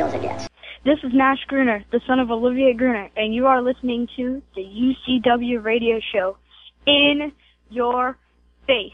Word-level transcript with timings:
real 0.00 0.08
as 0.08 0.14
it 0.14 0.22
gets. 0.22 0.48
This 0.84 0.98
is 1.02 1.12
Nash 1.12 1.44
Gruner, 1.46 1.84
the 1.92 2.00
son 2.06 2.18
of 2.18 2.30
Olivia 2.30 2.72
Gruner, 2.74 3.10
and 3.16 3.34
you 3.34 3.46
are 3.46 3.62
listening 3.62 4.08
to 4.16 4.42
the 4.56 4.62
UCW 4.62 5.62
radio 5.62 6.00
show 6.12 6.38
in 6.86 7.32
your 7.68 8.16
face. 8.66 8.92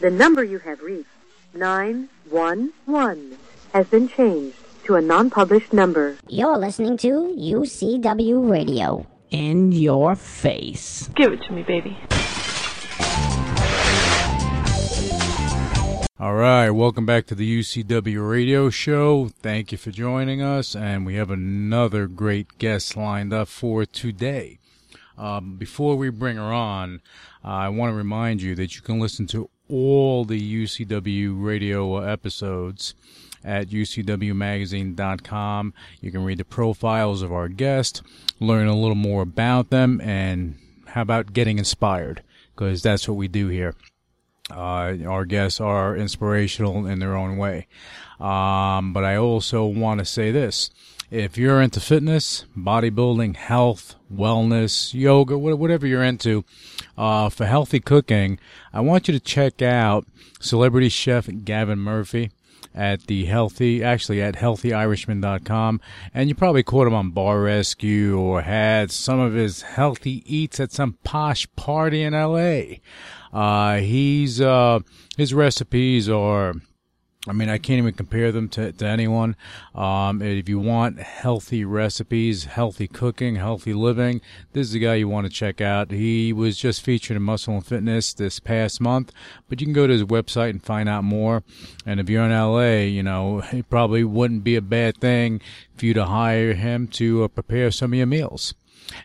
The 0.00 0.10
number 0.10 0.42
you 0.42 0.58
have 0.60 0.80
reached, 0.80 1.08
911, 1.54 3.36
has 3.74 3.86
been 3.88 4.08
changed 4.08 4.56
to 4.84 4.94
a 4.94 5.02
non-published 5.02 5.72
number. 5.72 6.16
You're 6.28 6.56
listening 6.56 6.96
to 6.98 7.08
UCW 7.36 8.50
Radio. 8.50 9.06
In 9.30 9.72
your 9.72 10.14
face. 10.14 11.10
Give 11.14 11.34
it 11.34 11.42
to 11.42 11.52
me, 11.52 11.62
baby. 11.62 11.98
All 16.20 16.34
right, 16.34 16.70
welcome 16.70 17.06
back 17.06 17.26
to 17.26 17.36
the 17.36 17.60
UCW 17.60 18.28
radio 18.28 18.70
show. 18.70 19.28
Thank 19.28 19.70
you 19.70 19.78
for 19.78 19.92
joining 19.92 20.42
us, 20.42 20.74
and 20.74 21.06
we 21.06 21.14
have 21.14 21.30
another 21.30 22.08
great 22.08 22.58
guest 22.58 22.96
lined 22.96 23.32
up 23.32 23.46
for 23.46 23.86
today. 23.86 24.58
Um, 25.16 25.54
before 25.54 25.94
we 25.94 26.10
bring 26.10 26.36
her 26.36 26.52
on, 26.52 27.02
uh, 27.44 27.48
I 27.48 27.68
want 27.68 27.92
to 27.92 27.96
remind 27.96 28.42
you 28.42 28.56
that 28.56 28.74
you 28.74 28.82
can 28.82 28.98
listen 28.98 29.28
to 29.28 29.48
all 29.68 30.24
the 30.24 30.64
UCW 30.64 31.40
radio 31.40 31.98
episodes 31.98 32.96
at 33.44 33.68
ucwmagazine.com. 33.68 35.74
You 36.00 36.10
can 36.10 36.24
read 36.24 36.38
the 36.38 36.44
profiles 36.44 37.22
of 37.22 37.32
our 37.32 37.46
guests, 37.46 38.02
learn 38.40 38.66
a 38.66 38.74
little 38.74 38.96
more 38.96 39.22
about 39.22 39.70
them, 39.70 40.00
and 40.00 40.56
how 40.88 41.02
about 41.02 41.32
getting 41.32 41.58
inspired? 41.58 42.24
Because 42.56 42.82
that's 42.82 43.06
what 43.06 43.16
we 43.16 43.28
do 43.28 43.46
here. 43.46 43.76
Uh, 44.50 44.96
our 45.06 45.24
guests 45.24 45.60
are 45.60 45.96
inspirational 45.96 46.86
in 46.86 46.98
their 46.98 47.16
own 47.16 47.36
way. 47.36 47.66
Um, 48.20 48.92
but 48.92 49.04
I 49.04 49.16
also 49.16 49.64
want 49.64 49.98
to 49.98 50.04
say 50.04 50.30
this. 50.30 50.70
If 51.10 51.38
you're 51.38 51.62
into 51.62 51.80
fitness, 51.80 52.44
bodybuilding, 52.56 53.36
health, 53.36 53.94
wellness, 54.12 54.92
yoga, 54.92 55.38
whatever 55.38 55.86
you're 55.86 56.02
into, 56.02 56.44
uh, 56.98 57.30
for 57.30 57.46
healthy 57.46 57.80
cooking, 57.80 58.38
I 58.74 58.80
want 58.80 59.08
you 59.08 59.14
to 59.14 59.20
check 59.20 59.62
out 59.62 60.06
celebrity 60.38 60.90
chef 60.90 61.28
Gavin 61.44 61.78
Murphy 61.78 62.30
at 62.74 63.06
the 63.06 63.24
healthy, 63.24 63.82
actually 63.82 64.22
at 64.22 64.36
healthyirishman.com. 64.36 65.80
And 66.14 66.28
you 66.28 66.34
probably 66.34 66.62
caught 66.62 66.86
him 66.86 66.94
on 66.94 67.10
Bar 67.10 67.40
Rescue 67.40 68.18
or 68.18 68.42
had 68.42 68.90
some 68.90 69.18
of 69.20 69.34
his 69.34 69.62
healthy 69.62 70.22
eats 70.26 70.60
at 70.60 70.72
some 70.72 70.98
posh 71.04 71.46
party 71.56 72.02
in 72.02 72.12
LA. 72.12 72.78
Uh, 73.32 73.78
he's, 73.78 74.40
uh, 74.40 74.80
his 75.16 75.34
recipes 75.34 76.08
are, 76.08 76.54
I 77.26 77.32
mean, 77.32 77.48
I 77.48 77.58
can't 77.58 77.78
even 77.78 77.94
compare 77.94 78.30
them 78.30 78.48
to, 78.50 78.70
to 78.70 78.86
anyone. 78.86 79.34
Um, 79.74 80.22
if 80.22 80.48
you 80.48 80.60
want 80.60 81.00
healthy 81.00 81.64
recipes, 81.64 82.44
healthy 82.44 82.86
cooking, 82.86 83.34
healthy 83.34 83.74
living, 83.74 84.20
this 84.52 84.68
is 84.68 84.72
the 84.72 84.78
guy 84.78 84.94
you 84.94 85.08
want 85.08 85.26
to 85.26 85.32
check 85.32 85.60
out. 85.60 85.90
He 85.90 86.32
was 86.32 86.56
just 86.56 86.80
featured 86.80 87.16
in 87.16 87.24
Muscle 87.24 87.54
and 87.54 87.66
Fitness 87.66 88.14
this 88.14 88.38
past 88.38 88.80
month, 88.80 89.12
but 89.48 89.60
you 89.60 89.66
can 89.66 89.74
go 89.74 89.88
to 89.88 89.92
his 89.92 90.04
website 90.04 90.50
and 90.50 90.62
find 90.62 90.88
out 90.88 91.02
more. 91.02 91.42
And 91.84 91.98
if 91.98 92.08
you're 92.08 92.22
in 92.22 92.30
LA, 92.30 92.84
you 92.84 93.02
know, 93.02 93.42
it 93.52 93.68
probably 93.68 94.04
wouldn't 94.04 94.44
be 94.44 94.54
a 94.54 94.62
bad 94.62 94.98
thing 94.98 95.40
for 95.76 95.86
you 95.86 95.94
to 95.94 96.04
hire 96.04 96.54
him 96.54 96.86
to 96.88 97.24
uh, 97.24 97.28
prepare 97.28 97.72
some 97.72 97.92
of 97.92 97.96
your 97.96 98.06
meals. 98.06 98.54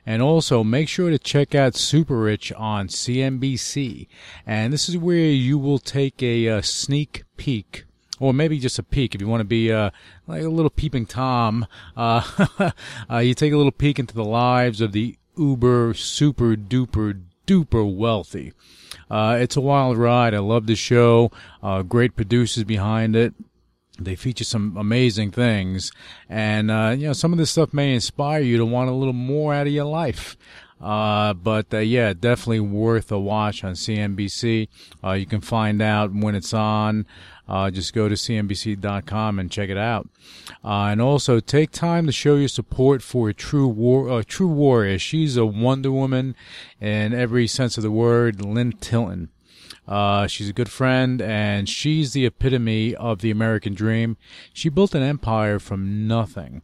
And 0.05 0.21
also 0.21 0.63
make 0.63 0.87
sure 0.87 1.09
to 1.09 1.19
check 1.19 1.55
out 1.55 1.75
Super 1.75 2.17
Rich 2.17 2.53
on 2.53 2.89
CNBC. 2.89 4.07
And 4.45 4.71
this 4.71 4.87
is 4.87 4.97
where 4.97 5.17
you 5.25 5.57
will 5.57 5.79
take 5.79 6.21
a, 6.21 6.45
a 6.45 6.63
sneak 6.63 7.23
peek 7.37 7.85
or 8.23 8.33
maybe 8.33 8.57
just 8.57 8.79
a 8.79 8.83
peek 8.83 9.13
if 9.13 9.19
you 9.19 9.27
want 9.27 9.41
to 9.41 9.45
be 9.45 9.69
uh, 9.69 9.89
like 10.27 10.43
a 10.43 10.47
little 10.47 10.69
peeping 10.69 11.05
tom. 11.05 11.67
Uh, 11.97 12.71
uh, 13.11 13.17
you 13.17 13.33
take 13.33 13.51
a 13.51 13.57
little 13.57 13.71
peek 13.71 13.99
into 13.99 14.15
the 14.15 14.23
lives 14.23 14.79
of 14.79 14.93
the 14.93 15.17
uber 15.37 15.93
super 15.93 16.55
duper 16.55 17.21
duper 17.45 17.93
wealthy. 17.93 18.53
Uh, 19.11 19.37
it's 19.41 19.57
a 19.57 19.61
wild 19.61 19.97
ride. 19.97 20.33
I 20.33 20.39
love 20.39 20.67
the 20.67 20.75
show. 20.75 21.31
Uh, 21.61 21.81
great 21.81 22.15
producers 22.15 22.63
behind 22.63 23.17
it. 23.17 23.33
They 23.99 24.15
feature 24.15 24.45
some 24.45 24.77
amazing 24.77 25.31
things, 25.31 25.91
and 26.29 26.71
uh, 26.71 26.95
you 26.97 27.07
know 27.07 27.13
some 27.13 27.33
of 27.33 27.37
this 27.37 27.51
stuff 27.51 27.73
may 27.73 27.93
inspire 27.93 28.41
you 28.41 28.57
to 28.57 28.65
want 28.65 28.89
a 28.89 28.93
little 28.93 29.11
more 29.13 29.53
out 29.53 29.67
of 29.67 29.73
your 29.73 29.83
life. 29.83 30.37
Uh, 30.81 31.33
but 31.33 31.73
uh, 31.73 31.77
yeah, 31.77 32.13
definitely 32.13 32.61
worth 32.61 33.11
a 33.11 33.19
watch 33.19 33.65
on 33.65 33.73
CNBC. 33.73 34.69
You 35.15 35.25
can 35.25 35.41
find 35.41 35.81
out 35.81 36.13
when 36.13 36.35
it's 36.35 36.53
on. 36.53 37.05
Uh, 37.47 37.69
just 37.69 37.93
go 37.93 38.07
to 38.07 38.15
cnbc.com 38.15 39.39
and 39.39 39.51
check 39.51 39.69
it 39.69 39.77
out. 39.77 40.07
Uh, 40.63 40.87
and 40.91 41.01
also 41.01 41.39
take 41.39 41.71
time 41.71 42.05
to 42.05 42.11
show 42.11 42.35
your 42.35 42.47
support 42.47 43.01
for 43.01 43.29
a 43.29 43.33
true 43.33 43.67
war, 43.67 44.19
a 44.19 44.23
true 44.23 44.47
warrior. 44.47 44.97
She's 44.97 45.35
a 45.35 45.45
Wonder 45.45 45.91
Woman 45.91 46.35
in 46.79 47.13
every 47.13 47.47
sense 47.47 47.77
of 47.77 47.83
the 47.83 47.91
word, 47.91 48.43
Lynn 48.43 48.73
Tilton. 48.73 49.29
Uh, 49.87 50.27
she's 50.27 50.49
a 50.49 50.53
good 50.53 50.69
friend, 50.69 51.21
and 51.21 51.67
she's 51.67 52.13
the 52.13 52.25
epitome 52.25 52.95
of 52.95 53.19
the 53.19 53.31
American 53.31 53.73
dream. 53.73 54.15
She 54.53 54.69
built 54.69 54.95
an 54.95 55.03
empire 55.03 55.59
from 55.59 56.07
nothing. 56.07 56.61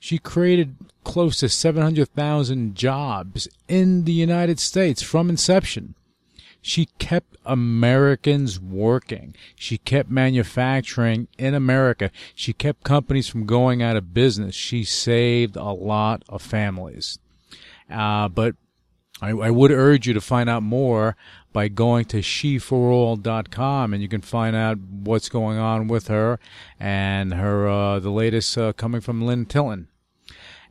She 0.00 0.18
created 0.18 0.76
close 1.04 1.38
to 1.38 1.48
700,000 1.48 2.74
jobs 2.74 3.48
in 3.68 4.04
the 4.04 4.12
United 4.12 4.58
States 4.58 5.02
from 5.02 5.30
inception. 5.30 5.94
She 6.66 6.86
kept 6.98 7.36
Americans 7.44 8.58
working. 8.58 9.36
She 9.54 9.78
kept 9.78 10.10
manufacturing 10.10 11.28
in 11.38 11.54
America. 11.54 12.10
She 12.34 12.52
kept 12.52 12.82
companies 12.82 13.28
from 13.28 13.46
going 13.46 13.84
out 13.84 13.94
of 13.94 14.12
business. 14.12 14.56
She 14.56 14.82
saved 14.82 15.54
a 15.54 15.70
lot 15.70 16.24
of 16.28 16.42
families. 16.42 17.20
Uh, 17.88 18.28
but 18.28 18.56
I, 19.22 19.30
I, 19.30 19.48
would 19.48 19.70
urge 19.70 20.08
you 20.08 20.14
to 20.14 20.20
find 20.20 20.50
out 20.50 20.64
more 20.64 21.16
by 21.52 21.68
going 21.68 22.04
to 22.06 22.16
sheforall.com 22.16 23.94
and 23.94 24.02
you 24.02 24.08
can 24.08 24.22
find 24.22 24.56
out 24.56 24.78
what's 24.80 25.28
going 25.28 25.58
on 25.58 25.86
with 25.86 26.08
her 26.08 26.40
and 26.80 27.32
her 27.34 27.68
uh, 27.68 28.00
the 28.00 28.10
latest 28.10 28.58
uh, 28.58 28.72
coming 28.72 29.00
from 29.00 29.22
Lynn 29.22 29.46
Tilton. 29.46 29.86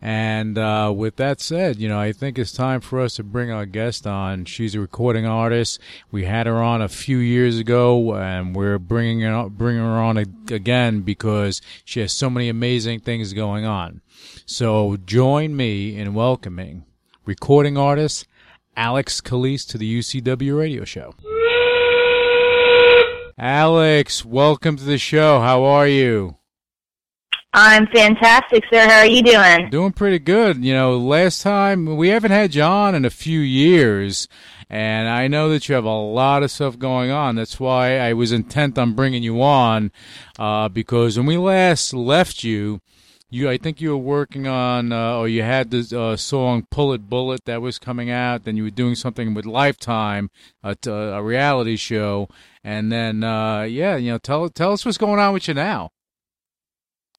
And 0.01 0.57
uh, 0.57 0.93
with 0.95 1.15
that 1.15 1.41
said, 1.41 1.77
you 1.77 1.87
know, 1.87 1.99
I 1.99 2.11
think 2.11 2.37
it's 2.37 2.51
time 2.51 2.81
for 2.81 2.99
us 2.99 3.15
to 3.15 3.23
bring 3.23 3.51
our 3.51 3.65
guest 3.65 4.05
on. 4.05 4.45
She's 4.45 4.75
a 4.75 4.79
recording 4.79 5.25
artist. 5.25 5.79
We 6.11 6.25
had 6.25 6.47
her 6.47 6.61
on 6.61 6.81
a 6.81 6.89
few 6.89 7.17
years 7.17 7.57
ago, 7.57 8.15
and 8.15 8.55
we're 8.55 8.79
bringing 8.79 9.21
her, 9.21 9.49
bringing 9.49 9.81
her 9.81 9.99
on 9.99 10.17
again 10.17 11.01
because 11.01 11.61
she 11.83 12.01
has 12.01 12.11
so 12.13 12.29
many 12.29 12.49
amazing 12.49 12.99
things 12.99 13.33
going 13.33 13.65
on. 13.65 14.01
So 14.45 14.97
join 15.05 15.55
me 15.55 15.97
in 15.97 16.13
welcoming 16.13 16.85
recording 17.25 17.77
artist 17.77 18.27
Alexx 18.77 19.21
Calise 19.21 19.67
to 19.69 19.77
the 19.77 19.99
UCW 19.99 20.57
radio 20.57 20.83
show. 20.83 21.15
Alexx, 23.39 24.23
welcome 24.23 24.77
to 24.77 24.83
the 24.83 24.97
show. 24.97 25.39
How 25.39 25.63
are 25.63 25.87
you? 25.87 26.37
I'm 27.57 27.87
fantastic, 27.87 28.65
sir. 28.69 28.85
How 28.85 28.99
are 28.99 29.05
you 29.05 29.23
doing? 29.23 29.69
Doing 29.69 29.93
pretty 29.93 30.19
good. 30.19 30.65
You 30.65 30.73
know, 30.73 30.97
last 30.97 31.41
time 31.41 31.95
we 31.95 32.09
haven't 32.09 32.31
had 32.31 32.53
you 32.53 32.63
on 32.63 32.95
in 32.95 33.05
a 33.05 33.09
few 33.09 33.39
years, 33.39 34.27
and 34.69 35.07
I 35.07 35.29
know 35.29 35.47
that 35.47 35.69
you 35.69 35.75
have 35.75 35.85
a 35.85 35.89
lot 35.89 36.43
of 36.43 36.51
stuff 36.51 36.77
going 36.77 37.11
on. 37.11 37.35
That's 37.35 37.57
why 37.57 37.97
I 37.99 38.11
was 38.11 38.33
intent 38.33 38.77
on 38.77 38.91
bringing 38.91 39.23
you 39.23 39.41
on, 39.41 39.93
uh, 40.37 40.67
because 40.67 41.15
when 41.15 41.27
we 41.27 41.37
last 41.37 41.93
left 41.93 42.43
you, 42.43 42.81
you 43.29 43.49
I 43.49 43.55
think 43.55 43.79
you 43.79 43.91
were 43.91 43.97
working 44.03 44.47
on, 44.47 44.91
uh, 44.91 45.15
or 45.15 45.29
you 45.29 45.41
had 45.41 45.71
the 45.71 45.97
uh, 45.97 46.17
song 46.17 46.67
"Pull 46.69 46.91
It 46.91 47.09
Bullet" 47.09 47.45
that 47.45 47.61
was 47.61 47.79
coming 47.79 48.11
out. 48.11 48.43
Then 48.43 48.57
you 48.57 48.63
were 48.63 48.69
doing 48.69 48.95
something 48.95 49.33
with 49.33 49.45
Lifetime, 49.45 50.29
a, 50.61 50.75
a 50.89 51.23
reality 51.23 51.77
show, 51.77 52.27
and 52.65 52.91
then 52.91 53.23
uh, 53.23 53.61
yeah, 53.61 53.95
you 53.95 54.11
know, 54.11 54.17
tell 54.17 54.49
tell 54.49 54.73
us 54.73 54.83
what's 54.83 54.97
going 54.97 55.21
on 55.21 55.33
with 55.33 55.47
you 55.47 55.53
now. 55.53 55.91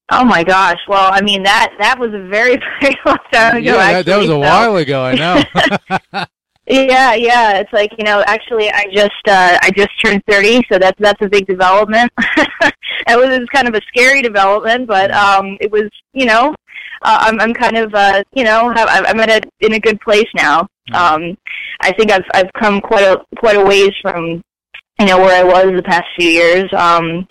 Oh 0.09 0.23
my 0.23 0.43
gosh! 0.43 0.79
Well, 0.87 1.09
I 1.11 1.21
mean 1.21 1.43
that 1.43 1.73
that 1.79 1.99
was 1.99 2.13
a 2.13 2.27
very 2.27 2.57
very 2.81 2.95
long 3.05 3.17
time 3.31 3.57
ago. 3.57 3.75
Yeah, 3.75 3.77
actually, 3.77 4.03
that, 4.03 4.17
was 4.17 4.29
a 4.29 4.29
so. 4.29 4.39
while 4.39 4.75
ago. 4.77 5.03
I 5.03 5.15
know. 5.15 5.43
yeah, 6.67 7.13
yeah. 7.13 7.57
It's 7.59 7.73
like 7.73 7.91
you 7.97 8.05
know, 8.05 8.23
actually, 8.25 8.69
I 8.69 8.85
just 8.93 9.27
uh, 9.27 9.57
I 9.61 9.71
just 9.71 9.89
turned 10.03 10.23
thirty, 10.29 10.61
so 10.71 10.79
that's 10.79 10.99
that's 10.99 11.21
a 11.21 11.29
big 11.29 11.45
development. 11.45 12.11
it 12.17 13.17
was, 13.17 13.29
it 13.29 13.39
was 13.39 13.49
kind 13.53 13.67
of 13.67 13.75
a 13.75 13.81
scary 13.87 14.21
development, 14.21 14.87
but 14.87 15.11
um, 15.11 15.57
it 15.59 15.71
was 15.71 15.89
you 16.13 16.25
know, 16.25 16.55
uh, 17.01 17.17
I'm 17.21 17.39
I'm 17.41 17.53
kind 17.53 17.77
of 17.77 17.93
uh, 17.93 18.23
you 18.33 18.43
know, 18.43 18.71
have, 18.73 18.87
I'm 18.89 19.19
at 19.19 19.29
a 19.29 19.65
in 19.65 19.73
a 19.73 19.79
good 19.79 19.99
place 20.01 20.27
now. 20.35 20.61
Um, 20.93 21.37
I 21.81 21.91
think 21.93 22.11
I've 22.11 22.25
I've 22.33 22.51
come 22.59 22.79
quite 22.79 23.03
a 23.03 23.17
quite 23.37 23.57
a 23.57 23.63
ways 23.63 23.91
from 24.01 24.41
you 24.99 25.05
know 25.05 25.19
where 25.19 25.39
I 25.39 25.43
was 25.43 25.75
the 25.75 25.83
past 25.83 26.05
few 26.17 26.29
years. 26.29 26.71
Um, 26.73 27.27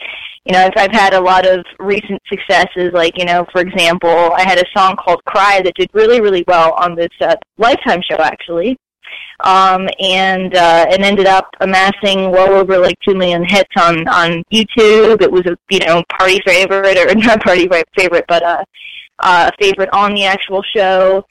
you 0.47 0.53
know, 0.53 0.61
I've, 0.61 0.73
I've 0.77 0.93
had 0.93 1.13
a 1.15 1.21
lot 1.21 1.47
of 1.47 1.65
recent 1.81 2.21
successes. 2.29 2.93
Like, 2.93 3.19
you 3.19 3.25
know, 3.25 3.45
for 3.53 3.61
example, 3.61 4.33
I 4.35 4.43
had 4.45 4.59
a 4.59 4.65
song 4.77 4.97
called 4.97 5.23
"Cry" 5.25 5.61
that 5.63 5.75
did 5.75 5.91
really, 5.93 6.21
really 6.21 6.45
well 6.47 6.73
on 6.75 6.95
this 6.95 7.11
uh, 7.21 7.35
Lifetime 7.59 8.01
show, 8.09 8.17
actually. 8.19 8.79
um, 9.41 9.89
and 10.01 10.55
uh, 10.55 10.87
and 10.91 11.03
ended 11.05 11.27
up 11.27 11.49
amassing 11.61 12.31
well 12.31 12.53
over 12.55 12.79
like 12.79 12.97
two 13.07 13.15
million 13.15 13.45
hits 13.45 13.71
on 13.79 14.07
on 14.09 14.43
YouTube. 14.53 15.21
It 15.21 15.31
was 15.31 15.43
a 15.47 15.57
you 15.71 15.81
know 15.81 16.03
party 16.19 16.41
favorite 16.47 16.97
or 16.99 17.15
not 17.15 17.43
party 17.43 17.69
favorite, 17.97 18.25
but 18.29 18.43
uh, 18.43 18.65
uh, 19.23 19.51
a 19.53 19.63
favorite 19.63 19.91
on 19.93 20.15
the 20.15 20.25
actual 20.25 20.63
show. 20.75 21.25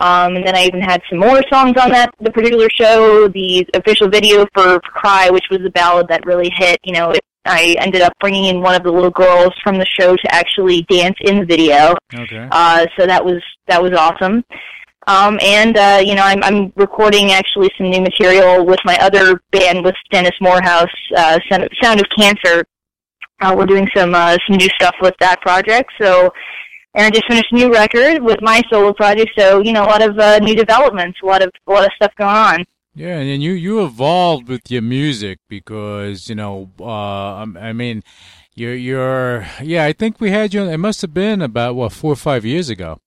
Um, 0.00 0.36
and 0.36 0.46
then 0.46 0.56
I 0.56 0.64
even 0.64 0.80
had 0.80 1.02
some 1.10 1.18
more 1.18 1.42
songs 1.52 1.76
on 1.76 1.90
that 1.90 2.14
the 2.20 2.30
particular 2.30 2.68
show. 2.70 3.28
The 3.28 3.66
official 3.74 4.08
video 4.08 4.46
for, 4.54 4.74
for 4.74 4.80
"Cry," 4.80 5.28
which 5.30 5.44
was 5.50 5.60
a 5.66 5.70
ballad 5.70 6.08
that 6.08 6.24
really 6.24 6.50
hit. 6.56 6.78
You 6.84 6.94
know, 6.94 7.10
it, 7.10 7.20
I 7.44 7.74
ended 7.80 8.02
up 8.02 8.12
bringing 8.20 8.46
in 8.46 8.60
one 8.60 8.74
of 8.74 8.82
the 8.82 8.92
little 8.92 9.10
girls 9.10 9.52
from 9.62 9.78
the 9.78 9.86
show 9.98 10.14
to 10.14 10.34
actually 10.34 10.82
dance 10.82 11.16
in 11.22 11.40
the 11.40 11.46
video. 11.46 11.94
Okay. 12.14 12.48
Uh, 12.50 12.86
so 12.98 13.06
that 13.06 13.24
was 13.24 13.42
that 13.66 13.82
was 13.82 13.92
awesome. 13.92 14.44
Um, 15.06 15.38
and 15.42 15.76
uh, 15.76 16.02
you 16.04 16.14
know, 16.14 16.22
I'm, 16.22 16.42
I'm 16.42 16.72
recording 16.76 17.32
actually 17.32 17.70
some 17.78 17.90
new 17.90 18.00
material 18.00 18.64
with 18.66 18.80
my 18.84 18.96
other 18.98 19.40
band 19.50 19.84
with 19.84 19.94
Dennis 20.10 20.34
Morehouse, 20.40 20.92
uh, 21.16 21.38
Sound 21.50 22.00
of 22.00 22.06
Cancer. 22.16 22.66
Uh, 23.40 23.54
we're 23.56 23.66
doing 23.66 23.88
some 23.96 24.14
uh, 24.14 24.36
some 24.46 24.56
new 24.56 24.68
stuff 24.78 24.94
with 25.00 25.14
that 25.20 25.40
project. 25.40 25.90
So, 26.00 26.30
and 26.94 27.06
I 27.06 27.10
just 27.10 27.26
finished 27.26 27.50
a 27.52 27.54
new 27.54 27.72
record 27.72 28.22
with 28.22 28.42
my 28.42 28.62
solo 28.70 28.92
project. 28.92 29.30
So, 29.38 29.60
you 29.60 29.72
know, 29.72 29.84
a 29.84 29.86
lot 29.86 30.02
of 30.02 30.18
uh, 30.18 30.38
new 30.40 30.54
developments, 30.54 31.18
a 31.22 31.26
lot 31.26 31.42
of 31.42 31.50
a 31.66 31.72
lot 31.72 31.84
of 31.84 31.90
stuff 31.96 32.12
going 32.18 32.36
on. 32.36 32.64
Yeah, 32.94 33.18
and 33.18 33.42
you 33.42 33.52
you 33.52 33.84
evolved 33.84 34.48
with 34.48 34.70
your 34.70 34.82
music 34.82 35.38
because 35.48 36.28
you 36.28 36.34
know, 36.34 36.70
uh, 36.80 37.46
I 37.58 37.72
mean, 37.72 38.02
you're 38.54 38.74
you're 38.74 39.46
yeah. 39.62 39.84
I 39.84 39.92
think 39.92 40.20
we 40.20 40.30
had 40.30 40.52
you. 40.52 40.64
It 40.64 40.78
must 40.78 41.00
have 41.02 41.14
been 41.14 41.40
about 41.40 41.76
what 41.76 41.92
four 41.92 42.12
or 42.12 42.16
five 42.16 42.44
years 42.44 42.68
ago. 42.68 43.00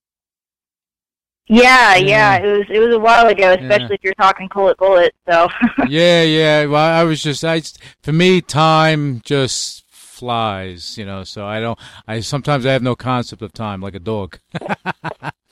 Yeah, 1.47 1.95
yeah, 1.97 2.38
it 2.38 2.57
was 2.57 2.65
it 2.69 2.80
was 2.80 2.95
a 2.95 3.00
while 3.00 3.27
ago, 3.27 3.51
especially 3.51 3.88
yeah. 3.88 3.94
if 3.95 4.03
you're 4.03 4.13
talking 4.13 4.47
bullet 4.53 4.77
bullet. 4.77 5.13
So. 5.30 5.50
yeah, 5.89 6.24
yeah. 6.24 6.65
Well, 6.65 6.75
I 6.83 7.03
was 7.03 7.21
just 7.21 7.44
I 7.44 7.62
for 8.01 8.13
me 8.13 8.39
time 8.39 9.21
just 9.25 9.83
flies, 9.89 10.97
you 10.97 11.06
know. 11.06 11.25
So 11.25 11.45
I 11.45 11.59
don't. 11.59 11.77
I 12.07 12.21
sometimes 12.21 12.65
I 12.65 12.71
have 12.71 12.81
no 12.81 12.95
concept 12.95 13.41
of 13.41 13.51
time, 13.51 13.81
like 13.81 13.95
a 13.95 14.00
dog. 14.00 14.39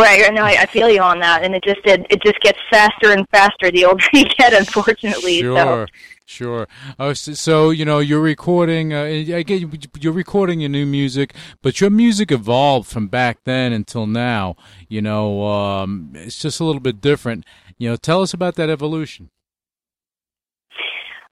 Right, 0.00 0.32
no, 0.32 0.42
I, 0.42 0.62
I 0.62 0.66
feel 0.66 0.88
you 0.88 1.02
on 1.02 1.18
that, 1.20 1.44
and 1.44 1.54
it 1.54 1.62
just 1.62 1.80
it, 1.84 2.06
it 2.10 2.22
just 2.22 2.40
gets 2.40 2.58
faster 2.70 3.12
and 3.12 3.28
faster 3.28 3.70
the 3.70 3.84
older 3.84 4.04
you 4.12 4.24
get, 4.24 4.52
unfortunately. 4.52 5.40
Sure, 5.40 5.56
so. 5.56 5.86
sure. 6.24 6.68
Oh, 6.98 7.12
so, 7.12 7.34
so, 7.34 7.70
you 7.70 7.84
know 7.84 7.98
you're 7.98 8.20
recording. 8.20 8.94
Uh, 8.94 9.04
I 9.04 9.42
get 9.42 9.62
you're 10.02 10.12
recording 10.12 10.60
your 10.60 10.70
new 10.70 10.86
music, 10.86 11.34
but 11.62 11.80
your 11.80 11.90
music 11.90 12.32
evolved 12.32 12.88
from 12.88 13.08
back 13.08 13.44
then 13.44 13.72
until 13.72 14.06
now. 14.06 14.56
You 14.88 15.02
know, 15.02 15.46
um, 15.46 16.12
it's 16.14 16.38
just 16.38 16.60
a 16.60 16.64
little 16.64 16.80
bit 16.80 17.00
different. 17.00 17.44
You 17.76 17.90
know, 17.90 17.96
tell 17.96 18.22
us 18.22 18.32
about 18.32 18.54
that 18.54 18.70
evolution. 18.70 19.30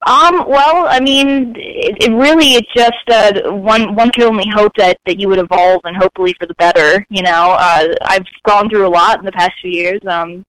Um, 0.07 0.45
well, 0.49 0.87
I 0.89 1.01
mean, 1.01 1.55
it, 1.57 2.05
it 2.05 2.13
really 2.13 2.55
it's 2.55 2.73
just 2.73 2.95
uh, 3.09 3.51
one 3.51 3.97
one 3.97 4.11
can 4.11 4.25
only 4.25 4.49
hope 4.49 4.73
that 4.77 4.97
that 5.07 5.19
you 5.19 5.29
would 5.29 5.41
evolve 5.41 5.81
and 5.85 5.97
hopefully 5.97 6.35
for 6.39 6.47
the 6.47 6.55
better. 6.55 7.05
You 7.11 7.23
know, 7.23 7.57
uh, 7.59 7.95
I've 8.03 8.27
gone 8.45 8.71
through 8.71 8.87
a 8.87 8.89
lot 8.89 9.19
in 9.19 9.25
the 9.25 9.33
past 9.33 9.53
few 9.61 9.73
years. 9.73 10.01
Um, 10.07 10.45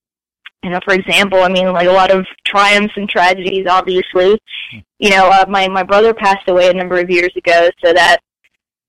you 0.62 0.70
know, 0.70 0.78
for 0.84 0.94
example, 0.94 1.42
I 1.42 1.48
mean, 1.48 1.72
like 1.72 1.88
a 1.88 1.92
lot 1.92 2.12
of 2.12 2.26
triumphs 2.46 2.94
and 2.96 3.08
tragedies. 3.08 3.66
Obviously, 3.68 4.38
you 4.98 5.10
know, 5.10 5.28
uh, 5.28 5.46
my 5.48 5.66
my 5.66 5.82
brother 5.82 6.14
passed 6.14 6.48
away 6.48 6.70
a 6.70 6.74
number 6.74 7.00
of 7.00 7.10
years 7.10 7.32
ago, 7.36 7.70
so 7.84 7.92
that 7.92 8.18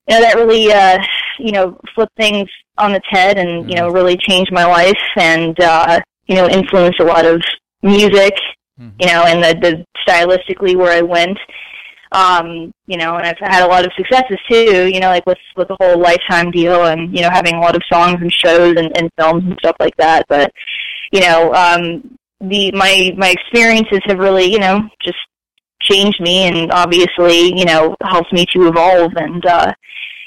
you 0.08 0.14
know 0.14 0.20
that 0.20 0.36
really 0.36 0.70
uh, 0.72 0.98
you 1.40 1.50
know 1.50 1.76
flipped 1.94 2.16
things 2.16 2.48
on 2.78 2.94
its 2.94 3.06
head 3.08 3.36
and 3.36 3.68
you 3.68 3.74
know 3.74 3.86
mm-hmm. 3.86 3.96
really 3.96 4.16
changed 4.16 4.52
my 4.52 4.64
life 4.64 4.94
and 5.16 5.58
uh, 5.60 6.00
you 6.26 6.36
know 6.36 6.48
influenced 6.48 7.00
a 7.00 7.04
lot 7.04 7.24
of 7.24 7.42
music 7.82 8.34
mm-hmm. 8.82 8.96
you 8.98 9.06
know, 9.06 9.24
and 9.24 9.42
the, 9.42 9.54
the 9.60 9.86
stylistically 10.06 10.76
where 10.76 10.92
I 10.92 11.02
went. 11.02 11.38
Um, 12.12 12.74
you 12.86 12.98
know, 12.98 13.16
and 13.16 13.26
I've 13.26 13.38
had 13.38 13.64
a 13.64 13.66
lot 13.66 13.86
of 13.86 13.92
successes 13.96 14.38
too, 14.46 14.86
you 14.92 15.00
know, 15.00 15.08
like 15.08 15.24
with 15.24 15.38
with 15.56 15.68
the 15.68 15.78
whole 15.80 15.98
lifetime 15.98 16.50
deal 16.50 16.84
and, 16.84 17.16
you 17.16 17.22
know, 17.22 17.30
having 17.30 17.54
a 17.54 17.60
lot 17.60 17.74
of 17.74 17.82
songs 17.90 18.18
and 18.20 18.30
shows 18.30 18.74
and, 18.76 18.94
and 18.98 19.10
films 19.18 19.44
and 19.46 19.56
stuff 19.60 19.76
like 19.80 19.96
that. 19.96 20.26
But, 20.28 20.52
you 21.10 21.20
know, 21.20 21.54
um 21.54 22.18
the 22.42 22.70
my 22.72 23.14
my 23.16 23.30
experiences 23.30 24.00
have 24.04 24.18
really, 24.18 24.44
you 24.44 24.58
know, 24.58 24.82
just 25.02 25.16
changed 25.80 26.20
me 26.20 26.44
and 26.48 26.70
obviously, 26.70 27.58
you 27.58 27.64
know, 27.64 27.96
helped 28.02 28.32
me 28.32 28.44
to 28.52 28.68
evolve 28.68 29.12
and 29.16 29.46
uh 29.46 29.72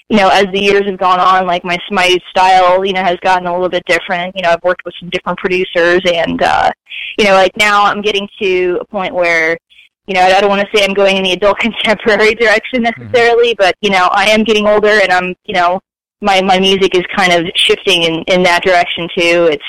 you 0.09 0.17
know, 0.17 0.29
as 0.29 0.45
the 0.53 0.59
years 0.59 0.83
have 0.85 0.99
gone 0.99 1.19
on, 1.19 1.47
like 1.47 1.63
my 1.63 1.77
my 1.89 2.15
style, 2.29 2.85
you 2.85 2.93
know, 2.93 3.03
has 3.03 3.17
gotten 3.23 3.47
a 3.47 3.51
little 3.51 3.69
bit 3.69 3.83
different. 3.85 4.35
You 4.35 4.43
know, 4.43 4.49
I've 4.51 4.63
worked 4.63 4.85
with 4.85 4.93
some 4.99 5.09
different 5.09 5.39
producers, 5.39 6.01
and 6.05 6.41
uh, 6.41 6.71
you 7.17 7.25
know, 7.25 7.33
like 7.33 7.57
now 7.57 7.85
I'm 7.85 8.01
getting 8.01 8.27
to 8.41 8.77
a 8.81 8.85
point 8.85 9.15
where, 9.15 9.57
you 10.05 10.13
know, 10.13 10.21
I 10.21 10.39
don't 10.39 10.49
want 10.49 10.61
to 10.61 10.77
say 10.77 10.85
I'm 10.85 10.93
going 10.93 11.17
in 11.17 11.23
the 11.23 11.31
adult 11.31 11.57
contemporary 11.59 12.35
direction 12.35 12.83
mm-hmm. 12.83 13.01
necessarily, 13.01 13.49
mm-hmm. 13.49 13.63
but 13.63 13.75
you 13.81 13.89
know, 13.89 14.09
I 14.11 14.25
am 14.29 14.43
getting 14.43 14.67
older, 14.67 14.99
and 15.01 15.11
I'm, 15.11 15.33
you 15.45 15.55
know, 15.55 15.79
my 16.21 16.39
my 16.41 16.59
music 16.59 16.95
is 16.95 17.03
kind 17.15 17.33
of 17.33 17.51
shifting 17.55 18.03
in 18.03 18.23
in 18.27 18.43
that 18.43 18.63
direction 18.63 19.07
too. 19.17 19.49
It's, 19.51 19.63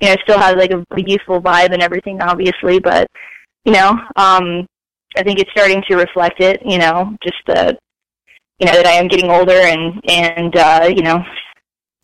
you 0.00 0.08
know, 0.08 0.16
still 0.22 0.38
has 0.38 0.56
like 0.56 0.72
a, 0.72 0.78
a 0.78 1.02
youthful 1.06 1.42
vibe 1.42 1.72
and 1.72 1.82
everything, 1.82 2.20
obviously, 2.22 2.80
but 2.80 3.06
you 3.66 3.72
know, 3.72 3.90
um, 4.16 4.66
I 5.16 5.22
think 5.22 5.38
it's 5.38 5.50
starting 5.50 5.82
to 5.88 5.96
reflect 5.96 6.40
it. 6.40 6.62
You 6.64 6.78
know, 6.78 7.14
just 7.22 7.36
the 7.46 7.76
you 8.62 8.66
know 8.66 8.74
that 8.74 8.86
I 8.86 8.92
am 8.92 9.08
getting 9.08 9.28
older 9.28 9.58
and 9.58 10.00
and 10.08 10.56
uh, 10.56 10.88
you 10.88 11.02
know 11.02 11.18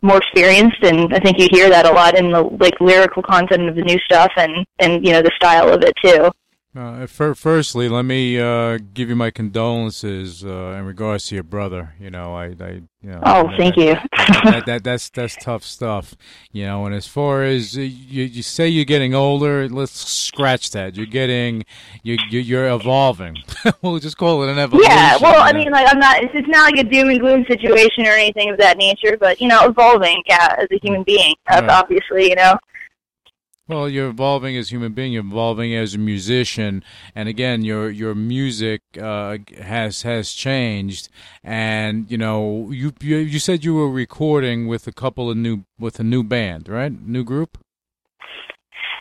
more 0.01 0.17
experienced, 0.17 0.83
and 0.83 1.13
I 1.13 1.19
think 1.19 1.39
you 1.39 1.47
hear 1.49 1.69
that 1.69 1.85
a 1.85 1.91
lot 1.91 2.17
in 2.17 2.31
the 2.31 2.41
like 2.59 2.79
lyrical 2.81 3.23
content 3.23 3.69
of 3.69 3.75
the 3.75 3.81
new 3.81 3.97
stuff 3.99 4.31
and 4.35 4.65
and 4.77 5.05
you 5.05 5.13
know 5.13 5.21
the 5.21 5.31
style 5.37 5.69
of 5.73 5.81
it 5.83 5.93
too. 6.03 6.29
Uh, 6.75 7.07
firstly, 7.07 7.89
let 7.89 8.05
me 8.05 8.39
uh, 8.39 8.77
give 8.93 9.09
you 9.09 9.15
my 9.15 9.31
condolences 9.31 10.45
uh, 10.45 10.75
in 10.77 10.85
regards 10.85 11.25
to 11.25 11.33
your 11.33 11.43
brother. 11.43 11.95
You 11.99 12.11
know, 12.11 12.35
I, 12.35 12.45
I 12.59 12.69
you 13.01 13.09
know. 13.09 13.21
Oh, 13.23 13.49
thank 13.57 13.73
that, 13.73 13.81
you. 13.81 13.93
that, 13.93 14.41
that, 14.43 14.65
that, 14.67 14.83
that's 14.83 15.09
that's 15.09 15.35
tough 15.37 15.63
stuff. 15.63 16.15
You 16.51 16.67
know, 16.67 16.85
and 16.85 16.93
as 16.93 17.07
far 17.07 17.41
as 17.41 17.75
uh, 17.75 17.81
you, 17.81 18.23
you 18.23 18.43
say 18.43 18.67
you're 18.67 18.85
getting 18.85 19.15
older, 19.15 19.67
let's 19.67 19.93
scratch 19.93 20.69
that. 20.71 20.95
You're 20.95 21.07
getting, 21.07 21.65
you, 22.03 22.17
you 22.29 22.39
you're 22.39 22.69
evolving. 22.69 23.37
we'll 23.81 23.97
just 23.97 24.17
call 24.17 24.43
it 24.43 24.51
an 24.51 24.59
evolution. 24.59 24.91
Yeah. 24.91 25.17
Well, 25.19 25.41
I 25.41 25.53
mean, 25.53 25.71
like 25.71 25.87
I'm 25.91 25.99
not. 25.99 26.21
It's, 26.21 26.33
it's 26.35 26.47
not 26.47 26.71
like 26.71 26.85
a 26.85 26.87
doom 26.87 27.09
and 27.09 27.19
gloom 27.19 27.45
situation 27.47 28.05
or 28.05 28.11
anything 28.11 28.51
of 28.51 28.59
that 28.59 28.77
nature, 28.77 29.17
but 29.19 29.41
you 29.41 29.47
know, 29.47 29.65
evolving. 29.65 30.21
Yeah, 30.27 30.55
as 30.59 30.67
a 30.71 30.77
human 30.77 31.01
being, 31.01 31.33
right. 31.49 31.67
obviously, 31.67 32.29
you 32.29 32.35
know. 32.35 32.59
Well, 33.69 33.87
you're 33.87 34.09
evolving 34.09 34.57
as 34.57 34.69
a 34.69 34.71
human 34.71 34.93
being. 34.93 35.13
You're 35.13 35.23
evolving 35.23 35.75
as 35.75 35.93
a 35.93 35.99
musician, 35.99 36.83
and 37.13 37.29
again, 37.29 37.63
your 37.63 37.91
your 37.91 38.15
music 38.15 38.81
uh, 38.99 39.37
has 39.61 40.01
has 40.01 40.33
changed. 40.33 41.07
And 41.43 42.09
you 42.09 42.17
know, 42.17 42.71
you, 42.71 42.91
you 42.99 43.17
you 43.17 43.37
said 43.37 43.63
you 43.63 43.75
were 43.75 43.91
recording 43.91 44.67
with 44.67 44.87
a 44.87 44.91
couple 44.91 45.29
of 45.29 45.37
new 45.37 45.65
with 45.77 45.99
a 45.99 46.03
new 46.03 46.23
band, 46.23 46.67
right? 46.67 46.91
New 46.91 47.23
group. 47.23 47.59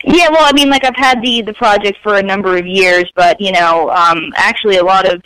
Yeah, 0.05 0.29
well, 0.29 0.45
I 0.45 0.53
mean, 0.53 0.69
like 0.69 0.85
I've 0.85 0.97
had 0.97 1.23
the 1.23 1.41
the 1.41 1.55
project 1.55 1.97
for 2.03 2.17
a 2.17 2.23
number 2.23 2.59
of 2.59 2.67
years, 2.67 3.07
but 3.17 3.41
you 3.41 3.53
know, 3.53 3.89
um, 3.89 4.19
actually, 4.37 4.77
a 4.77 4.85
lot 4.85 5.11
of 5.11 5.23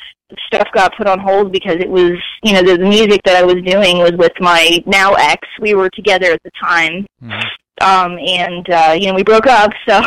stuff 0.47 0.69
got 0.73 0.97
put 0.97 1.09
on 1.09 1.19
hold 1.19 1.51
because 1.51 1.79
it 1.81 1.91
was, 1.91 2.13
you 2.45 2.53
know, 2.53 2.63
the, 2.63 2.79
the 2.79 2.89
music 2.89 3.21
that 3.25 3.35
I 3.35 3.43
was 3.43 3.57
doing 3.67 3.99
was 3.99 4.13
with 4.13 4.33
my 4.39 4.81
now 4.87 5.15
ex. 5.15 5.49
We 5.61 5.75
were 5.75 5.91
together 5.91 6.31
at 6.31 6.43
the 6.45 6.53
time, 6.63 7.07
mm-hmm 7.21 7.41
um, 7.81 8.19
and 8.19 8.69
uh, 8.71 8.97
you 8.99 9.09
know 9.09 9.15
we 9.15 9.23
broke 9.23 9.47
up, 9.47 9.73
so 9.89 10.03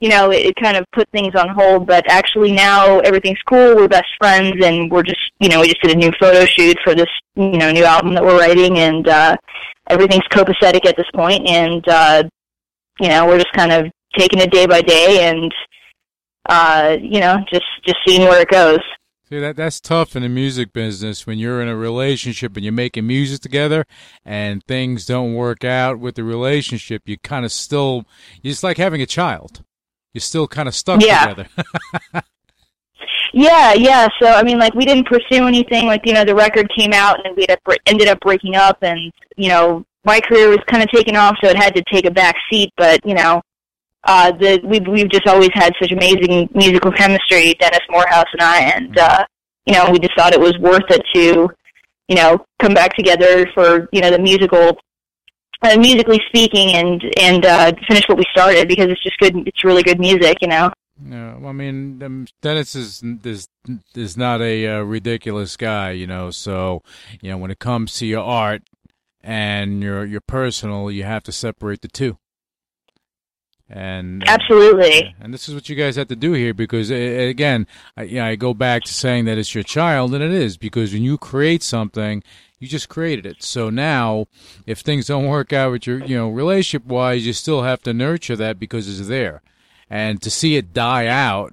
you 0.00 0.08
know 0.08 0.30
it, 0.30 0.46
it 0.46 0.56
kind 0.56 0.76
of 0.76 0.84
put 0.92 1.08
things 1.10 1.34
on 1.34 1.48
hold. 1.48 1.86
But 1.86 2.04
actually 2.10 2.52
now 2.52 3.00
everything's 3.00 3.42
cool. 3.48 3.76
We're 3.76 3.88
best 3.88 4.08
friends, 4.18 4.64
and 4.64 4.90
we're 4.90 5.02
just 5.02 5.20
you 5.40 5.48
know 5.48 5.60
we 5.60 5.68
just 5.68 5.82
did 5.82 5.92
a 5.92 5.98
new 5.98 6.12
photo 6.20 6.44
shoot 6.44 6.76
for 6.84 6.94
this 6.94 7.10
you 7.34 7.58
know 7.58 7.70
new 7.70 7.84
album 7.84 8.14
that 8.14 8.24
we're 8.24 8.38
writing, 8.38 8.78
and 8.78 9.08
uh, 9.08 9.36
everything's 9.88 10.26
copacetic 10.30 10.86
at 10.86 10.96
this 10.96 11.10
point, 11.14 11.48
and 11.48 11.86
uh, 11.88 12.22
you 13.00 13.08
know 13.08 13.26
we're 13.26 13.38
just 13.38 13.52
kind 13.52 13.72
of 13.72 13.90
taking 14.16 14.40
it 14.40 14.50
day 14.50 14.66
by 14.66 14.80
day, 14.80 15.28
and 15.28 15.52
uh, 16.48 16.96
you 17.00 17.20
know 17.20 17.38
just 17.52 17.66
just 17.84 17.98
seeing 18.06 18.22
where 18.22 18.40
it 18.40 18.48
goes. 18.48 18.80
See 19.28 19.40
that 19.40 19.56
that's 19.56 19.78
tough 19.78 20.16
in 20.16 20.22
the 20.22 20.28
music 20.30 20.72
business 20.72 21.26
when 21.26 21.38
you're 21.38 21.60
in 21.60 21.68
a 21.68 21.76
relationship 21.76 22.56
and 22.56 22.64
you're 22.64 22.72
making 22.72 23.06
music 23.06 23.42
together 23.42 23.84
and 24.24 24.64
things 24.64 25.04
don't 25.04 25.34
work 25.34 25.66
out 25.66 25.98
with 25.98 26.14
the 26.14 26.24
relationship. 26.24 27.02
You 27.04 27.18
kind 27.18 27.44
of 27.44 27.52
still 27.52 28.06
it's 28.42 28.62
like 28.62 28.78
having 28.78 29.02
a 29.02 29.06
child. 29.06 29.62
You're 30.14 30.22
still 30.22 30.48
kind 30.48 30.66
of 30.66 30.74
stuck 30.74 31.02
yeah. 31.02 31.26
together. 31.26 31.48
yeah, 33.34 33.74
yeah. 33.74 34.08
So 34.18 34.28
I 34.28 34.42
mean, 34.42 34.58
like 34.58 34.72
we 34.72 34.86
didn't 34.86 35.06
pursue 35.06 35.46
anything. 35.46 35.86
Like 35.86 36.06
you 36.06 36.14
know, 36.14 36.24
the 36.24 36.34
record 36.34 36.66
came 36.74 36.94
out 36.94 37.18
and 37.26 37.36
we 37.36 37.46
ended 37.84 38.08
up 38.08 38.20
breaking 38.20 38.56
up, 38.56 38.78
and 38.80 39.12
you 39.36 39.50
know, 39.50 39.84
my 40.06 40.20
career 40.20 40.48
was 40.48 40.60
kind 40.68 40.82
of 40.82 40.88
taken 40.90 41.16
off, 41.16 41.36
so 41.44 41.50
it 41.50 41.56
had 41.56 41.74
to 41.74 41.84
take 41.92 42.06
a 42.06 42.10
back 42.10 42.34
seat. 42.50 42.72
But 42.78 43.04
you 43.04 43.14
know, 43.14 43.42
uh, 44.04 44.32
the 44.32 44.60
we've 44.64 44.86
we've 44.86 45.10
just 45.10 45.26
always 45.26 45.50
had 45.54 45.72
such 45.80 45.92
amazing 45.92 46.48
musical 46.54 46.92
chemistry, 46.92 47.54
Dennis 47.54 47.80
Morehouse 47.90 48.26
and 48.32 48.42
I, 48.42 48.60
and 48.60 48.98
uh, 48.98 49.24
you 49.66 49.74
know 49.74 49.90
we 49.90 49.98
just 49.98 50.16
thought 50.16 50.32
it 50.32 50.40
was 50.40 50.56
worth 50.58 50.88
it 50.90 51.02
to, 51.14 51.48
you 52.08 52.16
know, 52.16 52.44
come 52.60 52.74
back 52.74 52.94
together 52.96 53.46
for 53.54 53.88
you 53.92 54.00
know 54.00 54.10
the 54.10 54.18
musical 54.18 54.78
uh, 55.62 55.76
musically 55.76 56.20
speaking, 56.28 56.74
and 56.74 57.02
and 57.18 57.44
uh, 57.44 57.72
finish 57.88 58.04
what 58.08 58.18
we 58.18 58.24
started 58.30 58.68
because 58.68 58.88
it's 58.88 59.02
just 59.02 59.18
good. 59.18 59.36
It's 59.46 59.64
really 59.64 59.82
good 59.82 59.98
music, 59.98 60.38
you 60.40 60.48
know. 60.48 60.72
Yeah, 61.04 61.36
well, 61.36 61.50
I 61.50 61.52
mean, 61.52 62.02
um, 62.02 62.26
Dennis 62.40 62.74
is 62.74 63.02
is 63.24 63.48
is 63.94 64.16
not 64.16 64.40
a 64.40 64.66
uh, 64.66 64.80
ridiculous 64.82 65.56
guy, 65.56 65.92
you 65.92 66.06
know. 66.06 66.30
So, 66.30 66.82
you 67.20 67.30
know, 67.30 67.38
when 67.38 67.50
it 67.50 67.58
comes 67.58 67.94
to 67.94 68.06
your 68.06 68.22
art 68.22 68.62
and 69.22 69.82
your 69.82 70.04
your 70.04 70.20
personal, 70.20 70.90
you 70.90 71.04
have 71.04 71.22
to 71.24 71.32
separate 71.32 71.82
the 71.82 71.88
two. 71.88 72.18
And 73.70 74.22
uh, 74.22 74.32
Absolutely. 74.32 75.14
and 75.20 75.32
this 75.32 75.48
is 75.48 75.54
what 75.54 75.68
you 75.68 75.76
guys 75.76 75.96
have 75.96 76.08
to 76.08 76.16
do 76.16 76.32
here 76.32 76.54
because, 76.54 76.90
uh, 76.90 76.94
again, 76.94 77.66
I, 77.96 78.04
you 78.04 78.16
know, 78.16 78.24
I 78.24 78.34
go 78.34 78.54
back 78.54 78.84
to 78.84 78.94
saying 78.94 79.26
that 79.26 79.36
it's 79.36 79.54
your 79.54 79.64
child, 79.64 80.14
and 80.14 80.24
it 80.24 80.32
is 80.32 80.56
because 80.56 80.94
when 80.94 81.02
you 81.02 81.18
create 81.18 81.62
something, 81.62 82.22
you 82.58 82.66
just 82.66 82.88
created 82.88 83.26
it. 83.26 83.42
So 83.42 83.68
now, 83.68 84.26
if 84.66 84.80
things 84.80 85.06
don't 85.06 85.26
work 85.26 85.52
out 85.52 85.72
with 85.72 85.86
your, 85.86 86.02
you 86.02 86.16
know, 86.16 86.30
relationship 86.30 86.86
wise, 86.86 87.26
you 87.26 87.34
still 87.34 87.62
have 87.62 87.82
to 87.82 87.92
nurture 87.92 88.36
that 88.36 88.58
because 88.58 88.88
it's 88.88 89.06
there, 89.06 89.42
and 89.90 90.22
to 90.22 90.30
see 90.30 90.56
it 90.56 90.72
die 90.72 91.06
out 91.06 91.52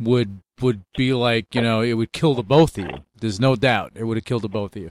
would 0.00 0.40
would 0.60 0.82
be 0.96 1.12
like, 1.12 1.54
you 1.54 1.60
know, 1.60 1.80
it 1.80 1.92
would 1.94 2.12
kill 2.12 2.34
the 2.34 2.42
both 2.42 2.76
of 2.76 2.84
you. 2.84 3.04
There's 3.20 3.38
no 3.38 3.54
doubt 3.54 3.92
it 3.94 4.04
would 4.04 4.16
have 4.16 4.24
killed 4.24 4.42
the 4.42 4.48
both 4.48 4.74
of 4.74 4.82
you. 4.82 4.90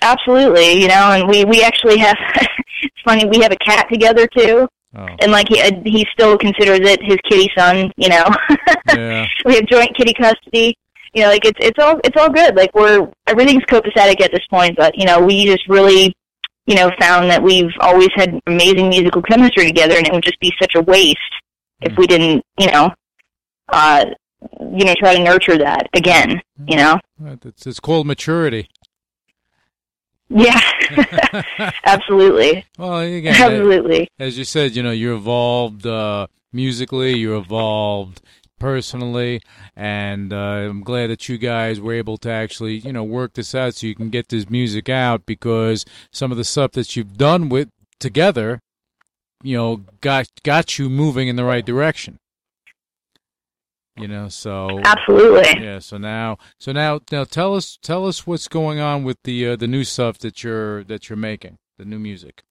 Absolutely, 0.00 0.80
you 0.80 0.88
know, 0.88 1.12
and 1.12 1.28
we 1.28 1.44
we 1.44 1.62
actually 1.62 1.98
have. 1.98 2.16
it's 2.82 3.00
funny. 3.04 3.24
We 3.26 3.40
have 3.42 3.52
a 3.52 3.56
cat 3.56 3.86
together 3.90 4.26
too, 4.26 4.68
Oh, 4.94 5.06
and 5.20 5.32
like 5.32 5.48
he 5.48 5.56
he 5.84 6.06
still 6.12 6.36
considers 6.36 6.80
it 6.82 7.00
his 7.02 7.16
kitty 7.28 7.50
son. 7.56 7.90
You 7.96 8.10
know, 8.10 8.24
yeah. 8.94 9.26
we 9.44 9.54
have 9.54 9.66
joint 9.66 9.96
kitty 9.96 10.12
custody. 10.12 10.76
You 11.14 11.22
know, 11.22 11.28
like 11.28 11.44
it's 11.44 11.58
it's 11.60 11.78
all 11.78 11.98
it's 12.04 12.16
all 12.20 12.30
good. 12.30 12.54
Like 12.56 12.74
we're 12.74 13.08
everything's 13.26 13.64
copacetic 13.64 14.20
at 14.20 14.32
this 14.32 14.46
point, 14.50 14.76
but 14.76 14.96
you 14.98 15.06
know, 15.06 15.20
we 15.24 15.46
just 15.46 15.66
really 15.68 16.14
you 16.66 16.74
know 16.74 16.90
found 17.00 17.30
that 17.30 17.42
we've 17.42 17.72
always 17.80 18.10
had 18.14 18.38
amazing 18.46 18.90
musical 18.90 19.22
chemistry 19.22 19.66
together, 19.66 19.96
and 19.96 20.06
it 20.06 20.12
would 20.12 20.24
just 20.24 20.40
be 20.40 20.52
such 20.60 20.74
a 20.74 20.82
waste 20.82 21.18
if 21.80 21.96
we 21.96 22.06
didn't, 22.06 22.42
you 22.58 22.70
know, 22.70 22.90
uh, 23.72 24.04
you 24.60 24.84
know, 24.84 24.94
try 24.98 25.16
to 25.16 25.22
nurture 25.22 25.58
that 25.58 25.88
again. 25.94 26.40
You 26.66 26.76
know, 26.76 27.00
It's, 27.44 27.66
it's 27.66 27.80
called 27.80 28.06
maturity. 28.06 28.68
Yeah, 30.34 31.72
absolutely, 31.84 32.64
Well, 32.78 32.98
again, 32.98 33.34
absolutely. 33.34 34.08
as 34.18 34.38
you 34.38 34.44
said, 34.44 34.74
you 34.76 34.82
know, 34.82 34.90
you 34.90 35.14
evolved 35.14 35.86
uh, 35.86 36.26
musically, 36.52 37.16
you 37.16 37.36
evolved 37.36 38.20
personally, 38.58 39.40
and 39.74 40.32
uh, 40.32 40.36
I'm 40.36 40.82
glad 40.82 41.08
that 41.08 41.28
you 41.28 41.36
guys 41.38 41.80
were 41.80 41.94
able 41.94 42.16
to 42.18 42.30
actually, 42.30 42.76
you 42.76 42.92
know, 42.92 43.02
work 43.02 43.34
this 43.34 43.54
out 43.54 43.74
so 43.74 43.86
you 43.86 43.94
can 43.94 44.08
get 44.08 44.28
this 44.28 44.48
music 44.48 44.88
out 44.88 45.26
because 45.26 45.84
some 46.12 46.30
of 46.30 46.38
the 46.38 46.44
stuff 46.44 46.72
that 46.72 46.94
you've 46.94 47.16
done 47.16 47.48
with 47.48 47.68
together, 47.98 48.60
you 49.42 49.56
know, 49.56 49.82
got 50.00 50.26
got 50.44 50.78
you 50.78 50.88
moving 50.88 51.28
in 51.28 51.36
the 51.36 51.44
right 51.44 51.66
direction. 51.66 52.18
You 53.96 54.08
know, 54.08 54.28
so 54.28 54.80
Absolutely. 54.84 55.62
yeah. 55.62 55.78
So 55.78 55.98
now, 55.98 56.38
so 56.58 56.72
now, 56.72 57.00
now, 57.10 57.24
tell 57.24 57.54
us, 57.54 57.78
tell 57.82 58.06
us 58.06 58.26
what's 58.26 58.48
going 58.48 58.80
on 58.80 59.04
with 59.04 59.18
the 59.24 59.48
uh, 59.48 59.56
the 59.56 59.66
new 59.66 59.84
stuff 59.84 60.18
that 60.18 60.42
you're 60.42 60.82
that 60.84 61.10
you're 61.10 61.16
making, 61.16 61.58
the 61.78 61.84
new 61.84 61.98
music. 61.98 62.42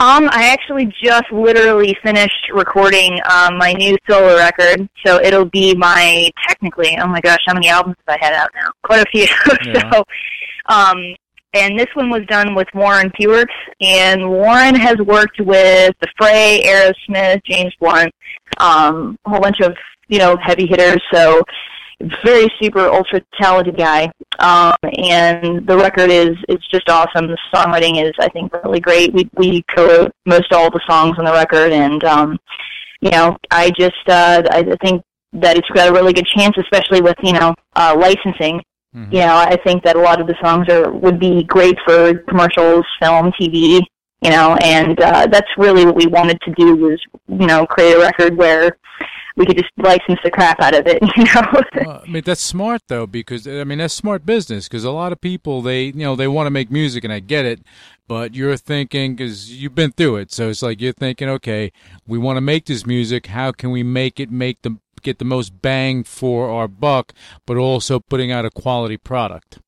Um, 0.00 0.28
I 0.32 0.48
actually 0.48 0.92
just 1.02 1.30
literally 1.30 1.96
finished 2.02 2.50
recording 2.52 3.20
um, 3.30 3.56
my 3.56 3.72
new 3.72 3.96
solo 4.10 4.36
record, 4.36 4.88
so 5.06 5.20
it'll 5.20 5.44
be 5.44 5.74
my 5.76 6.28
technically. 6.48 6.98
Oh 6.98 7.06
my 7.06 7.20
gosh, 7.20 7.38
how 7.46 7.54
many 7.54 7.68
albums 7.68 7.96
have 8.06 8.18
I 8.20 8.24
had 8.24 8.34
out 8.34 8.50
now? 8.54 8.68
Quite 8.82 9.06
a 9.06 9.10
few. 9.10 9.26
Yeah. 9.64 9.92
so, 9.92 10.04
um, 10.66 10.96
and 11.54 11.78
this 11.78 11.86
one 11.94 12.10
was 12.10 12.22
done 12.26 12.54
with 12.54 12.66
Warren 12.74 13.12
Huart, 13.18 13.48
and 13.80 14.28
Warren 14.28 14.74
has 14.74 14.96
worked 14.98 15.40
with 15.40 15.94
The 16.00 16.08
Fray, 16.18 16.62
Aerosmith, 16.64 17.40
James 17.44 17.72
Blunt, 17.78 18.12
um, 18.58 19.16
a 19.24 19.30
whole 19.30 19.40
bunch 19.40 19.60
of 19.60 19.72
you 20.12 20.18
know 20.18 20.36
heavy 20.48 20.66
hitters. 20.66 21.02
So 21.12 21.42
very 22.24 22.46
super 22.60 22.84
ultra 22.98 23.20
talented 23.40 23.76
guy. 23.76 24.10
Um 24.38 24.74
and 24.98 25.66
the 25.66 25.76
record 25.86 26.10
is 26.10 26.34
it's 26.48 26.66
just 26.68 26.88
awesome. 26.88 27.28
The 27.28 27.38
songwriting 27.54 27.94
is 28.04 28.12
i 28.20 28.28
think 28.34 28.52
really 28.64 28.80
great. 28.80 29.12
We 29.12 29.22
we 29.42 29.62
co-wrote 29.74 30.12
most 30.26 30.52
all 30.52 30.70
the 30.70 30.84
songs 30.88 31.14
on 31.18 31.24
the 31.24 31.32
record. 31.32 31.72
And 31.72 32.02
um 32.04 32.38
you 33.00 33.10
know 33.10 33.36
i 33.50 33.64
just 33.70 34.04
uh 34.08 34.42
i 34.50 34.62
think 34.84 35.02
that 35.32 35.56
it's 35.58 35.68
got 35.70 35.88
a 35.88 35.92
really 35.92 36.12
good 36.12 36.26
chance 36.26 36.54
especially 36.56 37.00
with 37.00 37.16
you 37.22 37.32
know 37.32 37.54
uh 37.76 37.94
licensing. 37.98 38.56
Mhm. 38.94 39.10
you 39.16 39.20
know 39.20 39.36
i 39.54 39.56
think 39.64 39.82
that 39.84 39.96
a 39.96 40.04
lot 40.08 40.20
of 40.20 40.26
the 40.26 40.36
songs 40.44 40.66
are 40.68 40.92
would 41.04 41.18
be 41.18 41.34
great 41.44 41.78
for 41.86 41.98
commercials 42.30 42.84
film 43.00 43.32
tv 43.40 43.80
you 44.24 44.30
know 44.34 44.48
and 44.76 45.00
uh 45.00 45.26
that's 45.34 45.52
really 45.56 45.84
what 45.86 45.96
we 46.02 46.06
wanted 46.18 46.38
to 46.46 46.50
do 46.62 46.68
was 46.84 46.98
you 47.40 47.46
know 47.50 47.60
create 47.74 47.94
a 47.98 48.02
record 48.08 48.36
where 48.36 48.66
we 49.36 49.46
could 49.46 49.56
just 49.56 49.70
license 49.78 50.18
the 50.24 50.30
crap 50.30 50.60
out 50.60 50.74
of 50.74 50.86
it 50.86 51.02
you 51.16 51.24
know 51.24 51.86
Well, 51.86 52.02
I 52.04 52.10
mean 52.10 52.22
that's 52.24 52.42
smart 52.42 52.82
though 52.88 53.06
because 53.06 53.46
I 53.46 53.64
mean 53.64 53.78
that's 53.78 53.94
smart 53.94 54.26
business 54.26 54.68
because 54.68 54.84
a 54.84 54.90
lot 54.90 55.12
of 55.12 55.20
people 55.20 55.62
they 55.62 55.84
you 55.84 55.92
know 55.92 56.16
they 56.16 56.28
want 56.28 56.46
to 56.46 56.50
make 56.50 56.70
music 56.70 57.04
and 57.04 57.12
I 57.12 57.20
get 57.20 57.44
it, 57.44 57.60
but 58.08 58.34
you're 58.34 58.56
thinking 58.56 59.14
because 59.14 59.52
you've 59.52 59.74
been 59.74 59.92
through 59.92 60.16
it, 60.16 60.32
so 60.32 60.48
it's 60.48 60.62
like 60.62 60.80
you're 60.80 60.92
thinking, 60.92 61.28
okay, 61.28 61.72
we 62.06 62.18
want 62.18 62.36
to 62.36 62.40
make 62.40 62.66
this 62.66 62.86
music. 62.86 63.26
How 63.26 63.52
can 63.52 63.70
we 63.70 63.82
make 63.82 64.20
it 64.20 64.30
make 64.30 64.62
the 64.62 64.78
get 65.02 65.18
the 65.18 65.24
most 65.24 65.60
bang 65.62 66.04
for 66.04 66.48
our 66.48 66.68
buck, 66.68 67.12
but 67.46 67.56
also 67.56 68.00
putting 68.00 68.30
out 68.30 68.44
a 68.44 68.50
quality 68.50 68.96
product? 68.96 69.58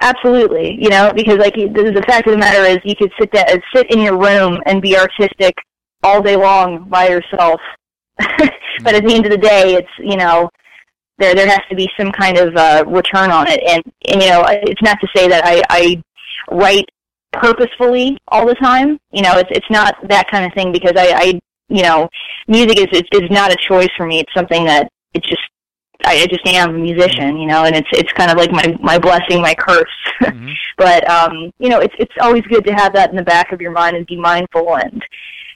Absolutely, 0.00 0.76
you 0.78 0.90
know, 0.90 1.10
because 1.14 1.38
like 1.38 1.54
the, 1.54 1.92
the 1.94 2.04
fact 2.06 2.26
of 2.26 2.32
the 2.32 2.38
matter 2.38 2.62
is, 2.62 2.78
you 2.84 2.94
could 2.94 3.12
sit 3.18 3.32
down, 3.32 3.46
sit 3.74 3.90
in 3.90 4.00
your 4.00 4.18
room 4.18 4.58
and 4.66 4.82
be 4.82 4.96
artistic 4.96 5.54
all 6.02 6.22
day 6.22 6.36
long 6.36 6.88
by 6.88 7.08
yourself. 7.08 7.60
but 8.82 8.94
at 8.94 9.04
the 9.04 9.14
end 9.14 9.26
of 9.26 9.32
the 9.32 9.38
day, 9.38 9.74
it's 9.74 9.88
you 9.98 10.16
know, 10.16 10.48
there 11.18 11.34
there 11.34 11.48
has 11.48 11.60
to 11.68 11.76
be 11.76 11.88
some 11.98 12.12
kind 12.12 12.38
of 12.38 12.54
uh, 12.56 12.84
return 12.86 13.30
on 13.30 13.46
it, 13.48 13.62
and, 13.66 13.82
and 14.08 14.22
you 14.22 14.28
know, 14.28 14.44
it's 14.48 14.82
not 14.82 14.98
to 15.00 15.08
say 15.14 15.28
that 15.28 15.44
I, 15.44 15.62
I 15.68 16.02
write 16.50 16.86
purposefully 17.32 18.16
all 18.28 18.46
the 18.46 18.54
time. 18.54 18.98
You 19.12 19.22
know, 19.22 19.38
it's 19.38 19.50
it's 19.50 19.70
not 19.70 19.94
that 20.08 20.30
kind 20.30 20.44
of 20.44 20.52
thing 20.54 20.72
because 20.72 20.92
I, 20.96 21.12
I 21.12 21.40
you 21.68 21.82
know, 21.82 22.08
music 22.48 22.78
is, 22.78 22.86
is 22.92 23.02
is 23.12 23.30
not 23.30 23.52
a 23.52 23.56
choice 23.56 23.90
for 23.96 24.06
me. 24.06 24.20
It's 24.20 24.32
something 24.34 24.64
that 24.66 24.88
it's 25.14 25.28
just 25.28 25.42
I, 26.04 26.22
I 26.22 26.26
just 26.26 26.46
am 26.46 26.74
a 26.74 26.78
musician, 26.78 27.38
you 27.38 27.46
know, 27.46 27.64
and 27.64 27.74
it's 27.74 27.88
it's 27.92 28.12
kind 28.12 28.30
of 28.30 28.36
like 28.36 28.52
my 28.52 28.76
my 28.80 28.98
blessing, 28.98 29.40
my 29.40 29.54
curse. 29.54 29.84
Mhm. 30.20 30.52
but 30.78 31.08
um, 31.10 31.50
you 31.58 31.68
know, 31.68 31.80
it's 31.80 31.94
it's 31.98 32.14
always 32.20 32.42
good 32.42 32.64
to 32.66 32.72
have 32.72 32.92
that 32.94 33.10
in 33.10 33.16
the 33.16 33.22
back 33.22 33.52
of 33.52 33.60
your 33.60 33.72
mind 33.72 33.96
and 33.96 34.06
be 34.06 34.16
mindful 34.16 34.76
and 34.76 35.02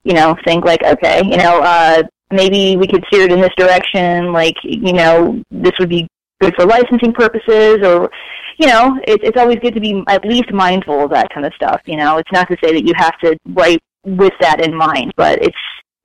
you 0.05 0.14
know 0.14 0.37
think 0.45 0.64
like, 0.64 0.83
okay, 0.83 1.23
you 1.25 1.37
know, 1.37 1.61
uh, 1.61 2.02
maybe 2.31 2.77
we 2.77 2.87
could 2.87 3.05
steer 3.09 3.23
it 3.23 3.33
in 3.33 3.41
this 3.41 3.55
direction. 3.57 4.33
Like, 4.33 4.57
you 4.63 4.93
know, 4.93 5.43
this 5.51 5.73
would 5.79 5.89
be 5.89 6.09
good 6.41 6.55
for 6.55 6.67
licensing 6.67 7.13
purposes, 7.13 7.79
or 7.83 8.11
you 8.59 8.67
know, 8.67 8.99
it's 9.07 9.23
it's 9.25 9.39
always 9.39 9.59
good 9.61 9.75
to 9.75 9.81
be 9.81 10.03
at 10.09 10.25
least 10.25 10.53
mindful 10.53 11.05
of 11.05 11.11
that 11.11 11.31
kind 11.33 11.47
of 11.47 11.55
stuff. 11.55 11.81
You 11.87 11.97
know, 11.97 12.19
it's 12.19 12.33
not 12.33 12.49
to 12.49 12.57
say 12.63 12.73
that 12.73 12.87
you 12.87 12.93
have 12.97 13.19
to 13.21 13.37
write 13.49 13.81
with 14.05 14.33
that 14.41 14.65
in 14.65 14.75
mind, 14.75 15.13
but 15.17 15.43
it's 15.43 15.57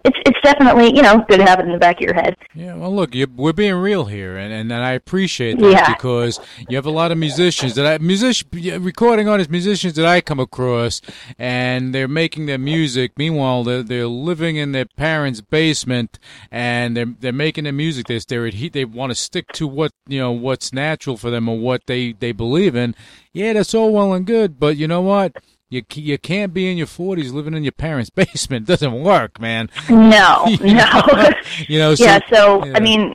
it's 0.05 0.17
it's 0.25 0.39
definitely 0.41 0.95
you 0.95 1.01
know 1.01 1.23
good 1.27 1.37
to 1.37 1.45
have 1.45 1.59
it 1.59 1.65
in 1.65 1.71
the 1.71 1.77
back 1.77 1.97
of 1.97 2.01
your 2.01 2.13
head. 2.13 2.35
Yeah, 2.53 2.75
well, 2.75 2.95
look, 2.95 3.13
we're 3.35 3.53
being 3.53 3.75
real 3.75 4.05
here, 4.05 4.37
and, 4.37 4.53
and, 4.53 4.71
and 4.71 4.83
I 4.83 4.91
appreciate 4.91 5.59
that 5.59 5.71
Yeah. 5.71 5.93
because 5.93 6.39
you 6.69 6.77
have 6.77 6.85
a 6.85 6.91
lot 6.91 7.11
of 7.11 7.17
musicians 7.17 7.75
that 7.75 7.85
I 7.85 7.97
musician 7.97 8.47
recording 8.83 9.27
artists, 9.27 9.51
musicians 9.51 9.95
that 9.95 10.05
I 10.05 10.21
come 10.21 10.39
across, 10.39 11.01
and 11.37 11.93
they're 11.93 12.07
making 12.07 12.45
their 12.45 12.57
music. 12.57 13.11
Meanwhile, 13.17 13.63
they're 13.63 13.83
they're 13.83 14.07
living 14.07 14.55
in 14.55 14.71
their 14.71 14.85
parents' 14.85 15.41
basement, 15.41 16.19
and 16.51 16.95
they're 16.95 17.13
they're 17.19 17.33
making 17.33 17.65
their 17.65 17.73
music. 17.73 18.07
They're 18.07 18.19
they're 18.19 18.51
they 18.51 18.85
want 18.85 19.11
to 19.11 19.15
stick 19.15 19.47
to 19.53 19.67
what 19.67 19.91
you 20.07 20.19
know 20.19 20.31
what's 20.31 20.71
natural 20.71 21.17
for 21.17 21.29
them 21.29 21.49
or 21.49 21.57
what 21.57 21.87
they 21.87 22.13
they 22.13 22.31
believe 22.31 22.75
in. 22.75 22.95
Yeah, 23.33 23.53
that's 23.53 23.73
all 23.73 23.91
well 23.91 24.13
and 24.13 24.25
good, 24.25 24.59
but 24.59 24.77
you 24.77 24.87
know 24.87 25.01
what? 25.01 25.35
You 25.69 25.81
you 25.93 26.17
can't 26.17 26.53
be 26.53 26.69
in 26.71 26.77
your 26.77 26.87
forties 26.87 27.31
living 27.33 27.53
in 27.55 27.63
your 27.63 27.71
parents' 27.71 28.09
basement. 28.15 28.63
It 28.69 28.71
doesn't 28.71 28.93
work, 29.03 29.39
man. 29.39 29.69
No, 29.89 30.45
You 30.61 30.73
no. 30.75 30.85
know? 30.85 31.29
you 31.67 31.79
know. 31.79 31.95
So, 31.95 32.03
yeah 32.03 32.19
so 32.31 32.61
i 32.75 32.79
mean 32.79 33.13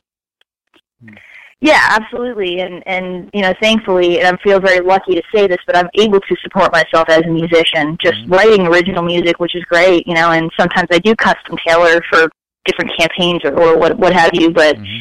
yeah 1.61 1.89
absolutely 1.91 2.61
and 2.61 2.83
and 2.87 3.31
you 3.35 3.43
know 3.43 3.53
thankfully 3.61 4.19
and 4.21 4.35
i 4.37 4.43
feel 4.43 4.61
very 4.61 4.81
lucky 4.81 5.15
to 5.15 5.23
say 5.35 5.47
this 5.47 5.59
but 5.67 5.77
i'm 5.77 5.89
able 5.95 6.21
to 6.21 6.37
support 6.43 6.73
myself 6.73 7.09
as 7.09 7.23
a 7.23 7.29
musician 7.29 7.97
just 8.01 8.17
Mm-hmm. 8.21 8.33
writing 8.33 8.67
original 8.67 9.03
music 9.03 9.39
which 9.39 9.55
is 9.55 9.63
great 9.65 10.07
you 10.07 10.15
know 10.15 10.31
and 10.33 10.51
sometimes 10.59 10.89
i 10.91 10.99
do 10.99 11.15
custom 11.15 11.57
tailor 11.67 12.01
for 12.11 12.29
different 12.65 12.91
campaigns 12.99 13.41
or, 13.45 13.53
or 13.59 13.79
what 13.79 13.99
what 13.99 14.13
have 14.13 14.31
you 14.35 14.51
but 14.51 14.77
Mhm. 14.77 14.99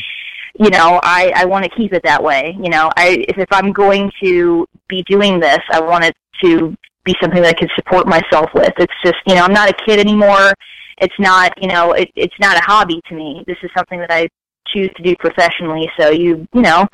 you 0.59 0.69
know 0.69 0.99
i 1.03 1.31
i 1.35 1.45
want 1.45 1.63
to 1.63 1.69
keep 1.71 1.93
it 1.93 2.03
that 2.03 2.21
way 2.23 2.55
you 2.61 2.69
know 2.69 2.89
i 2.97 3.25
if, 3.29 3.37
if 3.37 3.47
i'm 3.51 3.71
going 3.71 4.11
to 4.21 4.65
be 4.87 5.03
doing 5.03 5.39
this 5.39 5.59
i 5.71 5.79
want 5.79 6.03
it 6.03 6.15
to 6.43 6.75
be 7.09 7.15
something 7.21 7.41
that 7.41 7.49
i 7.49 7.59
can 7.59 7.69
support 7.75 8.07
myself 8.07 8.49
with 8.53 8.73
it's 8.77 8.93
just 9.03 9.17
you 9.25 9.35
know 9.35 9.43
i'm 9.43 9.53
not 9.53 9.69
a 9.69 9.73
kid 9.85 9.99
anymore 9.99 10.53
it's 10.99 11.19
not 11.19 11.51
you 11.61 11.67
know 11.67 11.93
it, 11.93 12.09
it's 12.15 12.39
not 12.39 12.57
a 12.57 12.61
hobby 12.61 13.01
to 13.07 13.15
me 13.15 13.43
this 13.47 13.57
is 13.63 13.69
something 13.77 13.99
that 13.99 14.11
i 14.11 14.27
choose 14.67 14.89
to 14.95 15.03
do 15.03 15.15
professionally 15.19 15.89
so 15.97 16.09
you 16.09 16.47
you 16.53 16.61
know 16.61 16.87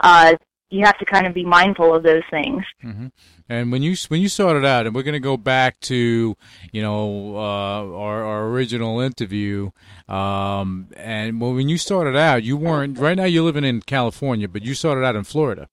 uh 0.00 0.34
you 0.72 0.84
have 0.84 0.98
to 0.98 1.04
kind 1.04 1.26
of 1.26 1.34
be 1.34 1.44
mindful 1.44 1.94
of 1.94 2.02
those 2.02 2.22
things. 2.30 2.64
Mm-hmm. 2.82 3.08
And 3.48 3.70
when 3.70 3.82
you 3.82 3.94
when 4.08 4.22
you 4.22 4.28
started 4.28 4.64
out, 4.64 4.86
and 4.86 4.94
we're 4.94 5.02
going 5.02 5.12
to 5.12 5.20
go 5.20 5.36
back 5.36 5.78
to 5.80 6.34
you 6.72 6.82
know 6.82 7.36
uh, 7.36 7.98
our 7.98 8.24
our 8.24 8.46
original 8.48 9.00
interview, 9.00 9.70
um, 10.08 10.88
and 10.96 11.40
well 11.40 11.52
when 11.52 11.68
you 11.68 11.76
started 11.76 12.16
out, 12.16 12.42
you 12.42 12.56
weren't. 12.56 12.98
Right 12.98 13.16
now, 13.16 13.24
you're 13.24 13.44
living 13.44 13.64
in 13.64 13.82
California, 13.82 14.48
but 14.48 14.62
you 14.62 14.74
started 14.74 15.04
out 15.04 15.14
in 15.14 15.24
Florida. 15.24 15.68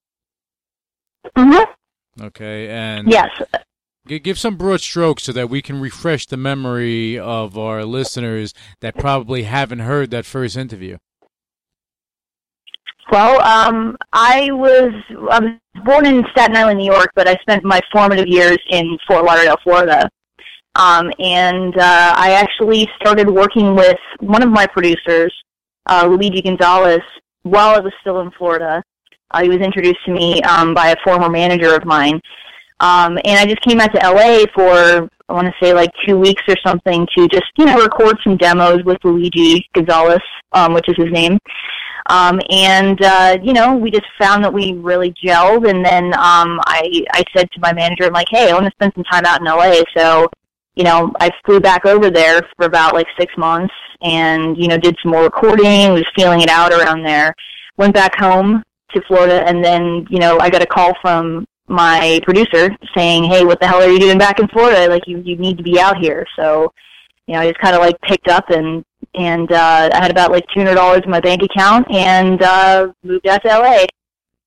Mm-hmm. 1.38 2.24
Okay, 2.24 2.68
and 2.70 3.10
yes, 3.10 3.30
give 4.08 4.40
some 4.40 4.56
broad 4.56 4.82
strokes 4.82 5.24
so 5.24 5.32
that 5.34 5.50
we 5.50 5.62
can 5.62 5.80
refresh 5.80 6.26
the 6.26 6.38
memory 6.38 7.18
of 7.20 7.58
our 7.58 7.86
listeners 7.86 8.54
that 8.82 8.98
probably 8.98 9.44
haven't 9.44 9.80
heard 9.80 10.12
that 10.12 10.26
first 10.26 10.58
interview. 10.58 10.98
Well, 13.12 13.42
um, 13.42 13.98
I 14.14 14.52
was 14.52 14.94
I 15.32 15.40
was 15.40 15.52
born 15.84 16.06
in 16.06 16.24
Staten 16.32 16.56
Island, 16.56 16.78
New 16.80 16.92
York, 16.92 17.10
but 17.16 17.28
I 17.28 17.36
spent 17.38 17.64
my 17.64 17.80
formative 17.92 18.28
years 18.28 18.60
in 18.70 18.98
Fort 19.08 19.26
Lauderdale, 19.26 19.58
Florida. 19.64 20.10
Um, 20.76 21.12
and 21.18 21.76
uh, 21.78 22.14
I 22.16 22.34
actually 22.34 22.88
started 23.02 23.28
working 23.28 23.76
with 23.76 23.98
one 24.20 24.44
of 24.44 24.50
my 24.50 24.68
producers, 24.68 25.34
uh, 25.88 26.08
Luigi 26.08 26.42
Gonzalez, 26.42 27.02
while 27.42 27.76
I 27.76 27.80
was 27.80 27.94
still 28.02 28.20
in 28.22 28.30
Florida. 28.32 28.84
Uh, 29.32 29.42
he 29.42 29.50
was 29.50 29.60
introduced 29.60 30.00
to 30.06 30.12
me 30.12 30.42
um, 30.44 30.74
by 30.74 30.90
a 30.90 30.96
former 31.04 31.30
manager 31.30 31.76
of 31.76 31.86
mine. 31.86 32.22
Um, 32.80 33.18
and 33.26 33.40
I 33.40 33.46
just 33.46 33.62
came 33.62 33.80
out 33.80 33.94
to 33.94 34.00
LA 34.00 34.46
for, 34.54 35.10
I 35.28 35.34
want 35.34 35.48
to 35.48 35.54
say 35.62 35.74
like 35.74 35.92
two 36.08 36.18
weeks 36.18 36.42
or 36.48 36.56
something 36.66 37.08
to 37.18 37.28
just, 37.28 37.46
you 37.58 37.66
know, 37.66 37.82
record 37.82 38.18
some 38.24 38.38
demos 38.38 38.84
with 38.84 38.98
Luigi 39.04 39.68
Gonzalez, 39.74 40.22
um, 40.54 40.74
which 40.74 40.88
is 40.88 40.96
his 40.98 41.12
name. 41.12 41.38
Um, 42.10 42.40
and 42.50 43.00
uh, 43.04 43.38
you 43.42 43.54
know, 43.54 43.76
we 43.76 43.92
just 43.92 44.08
found 44.20 44.44
that 44.44 44.54
we 44.54 44.74
really 44.74 45.14
gelled. 45.14 45.70
And 45.70 45.86
then 45.86 46.06
um, 46.16 46.60
I 46.66 47.06
I 47.12 47.24
said 47.36 47.50
to 47.52 47.60
my 47.60 47.72
manager, 47.72 48.06
I'm 48.06 48.14
like, 48.14 48.30
hey, 48.30 48.50
I 48.50 48.54
want 48.54 48.66
to 48.66 48.72
spend 48.72 48.94
some 48.96 49.04
time 49.04 49.26
out 49.26 49.40
in 49.40 49.46
LA. 49.46 49.84
So, 49.96 50.28
you 50.76 50.84
know, 50.84 51.14
I 51.20 51.30
flew 51.46 51.60
back 51.60 51.86
over 51.86 52.10
there 52.10 52.42
for 52.58 52.66
about 52.66 52.94
like 52.94 53.08
six 53.18 53.32
months, 53.38 53.74
and 54.02 54.58
you 54.58 54.68
know, 54.68 54.78
did 54.78 54.98
some 55.04 55.12
more 55.12 55.24
recording. 55.24 55.94
Was 55.94 56.06
feeling 56.16 56.42
it 56.42 56.50
out 56.50 56.74
around 56.74 57.04
there. 57.04 57.34
Went 57.78 57.94
back 57.94 58.16
home 58.16 58.64
to 58.94 59.02
Florida, 59.08 59.48
and 59.48 59.64
then 59.64 60.08
you 60.10 60.20
know, 60.20 60.40
I 60.40 60.50
got 60.50 60.64
a 60.64 60.68
call 60.68 60.94
from 61.02 61.46
my 61.70 62.20
producer 62.24 62.70
saying, 62.96 63.26
"Hey, 63.26 63.46
what 63.46 63.60
the 63.60 63.68
hell 63.68 63.82
are 63.82 63.90
you 63.90 64.00
doing 64.00 64.18
back 64.18 64.40
in 64.40 64.48
Florida? 64.48 64.88
Like, 64.90 65.04
you 65.08 65.20
you 65.20 65.38
need 65.38 65.58
to 65.58 65.64
be 65.64 65.80
out 65.80 65.98
here." 65.98 66.26
So, 66.36 66.74
you 67.28 67.36
know, 67.36 67.42
I 67.42 67.48
just 67.48 67.60
kind 67.60 67.76
of 67.76 67.82
like 67.82 68.00
picked 68.02 68.28
up 68.28 68.50
and 68.50 68.84
and 69.16 69.52
uh, 69.52 69.90
I 69.94 69.98
had 70.02 70.12
about 70.12 70.32
like 70.32 70.46
two 70.54 70.60
hundred 70.60 70.76
dollars 70.76 71.02
in 71.06 71.12
my 71.12 71.20
bank 71.20 71.42
account 71.44 71.88
and 71.92 72.42
uh, 72.42 72.88
moved 73.04 73.28
out 73.28 73.42
to 73.44 73.48
LA. 73.48 73.86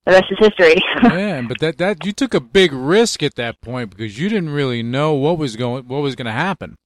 The 0.04 0.12
rest 0.12 0.24
is 0.30 0.38
history. 0.40 0.82
Man, 1.02 1.46
but 1.46 1.60
that 1.60 1.78
that 1.78 2.04
you 2.04 2.12
took 2.12 2.34
a 2.34 2.40
big 2.40 2.72
risk 2.72 3.22
at 3.22 3.36
that 3.36 3.60
point 3.60 3.90
because 3.90 4.18
you 4.18 4.28
didn't 4.28 4.50
really 4.50 4.82
know 4.82 5.14
what 5.14 5.38
was 5.38 5.56
going 5.56 5.86
what 5.86 6.02
was 6.02 6.16
going 6.16 6.26
to 6.26 6.32
happen. 6.32 6.76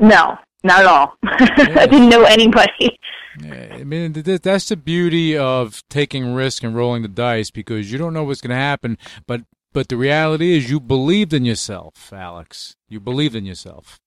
No, 0.00 0.36
not 0.66 0.80
at 0.80 0.86
all. 0.86 1.14
I 1.24 1.86
didn't 1.86 2.08
know 2.08 2.24
anybody. 2.24 2.98
I 3.42 3.84
mean, 3.84 4.12
that's 4.12 4.68
the 4.68 4.76
beauty 4.76 5.36
of 5.36 5.82
taking 5.90 6.34
risk 6.34 6.62
and 6.62 6.74
rolling 6.74 7.02
the 7.02 7.08
dice 7.08 7.50
because 7.50 7.92
you 7.92 7.98
don't 7.98 8.14
know 8.14 8.24
what's 8.24 8.40
going 8.40 8.50
to 8.50 8.56
happen. 8.56 8.98
But 9.26 9.42
but 9.72 9.88
the 9.88 9.96
reality 9.98 10.56
is, 10.56 10.70
you 10.70 10.80
believed 10.80 11.34
in 11.34 11.44
yourself, 11.44 12.10
Alexx. 12.10 12.76
You 12.88 12.98
believed 12.98 13.34
in 13.34 13.44
yourself. 13.44 14.00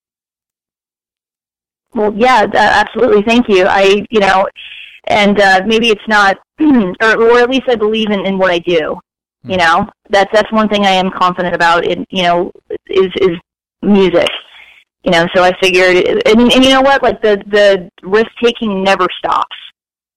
Well, 1.93 2.11
yeah, 2.15 2.47
absolutely. 2.53 3.21
Thank 3.21 3.47
you. 3.47 3.65
I, 3.67 4.03
you 4.09 4.19
know, 4.19 4.47
and 5.05 5.39
uh, 5.39 5.61
maybe 5.65 5.89
it's 5.89 6.07
not, 6.07 6.37
or, 6.59 7.21
or 7.21 7.39
at 7.39 7.49
least 7.51 7.67
I 7.67 7.75
believe 7.75 8.09
in, 8.09 8.25
in 8.25 8.39
what 8.39 8.51
I 8.51 8.57
do. 8.57 8.99
You 9.43 9.53
hmm. 9.53 9.55
know, 9.55 9.89
that's 10.09 10.31
that's 10.33 10.51
one 10.51 10.69
thing 10.69 10.85
I 10.85 10.91
am 10.91 11.11
confident 11.11 11.53
about. 11.53 11.85
In 11.85 12.05
you 12.09 12.23
know, 12.23 12.51
is 12.87 13.11
is 13.21 13.37
music. 13.81 14.27
You 15.03 15.11
know, 15.11 15.27
so 15.33 15.43
I 15.43 15.53
figured, 15.61 15.95
and, 16.27 16.51
and 16.51 16.63
you 16.63 16.71
know 16.71 16.81
what? 16.81 17.01
Like 17.01 17.21
the 17.21 17.41
the 17.47 17.89
risk 18.03 18.29
taking 18.43 18.83
never 18.83 19.07
stops. 19.17 19.55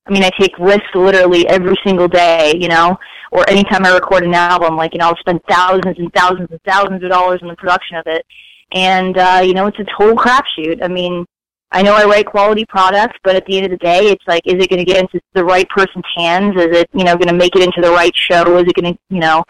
I 0.07 0.11
mean, 0.11 0.25
I 0.25 0.31
take 0.41 0.59
risks 0.59 0.89
literally 0.95 1.47
every 1.47 1.77
single 1.85 2.09
day. 2.09 2.55
You 2.59 2.69
know, 2.69 2.99
or 3.31 3.49
anytime 3.49 3.87
I 3.87 3.95
record 3.95 4.25
an 4.25 4.35
album, 4.35 4.77
like 4.77 4.93
you 4.93 4.99
know, 4.99 5.09
I'll 5.09 5.17
spend 5.19 5.41
thousands 5.49 5.99
and 5.99 6.13
thousands 6.13 6.49
and 6.51 6.61
thousands 6.67 7.03
of 7.03 7.11
dollars 7.11 7.41
in 7.43 7.49
the 7.49 7.57
production 7.57 7.97
of 7.97 8.05
it, 8.07 8.27
and 8.73 9.17
uh, 9.17 9.41
you 9.45 9.55
know, 9.55 9.67
it's 9.67 9.79
a 9.79 9.87
total 9.97 10.17
crapshoot. 10.17 10.83
I 10.83 10.89
mean, 10.89 11.25
I 11.73 11.83
know 11.83 11.95
I 11.95 12.05
write 12.05 12.27
quality 12.27 12.65
products, 12.67 13.19
but 13.25 13.35
at 13.35 13.47
the 13.47 13.57
end 13.57 13.67
of 13.67 13.71
the 13.71 13.79
day, 13.79 14.11
it's 14.11 14.25
like, 14.27 14.43
is 14.47 14.63
it 14.63 14.69
going 14.69 14.79
to 14.79 14.85
get 14.85 14.99
into 14.99 15.21
the 15.33 15.45
right 15.45 15.69
person's 15.71 16.05
hands? 16.17 16.55
Is 16.57 16.77
it, 16.77 16.91
you 16.93 17.05
know, 17.05 17.17
going 17.17 17.29
to 17.29 17.35
make 17.35 17.57
it 17.57 17.63
into 17.63 17.81
the 17.81 17.91
right 17.91 18.15
show? 18.15 18.59
Is 18.59 18.65
it 18.69 18.75
going 18.75 18.93
to, 18.93 18.99
you 19.09 19.21
know, 19.21 19.43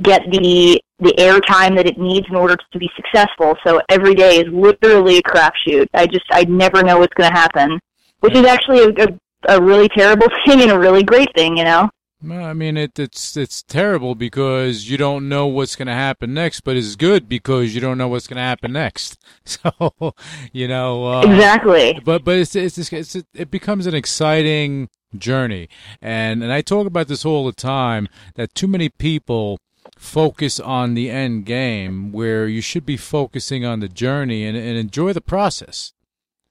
get 0.00 0.22
the 0.30 0.80
the 1.00 1.12
airtime 1.18 1.76
that 1.76 1.86
it 1.86 1.98
needs 1.98 2.26
in 2.28 2.36
order 2.36 2.56
to 2.56 2.78
be 2.78 2.88
successful? 2.94 3.56
So 3.66 3.82
every 3.90 4.14
day 4.14 4.38
is 4.38 4.46
literally 4.52 5.18
a 5.18 5.22
crapshoot. 5.22 5.88
I 5.92 6.06
just, 6.06 6.24
I 6.30 6.44
never 6.44 6.82
know 6.82 6.98
what's 6.98 7.14
going 7.14 7.30
to 7.30 7.36
happen, 7.36 7.80
which 8.20 8.36
is 8.36 8.46
actually 8.46 8.84
a, 8.84 9.04
a, 9.04 9.56
a 9.56 9.62
really 9.62 9.88
terrible 9.88 10.28
thing 10.46 10.62
and 10.62 10.70
a 10.70 10.78
really 10.78 11.02
great 11.02 11.34
thing, 11.34 11.56
you 11.56 11.64
know. 11.64 11.90
Well, 12.26 12.42
I 12.42 12.54
mean, 12.54 12.78
it, 12.78 12.98
it's 12.98 13.36
it's 13.36 13.62
terrible 13.62 14.14
because 14.14 14.88
you 14.88 14.96
don't 14.96 15.28
know 15.28 15.46
what's 15.46 15.76
going 15.76 15.88
to 15.88 15.94
happen 15.94 16.32
next, 16.32 16.60
but 16.60 16.74
it's 16.74 16.96
good 16.96 17.28
because 17.28 17.74
you 17.74 17.82
don't 17.82 17.98
know 17.98 18.08
what's 18.08 18.26
going 18.26 18.38
to 18.38 18.42
happen 18.42 18.72
next. 18.72 19.18
So, 19.46 20.14
you 20.52 20.66
know, 20.66 21.06
uh, 21.06 21.22
exactly. 21.22 22.00
But 22.02 22.24
but 22.24 22.38
it's 22.38 22.56
it's, 22.56 22.78
it's, 22.78 22.92
it's 22.92 23.16
it 23.34 23.50
becomes 23.50 23.86
an 23.86 23.94
exciting 23.94 24.88
journey, 25.16 25.68
and 26.00 26.42
and 26.42 26.50
I 26.50 26.62
talk 26.62 26.86
about 26.86 27.08
this 27.08 27.26
all 27.26 27.44
the 27.44 27.52
time 27.52 28.08
that 28.36 28.54
too 28.54 28.66
many 28.66 28.88
people 28.88 29.58
focus 29.98 30.58
on 30.58 30.94
the 30.94 31.10
end 31.10 31.44
game 31.44 32.10
where 32.10 32.48
you 32.48 32.62
should 32.62 32.86
be 32.86 32.96
focusing 32.96 33.66
on 33.66 33.80
the 33.80 33.88
journey 33.88 34.46
and, 34.46 34.56
and 34.56 34.78
enjoy 34.78 35.12
the 35.12 35.20
process. 35.20 35.92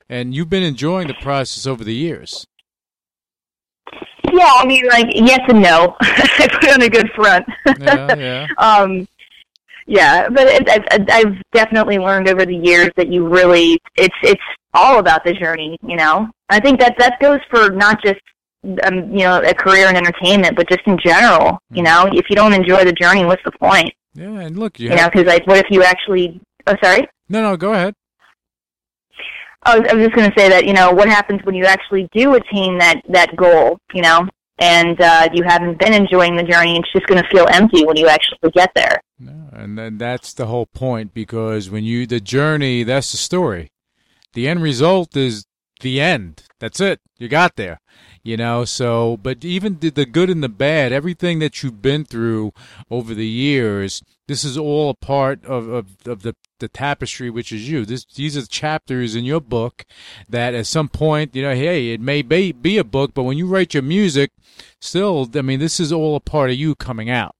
And 0.07 0.35
you've 0.35 0.49
been 0.49 0.63
enjoying 0.63 1.07
the 1.07 1.15
process 1.15 1.65
over 1.65 1.83
the 1.83 1.95
years. 1.95 2.45
Yeah, 4.33 4.51
I 4.51 4.65
mean, 4.65 4.87
like 4.87 5.07
yes 5.13 5.41
and 5.47 5.61
no. 5.61 5.95
I 6.01 6.47
put 6.59 6.71
on 6.71 6.81
a 6.81 6.89
good 6.89 7.09
front. 7.11 7.45
yeah, 7.79 8.15
yeah. 8.15 8.47
Um, 8.57 9.07
yeah, 9.85 10.27
but 10.29 10.47
it, 10.47 10.69
I've, 10.69 11.07
I've 11.09 11.41
definitely 11.51 11.99
learned 11.99 12.27
over 12.29 12.43
the 12.45 12.55
years 12.55 12.89
that 12.95 13.09
you 13.09 13.27
really 13.27 13.79
it's 13.95 14.15
it's 14.23 14.41
all 14.73 14.97
about 14.97 15.23
the 15.23 15.33
journey. 15.33 15.77
You 15.83 15.97
know, 15.97 16.29
I 16.49 16.59
think 16.59 16.79
that 16.79 16.95
that 16.97 17.19
goes 17.19 17.41
for 17.51 17.69
not 17.69 18.01
just 18.01 18.21
um, 18.83 19.11
you 19.11 19.19
know 19.19 19.39
a 19.41 19.53
career 19.53 19.87
in 19.87 19.95
entertainment, 19.95 20.55
but 20.55 20.67
just 20.67 20.81
in 20.87 20.97
general. 20.97 21.59
You 21.69 21.83
mm. 21.83 21.85
know, 21.85 22.09
if 22.11 22.27
you 22.29 22.35
don't 22.35 22.53
enjoy 22.53 22.85
the 22.85 22.93
journey, 22.93 23.25
what's 23.25 23.43
the 23.43 23.51
point? 23.51 23.93
Yeah, 24.15 24.39
and 24.39 24.57
look, 24.57 24.79
you, 24.79 24.89
you 24.89 24.95
know, 24.95 25.09
because 25.09 25.27
like, 25.27 25.45
what 25.45 25.57
if 25.57 25.69
you 25.69 25.83
actually? 25.83 26.41
Oh, 26.65 26.75
sorry. 26.81 27.07
No, 27.29 27.41
no, 27.41 27.55
go 27.57 27.73
ahead. 27.73 27.93
I 29.65 29.79
was, 29.79 29.89
I 29.89 29.93
was 29.93 30.05
just 30.05 30.15
going 30.15 30.29
to 30.29 30.39
say 30.39 30.49
that 30.49 30.65
you 30.65 30.73
know 30.73 30.91
what 30.91 31.07
happens 31.07 31.41
when 31.43 31.55
you 31.55 31.65
actually 31.65 32.09
do 32.11 32.35
attain 32.35 32.77
that 32.79 33.01
that 33.09 33.35
goal, 33.35 33.79
you 33.93 34.01
know, 34.01 34.27
and 34.59 34.99
uh, 34.99 35.29
you 35.33 35.43
haven't 35.43 35.79
been 35.79 35.93
enjoying 35.93 36.35
the 36.35 36.43
journey. 36.43 36.77
It's 36.77 36.91
just 36.91 37.07
going 37.07 37.21
to 37.21 37.29
feel 37.29 37.47
empty 37.49 37.85
when 37.85 37.97
you 37.97 38.07
actually 38.07 38.51
get 38.51 38.71
there. 38.75 39.01
No, 39.19 39.49
and 39.51 39.77
then 39.77 39.97
that's 39.97 40.33
the 40.33 40.47
whole 40.47 40.65
point 40.65 41.13
because 41.13 41.69
when 41.69 41.83
you 41.83 42.05
the 42.05 42.19
journey, 42.19 42.83
that's 42.83 43.11
the 43.11 43.17
story. 43.17 43.71
The 44.33 44.47
end 44.47 44.61
result 44.63 45.15
is 45.15 45.45
the 45.81 46.01
end. 46.01 46.43
That's 46.59 46.79
it. 46.79 46.99
You 47.17 47.27
got 47.27 47.55
there 47.55 47.79
you 48.23 48.37
know? 48.37 48.65
So 48.65 49.17
but 49.17 49.43
even 49.45 49.79
the, 49.79 49.89
the 49.89 50.05
good 50.05 50.29
and 50.29 50.43
the 50.43 50.49
bad 50.49 50.91
everything 50.91 51.39
that 51.39 51.61
you've 51.61 51.81
been 51.81 52.05
through 52.05 52.53
over 52.89 53.13
the 53.13 53.27
years 53.27 54.01
this 54.27 54.43
is 54.45 54.57
all 54.57 54.89
a 54.89 54.93
part 54.93 55.43
of, 55.45 55.67
of, 55.67 55.87
of 56.05 56.21
the, 56.23 56.35
the 56.59 56.67
tapestry 56.67 57.29
which 57.29 57.51
is 57.51 57.69
you. 57.69 57.85
This 57.85 58.05
these 58.05 58.37
are 58.37 58.45
chapters 58.45 59.15
in 59.15 59.25
your 59.25 59.41
book 59.41 59.85
that 60.29 60.53
at 60.53 60.65
some 60.65 60.89
point 60.89 61.35
you 61.35 61.41
know 61.41 61.55
hey 61.55 61.91
it 61.91 62.01
may 62.01 62.21
be, 62.21 62.51
be 62.51 62.77
a 62.77 62.83
book 62.83 63.13
but 63.13 63.23
when 63.23 63.37
you 63.37 63.47
write 63.47 63.73
your 63.73 63.83
music 63.83 64.31
still 64.79 65.29
i 65.35 65.41
mean 65.41 65.59
this 65.59 65.79
is 65.79 65.91
all 65.91 66.15
a 66.15 66.19
part 66.19 66.49
of 66.49 66.55
you 66.55 66.75
coming 66.75 67.09
out. 67.09 67.35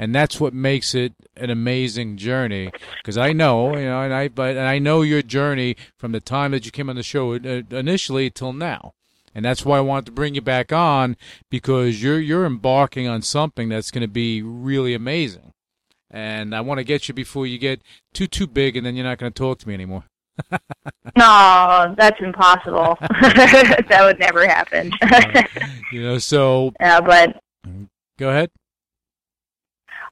And 0.00 0.14
that's 0.14 0.38
what 0.38 0.54
makes 0.54 0.94
it 0.94 1.12
an 1.36 1.50
amazing 1.50 2.18
journey. 2.18 2.70
Because 2.98 3.18
I 3.18 3.32
know 3.32 3.76
you 3.76 3.86
know 3.86 4.02
and 4.02 4.12
I 4.12 4.28
but 4.28 4.56
and 4.56 4.66
I 4.66 4.78
know 4.78 5.02
your 5.02 5.22
journey 5.22 5.76
from 5.96 6.12
the 6.12 6.20
time 6.20 6.50
that 6.52 6.64
you 6.66 6.72
came 6.72 6.90
on 6.90 6.96
the 6.96 7.02
show 7.02 7.34
uh, 7.34 7.62
initially 7.70 8.30
till 8.30 8.52
now 8.52 8.94
and 9.38 9.44
that's 9.44 9.64
why 9.64 9.78
I 9.78 9.82
wanted 9.82 10.06
to 10.06 10.10
bring 10.10 10.34
you 10.34 10.40
back 10.40 10.72
on 10.72 11.16
because 11.48 12.02
you're 12.02 12.18
you're 12.18 12.44
embarking 12.44 13.06
on 13.06 13.22
something 13.22 13.68
that's 13.68 13.92
going 13.92 14.02
to 14.02 14.08
be 14.08 14.42
really 14.42 14.94
amazing. 14.94 15.52
And 16.10 16.56
I 16.56 16.60
want 16.60 16.78
to 16.78 16.84
get 16.84 17.06
you 17.06 17.14
before 17.14 17.46
you 17.46 17.56
get 17.56 17.80
too 18.12 18.26
too 18.26 18.48
big, 18.48 18.76
and 18.76 18.84
then 18.84 18.96
you're 18.96 19.04
not 19.04 19.18
going 19.18 19.32
to 19.32 19.38
talk 19.38 19.60
to 19.60 19.68
me 19.68 19.74
anymore. 19.74 20.02
no, 21.16 21.94
that's 21.96 22.20
impossible. 22.20 22.98
that 23.20 24.00
would 24.00 24.18
never 24.18 24.44
happen. 24.44 24.90
you 25.92 26.02
know, 26.02 26.18
so. 26.18 26.72
Yeah, 26.80 27.00
but. 27.00 27.40
Go 28.18 28.30
ahead. 28.30 28.50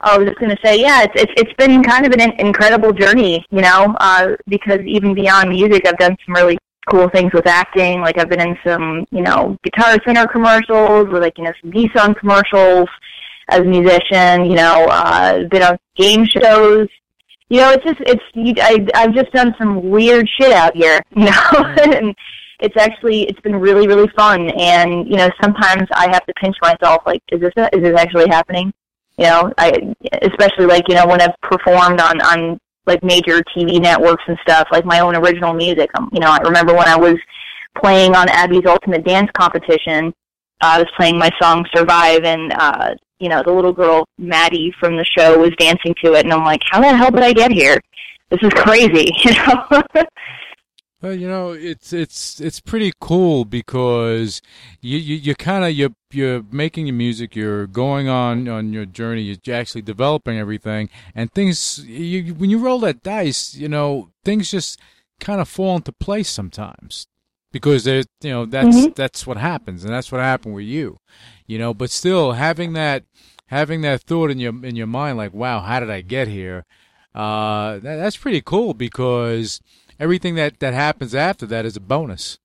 I 0.02 0.16
was 0.18 0.28
just 0.28 0.38
going 0.38 0.54
to 0.54 0.58
say, 0.64 0.80
yeah, 0.80 1.02
it's, 1.02 1.14
it's 1.16 1.32
it's 1.36 1.52
been 1.54 1.82
kind 1.82 2.06
of 2.06 2.12
an 2.12 2.20
incredible 2.38 2.92
journey, 2.92 3.44
you 3.50 3.60
know, 3.60 3.96
uh, 3.98 4.36
because 4.46 4.82
even 4.82 5.14
beyond 5.14 5.48
music, 5.48 5.84
I've 5.84 5.98
done 5.98 6.16
some 6.24 6.36
really 6.36 6.58
cool 6.86 7.08
things 7.10 7.32
with 7.32 7.46
acting. 7.46 8.00
Like 8.00 8.18
I've 8.18 8.28
been 8.28 8.40
in 8.40 8.58
some, 8.64 9.06
you 9.10 9.22
know, 9.22 9.56
Guitar 9.62 9.96
Center 10.04 10.26
commercials 10.26 11.08
or 11.08 11.20
like, 11.20 11.36
you 11.38 11.44
know, 11.44 11.52
some 11.60 11.72
Nissan 11.72 12.16
commercials. 12.16 12.88
as 13.48 13.60
a 13.60 13.64
musician. 13.64 14.44
You 14.44 14.56
know, 14.56 14.86
uh, 14.90 15.44
been 15.44 15.62
on 15.62 15.78
game 15.96 16.24
shows. 16.24 16.88
You 17.48 17.60
know, 17.60 17.70
it's 17.70 17.84
just 17.84 18.00
it's 18.00 18.24
you, 18.34 18.54
I 18.60 18.86
I've 18.94 19.14
just 19.14 19.32
done 19.32 19.54
some 19.58 19.88
weird 19.90 20.28
shit 20.28 20.52
out 20.52 20.74
here. 20.76 21.00
You 21.16 21.26
know, 21.26 21.74
and 21.94 22.14
it's 22.60 22.76
actually 22.76 23.22
it's 23.24 23.40
been 23.40 23.56
really 23.56 23.86
really 23.86 24.08
fun. 24.16 24.50
And 24.50 25.06
you 25.08 25.16
know, 25.16 25.30
sometimes 25.42 25.88
I 25.92 26.08
have 26.10 26.24
to 26.26 26.34
pinch 26.40 26.56
myself. 26.62 27.02
Like, 27.06 27.22
is 27.30 27.40
this 27.40 27.52
is 27.72 27.82
this 27.82 27.98
actually 27.98 28.28
happening? 28.28 28.72
You 29.18 29.26
know, 29.26 29.52
I 29.58 29.94
especially 30.22 30.66
like 30.66 30.88
you 30.88 30.94
know 30.94 31.06
when 31.06 31.20
I've 31.20 31.38
performed 31.40 32.00
on 32.00 32.20
on 32.20 32.58
like 32.86 33.02
major 33.02 33.42
TV 33.56 33.80
networks 33.80 34.22
and 34.28 34.38
stuff, 34.42 34.68
like 34.70 34.84
my 34.84 35.00
own 35.00 35.16
original 35.16 35.52
music. 35.52 35.90
Um, 35.98 36.08
you 36.12 36.20
know, 36.20 36.30
I 36.30 36.38
remember 36.38 36.74
when 36.74 36.88
I 36.88 36.96
was 36.96 37.16
playing 37.78 38.14
on 38.14 38.28
Abby's 38.28 38.66
Ultimate 38.66 39.04
Dance 39.04 39.30
Competition. 39.36 40.12
Uh, 40.62 40.74
I 40.74 40.78
was 40.78 40.88
playing 40.96 41.18
my 41.18 41.30
song 41.40 41.66
"Survive," 41.74 42.24
and 42.24 42.52
uh, 42.54 42.94
you 43.18 43.28
know, 43.28 43.42
the 43.44 43.52
little 43.52 43.72
girl 43.72 44.06
Maddie 44.18 44.72
from 44.80 44.96
the 44.96 45.04
show 45.04 45.38
was 45.38 45.50
dancing 45.58 45.94
to 46.04 46.14
it, 46.14 46.24
and 46.24 46.32
I'm 46.32 46.44
like, 46.44 46.62
"How 46.70 46.80
the 46.80 46.96
hell 46.96 47.10
did 47.10 47.22
I 47.22 47.32
get 47.32 47.50
here? 47.50 47.80
This 48.30 48.40
is 48.42 48.50
crazy," 48.50 49.10
you 49.24 49.32
know. 49.32 49.82
Well, 51.02 51.12
you 51.12 51.28
know, 51.28 51.52
it's 51.52 51.92
it's 51.92 52.40
it's 52.40 52.58
pretty 52.60 52.92
cool 53.00 53.44
because 53.44 54.40
you 54.80 54.96
you, 54.98 55.16
you 55.16 55.34
kind 55.34 55.62
of 55.64 55.72
you're 55.72 55.94
you're 56.10 56.42
making 56.50 56.86
your 56.86 56.96
music, 56.96 57.36
you're 57.36 57.66
going 57.66 58.08
on 58.08 58.48
on 58.48 58.72
your 58.72 58.86
journey, 58.86 59.22
you're 59.22 59.54
actually 59.54 59.82
developing 59.82 60.38
everything, 60.38 60.88
and 61.14 61.30
things. 61.32 61.84
You 61.84 62.32
when 62.34 62.48
you 62.48 62.58
roll 62.58 62.78
that 62.80 63.02
dice, 63.02 63.54
you 63.54 63.68
know, 63.68 64.10
things 64.24 64.50
just 64.50 64.80
kind 65.20 65.40
of 65.40 65.48
fall 65.48 65.76
into 65.76 65.92
place 65.92 66.30
sometimes 66.30 67.06
because 67.52 67.84
there's 67.84 68.06
you 68.22 68.30
know 68.30 68.46
that's 68.46 68.86
Mhm. 68.86 68.94
that's 68.94 69.26
what 69.26 69.36
happens, 69.36 69.84
and 69.84 69.92
that's 69.92 70.10
what 70.10 70.22
happened 70.22 70.54
with 70.54 70.64
you, 70.64 70.98
you 71.46 71.58
know. 71.58 71.74
But 71.74 71.90
still, 71.90 72.32
having 72.32 72.72
that 72.72 73.04
having 73.48 73.82
that 73.82 74.00
thought 74.00 74.30
in 74.30 74.38
your 74.38 74.64
in 74.64 74.76
your 74.76 74.86
mind, 74.86 75.18
like, 75.18 75.34
wow, 75.34 75.60
how 75.60 75.78
did 75.78 75.90
I 75.90 76.00
get 76.00 76.26
here? 76.26 76.64
Uh, 77.14 77.74
that, 77.80 77.96
that's 77.96 78.16
pretty 78.16 78.42
cool 78.42 78.74
because 78.74 79.60
everything 79.98 80.34
that 80.36 80.60
that 80.60 80.74
happens 80.74 81.14
after 81.14 81.46
that 81.46 81.64
is 81.64 81.76
a 81.76 81.80
bonus. 81.80 82.38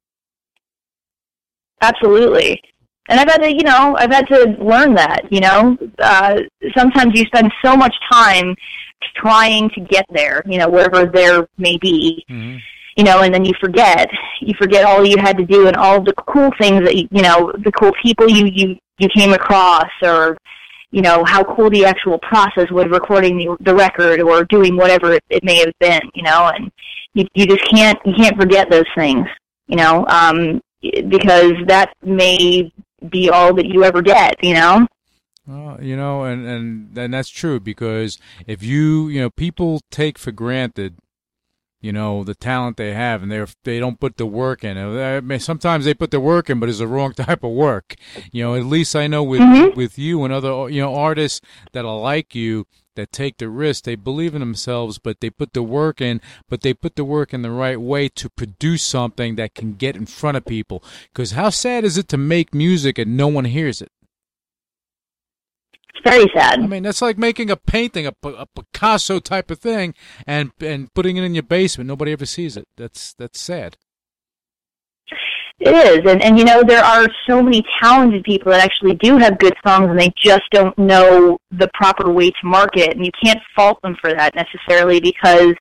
Absolutely. 1.81 2.61
And 3.09 3.19
I've 3.19 3.27
had 3.27 3.41
to, 3.41 3.51
you 3.51 3.63
know, 3.63 3.95
I've 3.97 4.11
had 4.11 4.27
to 4.27 4.55
learn 4.59 4.93
that, 4.95 5.21
you 5.31 5.39
know. 5.39 5.77
Uh, 5.99 6.39
sometimes 6.77 7.19
you 7.19 7.25
spend 7.25 7.51
so 7.63 7.75
much 7.75 7.93
time 8.11 8.55
trying 9.15 9.69
to 9.71 9.81
get 9.81 10.05
there, 10.11 10.43
you 10.45 10.57
know, 10.59 10.69
wherever 10.69 11.05
there 11.05 11.47
may 11.57 11.77
be, 11.77 12.23
Mm-hmm. 12.29 12.57
you 12.97 13.03
know, 13.03 13.21
and 13.21 13.33
then 13.33 13.43
you 13.43 13.53
forget. 13.59 14.07
You 14.41 14.53
forget 14.59 14.85
all 14.85 15.03
you 15.05 15.17
had 15.17 15.37
to 15.39 15.45
do 15.45 15.67
and 15.67 15.75
all 15.75 16.01
the 16.01 16.13
cool 16.13 16.51
things 16.59 16.83
that, 16.83 16.95
you, 16.95 17.07
you 17.11 17.23
know, 17.23 17.51
the 17.63 17.71
cool 17.71 17.91
people 18.01 18.29
you, 18.29 18.45
you, 18.45 18.75
you 18.99 19.09
came 19.09 19.33
across 19.33 19.89
or, 20.03 20.37
you 20.91 21.01
know, 21.01 21.23
how 21.25 21.43
cool 21.43 21.69
the 21.69 21.85
actual 21.85 22.19
process 22.19 22.69
was 22.69 22.85
recording 22.91 23.37
the, 23.37 23.57
the 23.61 23.73
record 23.73 24.21
or 24.21 24.45
doing 24.45 24.77
whatever 24.77 25.13
it, 25.13 25.23
it 25.29 25.43
may 25.43 25.57
have 25.57 25.73
been, 25.79 26.01
you 26.13 26.21
know, 26.23 26.51
and 26.53 26.71
you, 27.13 27.25
you 27.33 27.45
just 27.45 27.65
can't, 27.69 27.99
you 28.05 28.13
can't 28.13 28.37
forget 28.37 28.69
those 28.69 28.85
things, 28.95 29.27
you 29.67 29.75
know, 29.77 30.05
um, 30.07 30.61
because 30.81 31.53
that 31.67 31.93
may 32.03 32.71
be 33.09 33.29
all 33.29 33.53
that 33.53 33.65
you 33.67 33.83
ever 33.83 34.01
get, 34.01 34.41
you 34.43 34.53
know? 34.53 34.87
Well, 35.47 35.79
you 35.81 35.97
know, 35.97 36.23
and 36.23 36.45
and 36.47 36.97
and 36.97 37.13
that's 37.13 37.27
true 37.29 37.59
because 37.59 38.19
if 38.45 38.61
you 38.61 39.07
you 39.09 39.19
know 39.21 39.31
people 39.31 39.81
take 39.89 40.19
for 40.19 40.31
granted, 40.31 40.97
you 41.81 41.91
know, 41.91 42.23
the 42.23 42.35
talent 42.35 42.77
they 42.77 42.93
have, 42.93 43.23
and 43.23 43.31
they 43.31 43.43
they 43.63 43.79
don't 43.79 43.99
put 43.99 44.17
the 44.17 44.27
work 44.27 44.63
in. 44.63 44.77
I 44.77 45.19
mean, 45.19 45.39
Sometimes 45.39 45.85
they 45.85 45.95
put 45.95 46.11
the 46.11 46.19
work 46.19 46.47
in, 46.51 46.59
but 46.59 46.69
it's 46.69 46.77
the 46.77 46.87
wrong 46.87 47.13
type 47.15 47.43
of 47.43 47.51
work. 47.51 47.95
You 48.31 48.43
know, 48.43 48.55
at 48.55 48.65
least 48.65 48.95
I 48.95 49.07
know 49.07 49.23
with 49.23 49.41
Mhm. 49.41 49.75
with 49.75 49.97
you 49.97 50.23
and 50.23 50.31
other 50.31 50.69
you 50.69 50.79
know 50.79 50.93
artists 50.95 51.41
that 51.73 51.85
are 51.85 51.99
like 51.99 52.35
you 52.35 52.67
that 52.95 53.11
take 53.11 53.37
the 53.37 53.49
risk. 53.49 53.83
They 53.83 53.95
believe 53.95 54.33
in 54.33 54.39
themselves, 54.39 54.99
but 54.99 55.19
they 55.19 55.29
put 55.29 55.53
the 55.53 55.63
work 55.63 56.01
in. 56.01 56.21
But 56.49 56.61
they 56.61 56.73
put 56.73 56.95
the 56.95 57.05
work 57.05 57.33
in 57.33 57.41
the 57.41 57.51
right 57.51 57.79
way 57.79 58.09
to 58.09 58.29
produce 58.29 58.83
something 58.83 59.35
that 59.35 59.55
can 59.55 59.73
get 59.73 59.95
in 59.95 60.05
front 60.05 60.37
of 60.37 60.45
people. 60.45 60.83
Because 61.11 61.31
how 61.31 61.49
sad 61.49 61.83
is 61.83 61.97
it 61.97 62.07
to 62.09 62.17
make 62.17 62.53
music 62.53 62.97
and 62.97 63.15
no 63.17 63.27
one 63.27 63.45
hears 63.45 63.81
it? 63.81 63.91
It's 65.93 66.09
very 66.09 66.29
sad. 66.33 66.59
I 66.59 66.67
mean, 66.67 66.83
that's 66.83 67.01
like 67.01 67.17
making 67.17 67.49
a 67.49 67.57
painting, 67.57 68.05
a 68.05 68.13
Picasso 68.13 69.19
type 69.19 69.51
of 69.51 69.59
thing, 69.59 69.93
and 70.25 70.51
and 70.59 70.93
putting 70.93 71.17
it 71.17 71.23
in 71.23 71.35
your 71.35 71.43
basement. 71.43 71.87
Nobody 71.87 72.11
ever 72.13 72.25
sees 72.25 72.55
it. 72.57 72.67
That's 72.77 73.13
that's 73.13 73.39
sad. 73.39 73.77
It 75.59 75.75
is, 75.75 76.11
and 76.11 76.23
and 76.23 76.39
you 76.39 76.45
know 76.45 76.63
there 76.63 76.83
are 76.83 77.07
so 77.27 77.41
many 77.41 77.63
talented 77.81 78.23
people 78.23 78.51
that 78.51 78.63
actually 78.63 78.95
do 78.95 79.17
have 79.17 79.37
good 79.37 79.53
songs, 79.65 79.89
and 79.89 79.99
they 79.99 80.11
just 80.17 80.43
don't 80.51 80.75
know 80.77 81.37
the 81.51 81.69
proper 81.73 82.11
way 82.11 82.31
to 82.31 82.37
market, 82.43 82.95
and 82.95 83.05
you 83.05 83.11
can't 83.23 83.39
fault 83.55 83.79
them 83.83 83.95
for 84.01 84.11
that 84.13 84.33
necessarily 84.35 84.99
because 84.99 85.53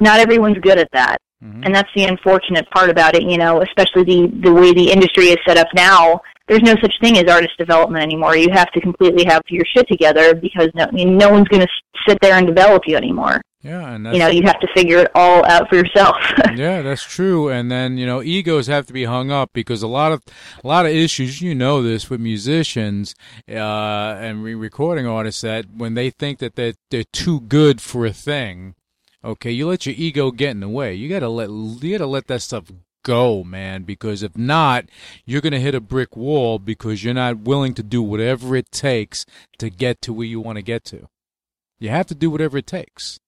not 0.00 0.20
everyone's 0.20 0.58
good 0.58 0.78
at 0.78 0.90
that, 0.92 1.18
Mhm. 1.42 1.64
and 1.64 1.74
that's 1.74 1.88
the 1.94 2.04
unfortunate 2.04 2.68
part 2.70 2.90
about 2.90 3.14
it. 3.16 3.22
You 3.22 3.38
know, 3.38 3.62
especially 3.62 4.04
the 4.04 4.30
the 4.42 4.52
way 4.52 4.72
the 4.72 4.90
industry 4.90 5.26
is 5.26 5.38
set 5.46 5.56
up 5.56 5.68
now. 5.74 6.20
There's 6.46 6.62
no 6.62 6.74
such 6.80 6.94
thing 7.00 7.18
as 7.18 7.24
artist 7.24 7.52
development 7.58 8.02
anymore. 8.02 8.36
You 8.36 8.50
have 8.52 8.70
to 8.72 8.80
completely 8.80 9.24
have 9.24 9.42
your 9.48 9.64
shit 9.74 9.86
together 9.88 10.34
because 10.34 10.68
no, 10.74 10.86
no 10.92 11.28
one's 11.30 11.48
going 11.48 11.60
to 11.60 11.68
sit 12.08 12.18
there 12.22 12.34
and 12.38 12.46
develop 12.46 12.84
you 12.86 12.96
anymore. 12.96 13.40
Yeah, 13.62 13.92
and 13.92 14.06
that's, 14.06 14.14
You 14.14 14.20
know, 14.20 14.28
you 14.28 14.42
have 14.44 14.60
to 14.60 14.68
figure 14.72 14.98
it 14.98 15.10
all 15.16 15.44
out 15.46 15.68
for 15.68 15.74
yourself. 15.74 16.16
yeah, 16.54 16.80
that's 16.80 17.02
true. 17.02 17.48
And 17.48 17.70
then 17.70 17.98
you 17.98 18.06
know, 18.06 18.22
egos 18.22 18.68
have 18.68 18.86
to 18.86 18.92
be 18.92 19.04
hung 19.04 19.32
up 19.32 19.50
because 19.52 19.82
a 19.82 19.88
lot 19.88 20.12
of 20.12 20.22
a 20.62 20.66
lot 20.66 20.86
of 20.86 20.92
issues. 20.92 21.42
You 21.42 21.56
know 21.56 21.82
this 21.82 22.08
with 22.08 22.20
musicians 22.20 23.16
uh, 23.48 23.52
and 24.20 24.44
re- 24.44 24.54
recording 24.54 25.06
artists 25.06 25.40
that 25.40 25.66
when 25.76 25.94
they 25.94 26.10
think 26.10 26.38
that 26.38 26.54
they're 26.54 26.74
they're 26.90 27.04
too 27.12 27.40
good 27.40 27.80
for 27.80 28.06
a 28.06 28.12
thing, 28.12 28.76
okay, 29.24 29.50
you 29.50 29.66
let 29.66 29.86
your 29.86 29.94
ego 29.98 30.30
get 30.30 30.50
in 30.50 30.60
the 30.60 30.68
way. 30.68 30.94
You 30.94 31.08
gotta 31.08 31.28
let 31.28 31.50
you 31.50 31.98
gotta 31.98 32.08
let 32.08 32.28
that 32.28 32.42
stuff 32.42 32.70
go, 33.02 33.42
man. 33.42 33.82
Because 33.82 34.22
if 34.22 34.38
not, 34.38 34.84
you're 35.24 35.40
gonna 35.40 35.58
hit 35.58 35.74
a 35.74 35.80
brick 35.80 36.16
wall 36.16 36.60
because 36.60 37.02
you're 37.02 37.12
not 37.12 37.40
willing 37.40 37.74
to 37.74 37.82
do 37.82 38.02
whatever 38.02 38.54
it 38.54 38.70
takes 38.70 39.26
to 39.58 39.68
get 39.68 40.00
to 40.02 40.12
where 40.12 40.26
you 40.28 40.38
want 40.38 40.56
to 40.56 40.62
get 40.62 40.84
to. 40.84 41.08
You 41.80 41.88
have 41.88 42.06
to 42.06 42.14
do 42.14 42.30
whatever 42.30 42.58
it 42.58 42.66
takes. 42.68 43.18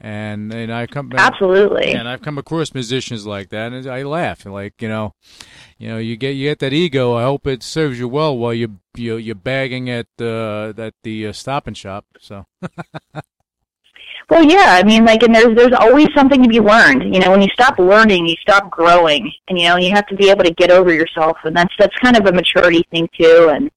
And 0.00 0.54
and 0.54 0.72
I 0.72 0.86
come 0.86 1.12
Absolutely. 1.16 1.92
and 1.92 2.08
I've 2.08 2.22
come 2.22 2.38
across 2.38 2.72
musicians 2.72 3.26
like 3.26 3.48
that, 3.48 3.72
and 3.72 3.86
I 3.86 4.04
laugh. 4.04 4.46
Like 4.46 4.80
you 4.80 4.88
know, 4.88 5.14
you 5.76 5.88
know, 5.88 5.98
you 5.98 6.16
get 6.16 6.36
you 6.36 6.48
get 6.48 6.60
that 6.60 6.72
ego. 6.72 7.14
I 7.14 7.24
hope 7.24 7.46
it 7.48 7.64
serves 7.64 7.98
you 7.98 8.06
well 8.06 8.36
while 8.36 8.54
you 8.54 8.78
you 8.94 9.16
you're 9.16 9.34
bagging 9.34 9.90
at 9.90 10.06
uh, 10.20 10.72
at 10.78 10.94
the 11.02 11.26
uh, 11.26 11.32
Stop 11.32 11.66
and 11.66 11.76
Shop. 11.76 12.04
So 12.20 12.46
Well, 14.30 14.44
yeah, 14.44 14.78
I 14.78 14.82
mean, 14.82 15.06
like, 15.06 15.22
and 15.22 15.34
there's 15.34 15.56
there's 15.56 15.72
always 15.72 16.08
something 16.14 16.42
to 16.42 16.48
be 16.48 16.60
learned. 16.60 17.14
You 17.14 17.20
know, 17.20 17.30
when 17.30 17.40
you 17.40 17.48
stop 17.54 17.78
learning, 17.78 18.26
you 18.26 18.34
stop 18.42 18.70
growing, 18.70 19.32
and 19.48 19.58
you 19.58 19.68
know, 19.68 19.76
you 19.76 19.90
have 19.94 20.06
to 20.08 20.16
be 20.16 20.28
able 20.28 20.44
to 20.44 20.52
get 20.52 20.70
over 20.70 20.92
yourself, 20.92 21.38
and 21.44 21.56
that's 21.56 21.72
that's 21.78 21.96
kind 21.96 22.16
of 22.16 22.26
a 22.26 22.32
maturity 22.32 22.84
thing 22.90 23.08
too. 23.18 23.50
And 23.50 23.70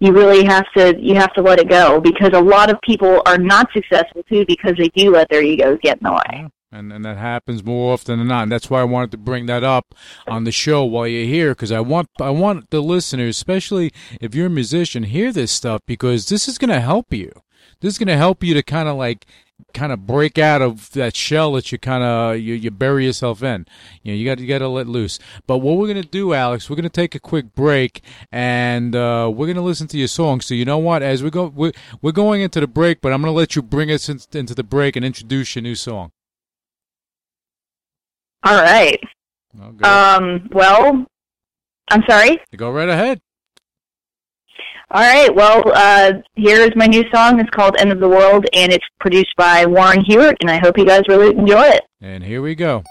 you 0.00 0.12
really 0.12 0.44
have 0.44 0.64
to 0.76 0.96
you 0.98 1.14
have 1.14 1.32
to 1.34 1.42
let 1.42 1.60
it 1.60 1.68
go 1.68 2.00
because 2.00 2.30
a 2.32 2.40
lot 2.40 2.70
of 2.70 2.80
people 2.82 3.22
are 3.26 3.38
not 3.38 3.68
successful 3.72 4.22
too 4.24 4.44
because 4.46 4.74
they 4.76 4.88
do 4.88 5.10
let 5.10 5.28
their 5.28 5.42
egos 5.42 5.78
get 5.82 5.98
in 5.98 6.04
the 6.04 6.12
way. 6.12 6.48
and 6.72 6.92
and 6.92 7.04
that 7.04 7.16
happens 7.18 7.62
more 7.64 7.92
often 7.92 8.18
than 8.18 8.28
not. 8.28 8.44
And 8.44 8.52
that's 8.52 8.70
why 8.70 8.80
I 8.80 8.84
wanted 8.84 9.10
to 9.12 9.18
bring 9.18 9.46
that 9.46 9.62
up 9.64 9.94
on 10.26 10.44
the 10.44 10.52
show 10.52 10.84
while 10.84 11.06
you're 11.06 11.26
here, 11.26 11.50
because 11.50 11.72
I 11.72 11.80
want 11.80 12.08
I 12.20 12.30
want 12.30 12.70
the 12.70 12.80
listeners, 12.80 13.36
especially 13.36 13.92
if 14.20 14.34
you're 14.34 14.46
a 14.46 14.50
musician, 14.50 15.04
hear 15.04 15.32
this 15.32 15.52
stuff 15.52 15.82
because 15.86 16.28
this 16.28 16.48
is 16.48 16.58
going 16.58 16.70
to 16.70 16.80
help 16.80 17.12
you. 17.12 17.30
This 17.80 17.94
is 17.94 17.98
going 17.98 18.08
to 18.08 18.16
help 18.16 18.42
you 18.44 18.54
to 18.54 18.62
kind 18.62 18.88
of 18.88 18.96
like 18.96 19.26
kind 19.74 19.92
of 19.92 20.06
break 20.06 20.38
out 20.38 20.62
of 20.62 20.90
that 20.92 21.16
shell 21.16 21.52
that 21.52 21.70
you 21.72 21.78
kind 21.78 22.02
of 22.02 22.38
you, 22.38 22.54
you 22.54 22.70
bury 22.70 23.04
yourself 23.06 23.42
in. 23.42 23.66
You 24.02 24.12
know, 24.12 24.16
you 24.18 24.24
got 24.24 24.38
you 24.38 24.46
got 24.46 24.58
to 24.58 24.68
let 24.68 24.86
loose. 24.86 25.18
But 25.46 25.58
what 25.58 25.76
we're 25.76 25.88
gonna 25.88 26.02
do, 26.02 26.28
Alexx, 26.28 26.68
we're 26.70 26.76
gonna 26.76 26.88
take 26.88 27.14
a 27.14 27.20
quick 27.20 27.54
break 27.54 28.02
and 28.32 28.94
uh, 28.96 29.30
we're 29.34 29.46
gonna 29.46 29.62
listen 29.64 29.86
to 29.88 29.98
your 29.98 30.08
song. 30.08 30.40
So 30.40 30.54
you 30.54 30.64
know 30.64 30.78
what? 30.78 31.02
As 31.02 31.22
we 31.22 31.30
go, 31.30 31.46
we're, 31.46 31.72
we're 32.02 32.12
going 32.12 32.40
into 32.42 32.60
the 32.60 32.66
break, 32.66 33.00
but 33.00 33.12
I'm 33.12 33.20
gonna 33.22 33.32
let 33.32 33.56
you 33.56 33.62
bring 33.62 33.90
us 33.90 34.08
in, 34.08 34.20
into 34.32 34.54
the 34.54 34.64
break 34.64 34.96
and 34.96 35.04
introduce 35.04 35.54
your 35.54 35.62
new 35.62 35.74
song. 35.74 36.12
All 38.44 38.56
right. 38.60 38.98
Oh, 39.60 39.88
Um. 39.88 40.48
Well, 40.52 41.04
I'm 41.90 42.02
sorry. 42.08 42.40
go 42.56 42.70
right 42.70 42.88
ahead. 42.88 43.20
All 44.92 45.02
right. 45.02 45.32
Well, 45.32 45.62
uh, 45.72 46.14
here 46.34 46.60
is 46.60 46.70
my 46.74 46.86
new 46.86 47.04
song. 47.14 47.38
It's 47.38 47.50
called 47.50 47.76
"End 47.78 47.92
of 47.92 48.00
the 48.00 48.08
World" 48.08 48.46
and 48.52 48.72
it's 48.72 48.84
produced 48.98 49.34
by 49.36 49.64
Warren 49.66 50.04
Huart. 50.04 50.36
And 50.40 50.50
I 50.50 50.58
hope 50.58 50.76
you 50.78 50.84
guys 50.84 51.02
really 51.08 51.36
enjoy 51.36 51.62
it. 51.62 51.82
And 52.00 52.24
here 52.24 52.42
we 52.42 52.56
go. 52.56 52.82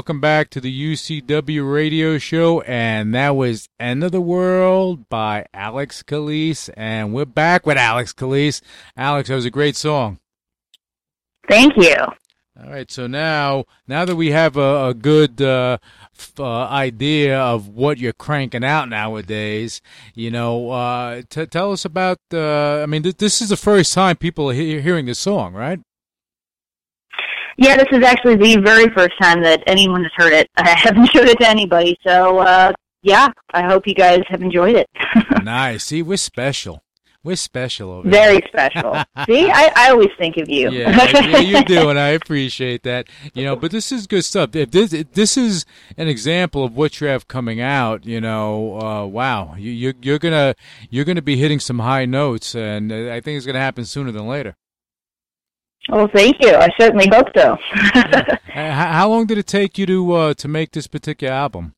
Welcome 0.00 0.22
back 0.22 0.48
to 0.50 0.62
the 0.62 0.92
UCW 0.94 1.70
radio 1.70 2.16
show, 2.16 2.62
and 2.62 3.14
that 3.14 3.36
was 3.36 3.68
End 3.78 4.02
of 4.02 4.12
the 4.12 4.20
World 4.22 5.06
by 5.10 5.44
Alexx 5.54 6.02
Calise, 6.02 6.70
and 6.74 7.12
we're 7.12 7.26
back 7.26 7.66
with 7.66 7.76
Alexx 7.76 8.14
Calise. 8.14 8.62
Alexx, 8.96 9.26
that 9.26 9.34
was 9.34 9.44
a 9.44 9.50
great 9.50 9.76
song. 9.76 10.18
Thank 11.50 11.76
you. 11.76 11.94
All 11.98 12.70
right, 12.70 12.90
so 12.90 13.06
now 13.06 13.66
now 13.86 14.06
that 14.06 14.16
we 14.16 14.30
have 14.30 14.56
a, 14.56 14.86
a 14.86 14.94
good 14.94 15.42
uh, 15.42 15.76
f- 16.18 16.32
uh, 16.40 16.44
idea 16.68 17.38
of 17.38 17.68
what 17.68 17.98
you're 17.98 18.14
cranking 18.14 18.64
out 18.64 18.88
nowadays, 18.88 19.82
you 20.14 20.30
know, 20.30 20.70
uh, 20.70 21.20
t- 21.28 21.44
tell 21.44 21.72
us 21.72 21.84
about. 21.84 22.16
Uh, 22.32 22.80
I 22.82 22.86
mean, 22.86 23.02
th- 23.02 23.18
this 23.18 23.42
is 23.42 23.50
the 23.50 23.56
first 23.58 23.92
time 23.92 24.16
people 24.16 24.48
are 24.48 24.54
he- 24.54 24.80
hearing 24.80 25.04
this 25.04 25.18
song, 25.18 25.52
right? 25.52 25.78
Yeah, 27.60 27.76
this 27.76 27.88
is 27.92 28.02
actually 28.02 28.36
the 28.36 28.56
very 28.56 28.88
first 28.94 29.12
time 29.20 29.42
that 29.42 29.62
anyone 29.66 30.02
has 30.02 30.12
heard 30.16 30.32
it. 30.32 30.48
I 30.56 30.70
haven't 30.70 31.10
showed 31.10 31.28
it 31.28 31.38
to 31.40 31.48
anybody, 31.48 31.94
so 32.04 32.38
uh, 32.38 32.72
yeah, 33.02 33.28
I 33.52 33.64
hope 33.64 33.86
you 33.86 33.94
guys 33.94 34.22
have 34.28 34.40
enjoyed 34.40 34.76
it. 34.76 34.88
nice. 35.44 35.84
See, 35.84 36.00
we're 36.00 36.16
special. 36.16 36.82
We're 37.22 37.36
special 37.36 37.90
over 37.90 38.08
very 38.08 38.36
here. 38.36 38.48
special. 38.48 38.94
See, 39.26 39.50
I, 39.50 39.70
I 39.76 39.90
always 39.90 40.08
think 40.16 40.38
of 40.38 40.48
you. 40.48 40.70
Yeah, 40.70 41.04
yeah, 41.12 41.36
you 41.36 41.62
do, 41.64 41.90
and 41.90 41.98
I 41.98 42.08
appreciate 42.08 42.82
that. 42.84 43.08
You 43.34 43.44
know, 43.44 43.56
but 43.56 43.70
this 43.72 43.92
is 43.92 44.06
good 44.06 44.24
stuff. 44.24 44.56
If 44.56 44.70
this 44.70 44.94
if 44.94 45.12
this 45.12 45.36
is 45.36 45.66
an 45.98 46.08
example 46.08 46.64
of 46.64 46.74
what 46.74 46.98
you 46.98 47.08
have 47.08 47.28
coming 47.28 47.60
out, 47.60 48.06
you 48.06 48.22
know, 48.22 48.80
uh, 48.80 49.04
wow, 49.04 49.54
you, 49.58 49.70
you're 49.70 49.94
you're 50.00 50.18
gonna 50.18 50.54
you're 50.88 51.04
gonna 51.04 51.20
be 51.20 51.36
hitting 51.36 51.60
some 51.60 51.80
high 51.80 52.06
notes, 52.06 52.54
and 52.54 52.90
I 52.90 53.20
think 53.20 53.36
it's 53.36 53.44
gonna 53.44 53.60
happen 53.60 53.84
sooner 53.84 54.12
than 54.12 54.26
later. 54.26 54.56
Well, 55.88 56.08
thank 56.14 56.36
you. 56.40 56.54
I 56.54 56.68
certainly 56.78 57.08
hope 57.12 57.28
so. 57.36 57.56
Uh, 58.50 58.72
how, 58.72 58.92
how 58.92 59.08
long 59.08 59.26
did 59.26 59.38
it 59.38 59.46
take 59.46 59.78
you 59.78 59.86
to 59.86 60.12
uh, 60.12 60.34
to 60.34 60.48
make 60.48 60.72
this 60.72 60.88
particular 60.88 61.32
album? 61.32 61.72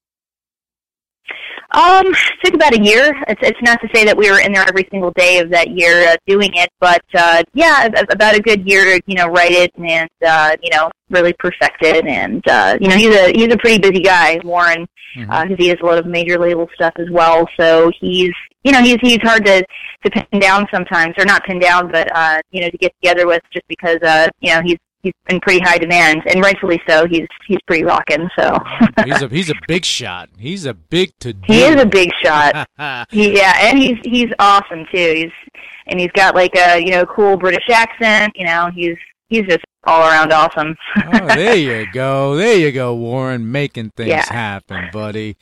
Um, 1.74 2.06
it 2.06 2.16
took 2.44 2.54
about 2.54 2.74
a 2.74 2.82
year. 2.82 3.14
It's 3.28 3.40
it's 3.42 3.62
not 3.62 3.80
to 3.80 3.88
say 3.94 4.04
that 4.04 4.16
we 4.16 4.30
were 4.30 4.40
in 4.40 4.52
there 4.52 4.64
every 4.68 4.87
single 4.90 5.11
day 5.12 5.38
of 5.38 5.50
that 5.50 5.70
year 5.70 6.08
uh, 6.08 6.16
doing 6.26 6.50
it, 6.54 6.70
but 6.80 7.02
uh, 7.14 7.42
yeah, 7.54 7.88
about 8.11 8.35
a 8.35 8.40
good 8.40 8.68
year 8.68 8.85
to 8.85 9.02
you 9.06 9.14
know 9.14 9.26
write 9.28 9.52
it 9.52 9.72
and 9.76 10.11
uh, 10.26 10.56
you 10.62 10.70
know 10.70 10.90
really 11.11 11.32
perfect 11.38 11.82
it. 11.82 12.06
And 12.06 12.46
uh, 12.48 12.76
you 12.80 12.88
know 12.88 12.96
he's 12.96 13.14
a 13.16 13.32
he's 13.32 13.52
a 13.52 13.56
pretty 13.56 13.78
busy 13.78 14.02
guy, 14.02 14.38
Warren, 14.44 14.87
because 15.14 15.48
Mhm. 15.48 15.58
he 15.58 15.68
has 15.68 15.78
a 15.82 15.87
lot 15.87 15.98
of 15.98 16.06
major 16.06 16.38
label 16.38 16.68
stuff 16.74 16.92
as 16.98 17.08
well. 17.11 17.46
So 17.58 17.90
he's 18.00 18.32
you 18.64 18.72
know 18.72 18.82
he's 18.82 18.98
he's 19.00 19.22
hard 19.22 19.46
to 19.46 19.64
to 20.04 20.11
pin 20.11 20.40
down 20.40 20.66
sometimes, 20.72 21.14
or 21.18 21.24
not 21.24 21.44
pin 21.44 21.58
down, 21.58 21.90
but 21.90 22.14
uh, 22.14 22.40
you 22.50 22.61
know 22.61 22.68
to 22.68 22.76
get 22.76 22.92
together 23.02 23.26
with 23.26 23.40
just 23.50 23.66
because 23.68 23.98
uh, 24.02 24.28
you 24.40 24.52
know 24.52 24.61
he's 24.62 24.76
he's 25.02 25.12
in 25.28 25.40
pretty 25.40 25.60
high 25.60 25.78
demand, 25.78 26.22
and 26.26 26.42
rightfully 26.42 26.80
so. 26.88 27.06
He's 27.06 27.26
he's 27.46 27.58
pretty 27.66 27.84
rocking. 27.84 28.28
So 28.38 28.56
he's 29.04 29.22
a 29.22 29.28
he's 29.28 29.50
a 29.50 29.54
big 29.66 29.84
shot. 29.84 30.30
He's 30.38 30.66
a 30.66 30.74
big 30.74 31.18
to 31.20 31.32
do. 31.32 31.40
he 31.46 31.64
is 31.64 31.80
a 31.80 31.86
big 31.86 32.10
shot. 32.22 32.68
He, 33.10 33.36
yeah, 33.36 33.54
and 33.60 33.78
he's 33.78 33.98
he's 34.04 34.30
awesome 34.38 34.86
too. 34.92 35.12
He's 35.14 35.52
and 35.86 36.00
he's 36.00 36.10
got 36.12 36.34
like 36.34 36.54
a 36.56 36.78
you 36.78 36.90
know 36.90 37.04
cool 37.06 37.36
British 37.36 37.68
accent. 37.70 38.32
You 38.36 38.46
know, 38.46 38.70
he's 38.74 38.96
he's 39.32 39.46
just 39.46 39.64
all 39.84 40.02
around 40.02 40.32
awesome. 40.32 40.76
oh, 41.12 41.26
there 41.26 41.56
you 41.56 41.86
go. 41.92 42.36
There 42.36 42.56
you 42.56 42.70
go, 42.70 42.94
Warren, 42.94 43.50
making 43.50 43.90
things 43.96 44.10
Yeah. 44.10 44.32
happen, 44.32 44.90
buddy. 44.92 45.36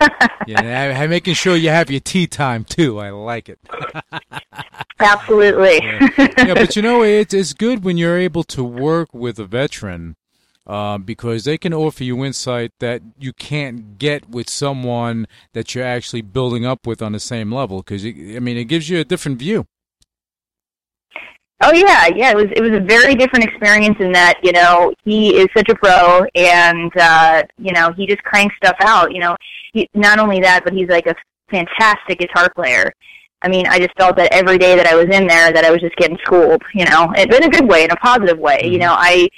yeah, 0.46 1.06
making 1.06 1.34
sure 1.34 1.56
you 1.56 1.68
have 1.68 1.90
your 1.90 2.00
tea 2.00 2.26
time 2.26 2.64
too. 2.64 2.98
I 3.00 3.10
like 3.10 3.48
it. 3.48 3.58
Absolutely. 5.00 5.80
yeah, 5.82 6.54
but 6.54 6.76
you 6.76 6.82
know, 6.82 7.02
it's 7.02 7.34
it's 7.34 7.52
good 7.52 7.84
when 7.84 7.96
you're 7.96 8.18
able 8.18 8.44
to 8.44 8.62
work 8.64 9.12
with 9.12 9.38
a 9.38 9.44
veteran 9.46 10.16
uh, 10.66 10.96
because 10.98 11.44
they 11.44 11.58
can 11.58 11.74
offer 11.74 12.04
you 12.04 12.24
insight 12.24 12.70
that 12.78 13.02
you 13.18 13.32
can't 13.32 13.98
get 13.98 14.28
with 14.30 14.48
someone 14.48 15.26
that 15.54 15.74
you're 15.74 15.84
actually 15.84 16.22
building 16.22 16.64
up 16.64 16.86
with 16.86 17.02
on 17.02 17.12
the 17.12 17.20
same 17.20 17.52
level. 17.52 17.78
Because 17.78 18.04
I 18.06 18.38
mean, 18.38 18.56
it 18.56 18.64
gives 18.64 18.88
you 18.88 19.00
a 19.00 19.04
different 19.04 19.38
view. 19.38 19.66
Oh 21.64 21.72
yeah, 21.72 22.08
yeah. 22.08 22.30
It 22.32 22.36
was 22.36 22.46
it 22.56 22.60
was 22.60 22.72
a 22.72 22.80
very 22.80 23.14
different 23.14 23.44
experience 23.44 23.96
in 24.00 24.10
that 24.12 24.40
you 24.42 24.50
know 24.50 24.92
he 25.04 25.36
is 25.36 25.46
such 25.56 25.68
a 25.68 25.74
pro, 25.76 26.24
and 26.34 26.90
uh, 26.96 27.44
you 27.56 27.72
know 27.72 27.92
he 27.92 28.04
just 28.04 28.22
cranks 28.24 28.56
stuff 28.56 28.74
out. 28.80 29.12
You 29.12 29.20
know, 29.20 29.36
he, 29.72 29.88
not 29.94 30.18
only 30.18 30.40
that, 30.40 30.64
but 30.64 30.72
he's 30.72 30.88
like 30.88 31.06
a 31.06 31.14
fantastic 31.50 32.18
guitar 32.18 32.50
player. 32.56 32.92
I 33.42 33.48
mean, 33.48 33.66
I 33.68 33.78
just 33.78 33.96
felt 33.96 34.16
that 34.16 34.32
every 34.32 34.58
day 34.58 34.74
that 34.74 34.86
I 34.86 34.96
was 34.96 35.06
in 35.06 35.26
there, 35.28 35.52
that 35.52 35.64
I 35.64 35.70
was 35.70 35.80
just 35.80 35.94
getting 35.96 36.18
schooled. 36.24 36.62
You 36.74 36.84
know, 36.86 37.12
in 37.16 37.32
in 37.32 37.44
a 37.44 37.48
good 37.48 37.68
way, 37.68 37.84
in 37.84 37.92
a 37.92 37.96
positive 37.96 38.38
way. 38.38 38.62
You 38.64 38.78
know, 38.78 38.94
I. 38.98 39.28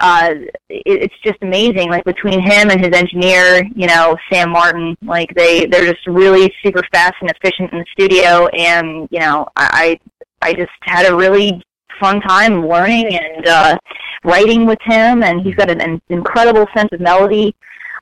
Uh, 0.00 0.34
it, 0.68 0.82
it's 1.02 1.14
just 1.24 1.38
amazing. 1.42 1.88
Like 1.88 2.02
between 2.02 2.40
him 2.40 2.70
and 2.70 2.80
his 2.80 2.90
engineer, 2.92 3.62
you 3.76 3.86
know, 3.86 4.16
Sam 4.32 4.50
Martin, 4.50 4.96
like 5.02 5.32
they 5.36 5.66
they're 5.66 5.92
just 5.92 6.04
really 6.08 6.52
super 6.64 6.82
fast 6.92 7.14
and 7.20 7.30
efficient 7.30 7.72
in 7.72 7.78
the 7.78 7.86
studio, 7.92 8.48
and 8.48 9.06
you 9.12 9.20
know, 9.20 9.46
I 9.54 10.00
I 10.40 10.54
just 10.54 10.72
had 10.82 11.06
a 11.06 11.14
really 11.14 11.62
fun 12.02 12.20
time 12.20 12.66
learning 12.66 13.16
and 13.16 13.46
uh, 13.46 13.78
writing 14.24 14.66
with 14.66 14.78
him, 14.82 15.22
and 15.22 15.40
he's 15.42 15.54
got 15.54 15.70
an, 15.70 15.80
an 15.80 16.00
incredible 16.08 16.66
sense 16.76 16.88
of 16.92 17.00
melody. 17.00 17.54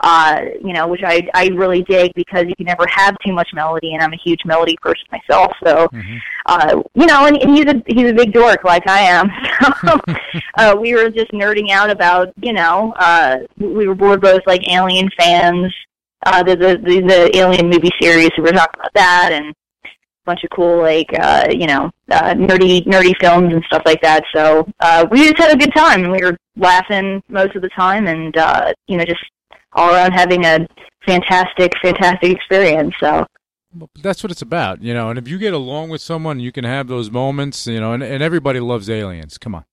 Uh, 0.03 0.41
you 0.65 0.73
know, 0.73 0.89
which 0.89 1.03
I 1.05 1.29
I 1.35 1.49
really 1.49 1.83
dig 1.83 2.13
because 2.15 2.47
you 2.47 2.57
can 2.57 2.65
never 2.65 2.87
have 2.87 3.15
too 3.25 3.35
much 3.35 3.51
melody, 3.53 3.93
and 3.93 4.03
I'm 4.03 4.15
a 4.15 4.17
huge 4.25 4.41
melody 4.47 4.75
person 4.81 5.05
myself. 5.13 5.53
So, 5.63 5.89
uh, 6.47 6.83
you 6.95 7.05
know, 7.05 7.27
and, 7.27 7.37
and 7.37 7.55
he's 7.55 7.67
a 7.67 7.83
he's 7.87 8.11
a 8.11 8.15
big 8.15 8.33
dork 8.33 8.65
like 8.65 8.87
I 8.89 9.01
am. 9.01 9.29
So, 9.85 10.01
uh, 10.57 10.77
we 10.81 10.95
were 10.95 11.11
just 11.11 11.31
nerding 11.33 11.71
out 11.71 11.91
about 11.91 12.33
you 12.41 12.55
know, 12.55 12.95
uh, 12.99 13.41
we 13.59 13.87
were 13.87 13.95
we're 13.95 14.17
both 14.17 14.41
like 14.47 14.67
Alien 14.69 15.11
fans. 15.19 15.73
Uh, 16.25 16.43
the, 16.43 16.57
the 16.57 16.79
the 16.79 17.01
the 17.01 17.37
Alien 17.37 17.69
movie 17.69 17.91
series. 18.01 18.31
We 18.39 18.45
were 18.45 18.53
talking 18.53 18.81
about 18.81 18.95
that 18.95 19.31
and 19.33 19.55
bunch 20.25 20.45
of 20.45 20.51
cool 20.51 20.79
like 20.79 21.09
uh 21.19 21.47
you 21.51 21.67
know 21.67 21.91
uh 22.11 22.35
nerdy 22.35 22.85
nerdy 22.87 23.13
films 23.21 23.53
and 23.53 23.65
stuff 23.65 23.83
like 23.87 24.01
that 24.03 24.23
so 24.35 24.67
uh 24.81 25.07
we 25.11 25.25
just 25.25 25.39
had 25.39 25.53
a 25.53 25.57
good 25.57 25.73
time 25.75 26.05
and 26.05 26.13
we 26.13 26.23
were 26.23 26.37
laughing 26.57 27.23
most 27.29 27.55
of 27.57 27.63
the 27.63 27.69
time 27.71 28.07
and 28.07 28.37
uh 28.37 28.73
you 28.87 28.97
know 28.97 29.05
just 29.05 29.21
all 29.73 29.93
around 29.95 30.13
having 30.13 30.45
a 30.45 30.67
fantastic 31.07 31.73
fantastic 31.83 32.33
experience 32.33 32.95
so 33.01 33.25
that's 34.03 34.25
what 34.25 34.33
it's 34.33 34.43
about, 34.43 34.83
you 34.83 34.93
know. 34.93 35.11
And 35.11 35.19
if 35.19 35.29
you 35.29 35.39
get 35.39 35.55
along 35.55 35.91
with 35.91 36.01
someone, 36.01 36.41
you 36.41 36.51
can 36.51 36.65
have 36.65 36.89
those 36.89 37.09
moments, 37.09 37.69
you 37.69 37.79
know. 37.79 37.93
And, 37.93 38.03
and 38.03 38.21
everybody 38.21 38.59
loves 38.59 38.91
aliens. 38.91 39.39
Come 39.39 39.55
on, 39.55 39.65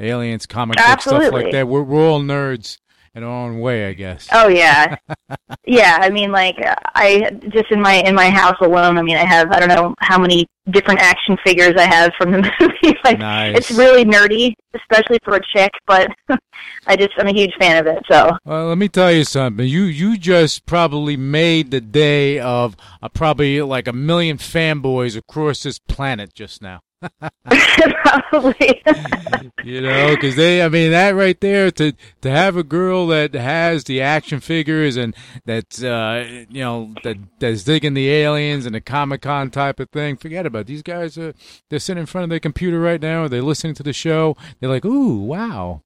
aliens, 0.00 0.46
comic 0.46 0.78
book 0.78 1.00
stuff 1.02 1.32
like 1.32 1.52
that. 1.52 1.68
We're 1.68 1.82
we're 1.82 2.08
all 2.08 2.22
nerds 2.22 2.78
in 3.16 3.22
our 3.24 3.46
own 3.48 3.58
way, 3.60 3.88
I 3.88 3.92
guess. 3.94 4.28
oh 4.32 4.48
yeah 4.48 4.96
yeah 5.66 5.98
i 6.00 6.10
mean 6.10 6.30
like 6.30 6.56
i 6.94 7.30
just 7.48 7.70
in 7.70 7.80
my 7.80 7.94
in 7.94 8.14
my 8.14 8.30
house 8.30 8.56
alone 8.60 8.98
i 8.98 9.02
mean 9.02 9.16
i 9.16 9.24
have 9.24 9.50
i 9.50 9.58
don't 9.58 9.68
know 9.68 9.94
how 10.00 10.18
many 10.18 10.46
different 10.70 11.00
action 11.00 11.36
figures 11.44 11.74
i 11.76 11.86
have 11.86 12.12
from 12.18 12.30
the 12.32 12.38
movie 12.60 12.96
like 13.04 13.18
Nice. 13.18 13.56
it's 13.56 13.70
really 13.72 14.04
nerdy 14.04 14.52
especially 14.74 15.18
for 15.24 15.36
a 15.36 15.40
chick 15.54 15.72
but 15.86 16.08
i 16.86 16.94
just 16.96 17.12
i'm 17.18 17.26
a 17.28 17.32
huge 17.32 17.52
fan 17.58 17.78
of 17.78 17.86
it 17.86 18.02
so 18.10 18.30
Well, 18.44 18.66
let 18.68 18.78
me 18.78 18.88
tell 18.88 19.10
you 19.12 19.24
something. 19.24 19.66
You 19.66 19.82
you 19.84 20.16
just 20.18 20.66
probably 20.66 21.16
made 21.16 21.70
the 21.70 21.80
day 21.80 22.38
of 22.38 22.76
uh, 23.02 23.08
probably 23.08 23.60
like 23.62 23.88
a 23.88 23.92
million 23.92 24.36
fanboys 24.38 25.16
across 25.16 25.62
this 25.62 25.78
planet 25.78 26.34
just 26.34 26.60
now. 26.62 26.80
probably 28.02 28.82
You 29.64 29.80
know, 29.80 30.14
because 30.14 30.36
they, 30.36 30.62
I 30.62 30.68
mean, 30.68 30.92
that 30.92 31.14
right 31.14 31.40
there 31.40 31.70
to 31.72 31.92
to 32.22 32.30
have 32.30 32.56
a 32.56 32.62
girl 32.62 33.08
that 33.08 33.34
has 33.34 33.84
the 33.84 34.00
action 34.00 34.40
figures 34.40 34.96
and 34.96 35.14
that's 35.44 35.82
uh, 35.82 36.44
you 36.48 36.60
know 36.60 36.94
that 37.02 37.16
that's 37.38 37.64
digging 37.64 37.94
the 37.94 38.10
aliens 38.10 38.66
and 38.66 38.74
the 38.74 38.80
Comic 38.80 39.22
Con 39.22 39.50
type 39.50 39.80
of 39.80 39.90
thing. 39.90 40.16
Forget 40.16 40.46
about 40.46 40.60
it. 40.60 40.66
these 40.68 40.82
guys. 40.82 41.18
Are, 41.18 41.34
they're 41.68 41.78
sitting 41.78 42.00
in 42.00 42.06
front 42.06 42.24
of 42.24 42.30
their 42.30 42.40
computer 42.40 42.80
right 42.80 43.00
now. 43.00 43.28
They're 43.28 43.42
listening 43.42 43.74
to 43.74 43.82
the 43.82 43.92
show. 43.92 44.36
They're 44.60 44.70
like, 44.70 44.84
ooh, 44.84 45.18
wow. 45.18 45.82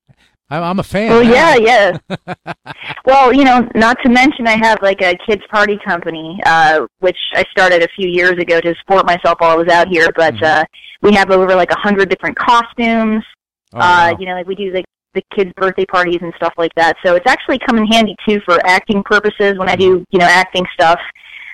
I'm, 0.51 0.63
I'm 0.63 0.79
a 0.79 0.83
fan. 0.83 1.11
Well, 1.11 1.23
yeah, 1.23 1.57
yeah. 1.57 1.99
well, 3.05 3.33
you 3.33 3.45
know, 3.45 3.69
not 3.75 3.97
to 4.03 4.09
mention 4.09 4.47
I 4.47 4.57
have 4.57 4.83
like 4.83 5.01
a 5.01 5.17
kids 5.27 5.43
party 5.51 5.79
company, 5.85 6.41
uh, 6.45 6.87
which 6.99 7.19
I 7.35 7.45
started 7.51 7.83
a 7.83 7.89
few 7.97 8.09
years 8.09 8.33
ago 8.33 8.61
to 8.61 8.75
support 8.81 9.07
myself 9.07 9.37
while 9.39 9.51
I 9.53 9.57
was 9.57 9.69
out 9.69 9.89
here. 9.89 10.09
But 10.17 10.35
Mhm. 10.35 10.43
uh, 10.43 10.65
we 11.03 11.15
have 11.15 11.31
over 11.31 11.55
like 11.55 11.71
a 11.71 11.79
hundred 11.79 12.09
different 12.09 12.37
costumes. 12.37 13.25
Oh, 13.73 13.79
uh, 13.79 13.81
wow. 13.81 14.17
you 14.19 14.27
know, 14.27 14.35
like 14.35 14.47
we 14.47 14.55
do 14.57 14.73
like 14.73 14.85
the 15.15 15.23
kids' 15.35 15.53
birthday 15.57 15.87
parties 15.87 16.19
and 16.23 16.33
stuff 16.37 16.53
like 16.57 16.73
that. 16.77 16.97
So 17.05 17.15
it's 17.15 17.27
actually 17.27 17.59
come 17.59 17.79
in 17.79 17.87
handy 17.87 18.17
too 18.29 18.41
for 18.45 18.59
acting 18.67 19.03
purposes 19.05 19.59
when 19.59 19.69
I 19.69 19.77
do, 19.77 20.05
you 20.11 20.19
know, 20.19 20.27
acting 20.27 20.65
stuff. 20.73 21.01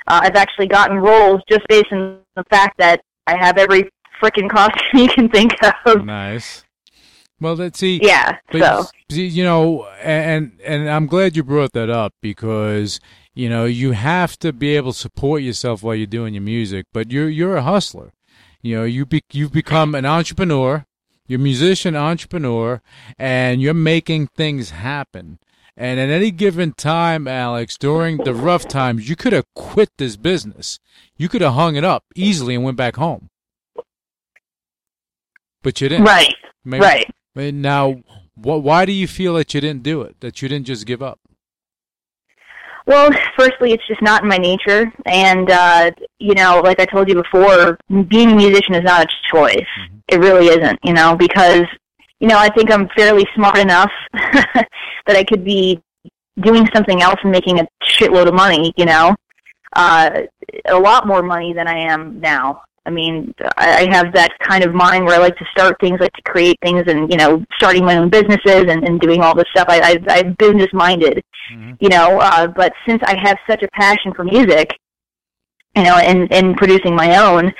Uh, 0.09 0.21
I've 0.23 0.37
actually 0.37 0.69
gotten 0.69 0.99
roles 0.99 1.41
just 1.49 1.67
based 1.69 1.93
on 1.93 2.19
the 2.37 2.45
fact 2.51 2.79
that 2.79 3.01
I 3.27 3.37
have 3.37 3.59
every 3.59 3.91
freaking 4.23 4.49
costume 4.49 4.81
you 5.01 5.09
can 5.09 5.29
think 5.29 5.53
of. 5.85 6.05
Nice. 6.05 6.65
Well, 7.41 7.55
let's 7.55 7.79
see. 7.79 8.01
Yeah. 8.03 8.39
So. 8.53 8.85
see, 9.11 9.27
you 9.27 9.45
know, 9.45 9.87
and 10.03 10.59
and 10.65 10.89
I'm 10.89 11.07
glad 11.07 11.37
you 11.37 11.43
brought 11.45 11.73
that 11.73 11.91
up 11.91 12.15
because 12.23 12.99
you 13.35 13.49
know 13.49 13.67
you 13.67 13.93
have 13.93 14.39
to 14.39 14.53
be 14.53 14.75
able 14.77 14.93
to 14.93 14.99
support 14.99 15.43
yourself 15.43 15.83
while 15.83 15.95
you're 15.95 16.07
doing 16.07 16.33
your 16.35 16.43
music. 16.43 16.87
But 16.93 17.11
you're 17.13 17.29
you're 17.29 17.57
a 17.57 17.63
hustler. 17.63 18.13
You 18.63 18.77
know, 18.77 18.85
you 18.85 19.05
be, 19.07 19.23
you've 19.33 19.53
become 19.53 19.95
an 19.95 20.07
entrepreneur. 20.07 20.87
You're 21.29 21.41
a 21.41 21.43
musician, 21.43 21.95
entrepreneur, 21.97 22.81
and 23.19 23.61
you're 23.61 23.75
making 23.75 24.29
things 24.29 24.71
happen. 24.71 25.39
And 25.77 26.01
at 26.01 26.09
any 26.09 26.31
given 26.31 26.73
time, 26.73 27.27
Alexx, 27.27 27.77
during 27.79 28.17
the 28.19 28.33
rough 28.33 28.67
times, 28.67 29.09
you 29.11 29.17
could 29.17 29.33
have 29.35 29.45
quit 29.55 29.91
this 29.99 30.17
business. 30.17 30.79
You 31.19 31.29
could 31.29 31.43
have 31.43 31.53
hung 31.55 31.77
it 31.77 31.85
up 31.85 32.05
easily 32.15 32.55
and 32.55 32.65
went 32.65 32.77
back 32.79 32.97
home. 32.97 33.29
But 35.63 35.81
you 35.81 35.89
didn't. 35.89 36.07
Right. 36.07 36.35
Maybe- 36.65 36.83
Right. 36.85 37.11
And 37.37 37.63
Now, 37.63 37.93
wh- 38.35 38.65
why 38.65 38.87
do 38.87 38.93
you 38.93 39.07
feel 39.07 39.35
that 39.35 39.53
you 39.55 39.61
didn't 39.61 39.83
do 39.83 40.03
it? 40.03 40.21
That 40.21 40.41
you 40.43 40.49
didn't 40.49 40.67
just 40.67 40.87
give 40.87 41.03
up? 41.03 41.21
Well, 42.87 43.11
firstly, 43.37 43.73
it's 43.73 43.87
just 43.89 44.01
not 44.01 44.23
in 44.23 44.29
my 44.29 44.39
nature, 44.39 44.93
and 45.07 45.51
uh, 45.51 45.91
you 46.21 46.35
know, 46.35 46.61
like 46.65 46.79
I 46.79 46.85
told 46.85 47.09
you 47.09 47.17
before, 47.17 47.77
being 48.07 48.31
a 48.31 48.37
musician 48.37 48.75
is 48.75 48.85
not 48.85 49.03
a 49.05 49.09
choice. 49.33 49.67
It 50.09 50.21
really 50.21 50.47
isn't, 50.47 50.79
you 50.85 50.93
know, 50.93 51.17
because 51.17 51.65
you 52.21 52.29
know 52.29 52.39
I 52.39 52.49
think 52.49 52.71
I'm 52.71 52.89
fairly 52.97 53.27
smart 53.35 53.59
enough 53.59 53.91
that 54.13 54.69
I 55.09 55.25
could 55.25 55.45
be 55.45 55.83
doing 56.41 56.69
something 56.73 57.03
else 57.03 57.17
and 57.25 57.33
making 57.33 57.59
a 57.59 57.67
shitload 57.83 58.29
of 58.29 58.35
money, 58.35 58.73
you 58.77 58.85
know, 58.85 59.17
uh, 59.75 60.21
a 60.67 60.79
lot 60.79 61.09
more 61.09 61.25
money 61.25 61.53
than 61.53 61.67
I 61.67 61.79
am 61.79 62.21
now. 62.21 62.63
I 62.87 62.91
mean, 62.91 63.35
I 63.57 63.87
I 63.87 63.95
have 63.95 64.13
that 64.15 64.33
kind 64.41 64.65
of 64.65 64.73
mind 64.75 65.05
where 65.05 65.17
I 65.17 65.19
like 65.19 65.37
to 65.37 65.45
start 65.51 65.77
things, 65.81 65.99
like 66.01 66.13
to 66.13 66.23
create 66.23 66.57
things, 66.63 66.85
and 66.87 67.11
you 67.11 67.19
know, 67.19 67.45
starting 67.57 67.85
my 67.85 67.97
own 67.97 68.09
businesses 68.09 68.65
and, 68.69 68.85
and 68.85 69.01
doing 69.01 69.21
all 69.23 69.35
this 69.35 69.47
stuff. 69.51 69.67
I, 69.69 69.99
I, 70.09 70.19
I'm 70.19 70.35
business 70.39 70.69
minded, 70.73 71.23
you 71.81 71.89
know. 71.89 72.19
Uh, 72.21 72.47
but 72.47 72.73
since 72.89 73.03
I 73.05 73.17
have 73.19 73.37
such 73.49 73.63
a 73.63 73.69
passion 73.73 74.15
for 74.15 74.25
music, 74.25 74.71
you 75.75 75.83
know, 75.83 75.97
and 75.97 76.33
and 76.33 76.57
producing 76.57 76.95
my 76.95 77.19
own, 77.19 77.53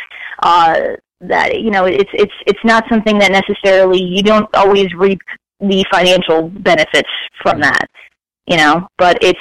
uh, 0.43 0.81
that 1.21 1.61
you 1.61 1.71
know, 1.71 1.85
it's 1.87 2.11
it's 2.15 2.35
it's 2.47 2.65
not 2.65 2.85
something 2.89 3.19
that 3.19 3.33
necessarily 3.33 4.03
you 4.03 4.23
don't 4.23 4.49
always 4.55 4.95
reap 4.95 5.21
the 5.61 5.85
financial 5.91 6.49
benefits 6.49 7.09
from 7.43 7.61
that 7.61 7.89
you 8.47 8.57
know 8.57 8.87
but 8.99 9.19
it's 9.23 9.41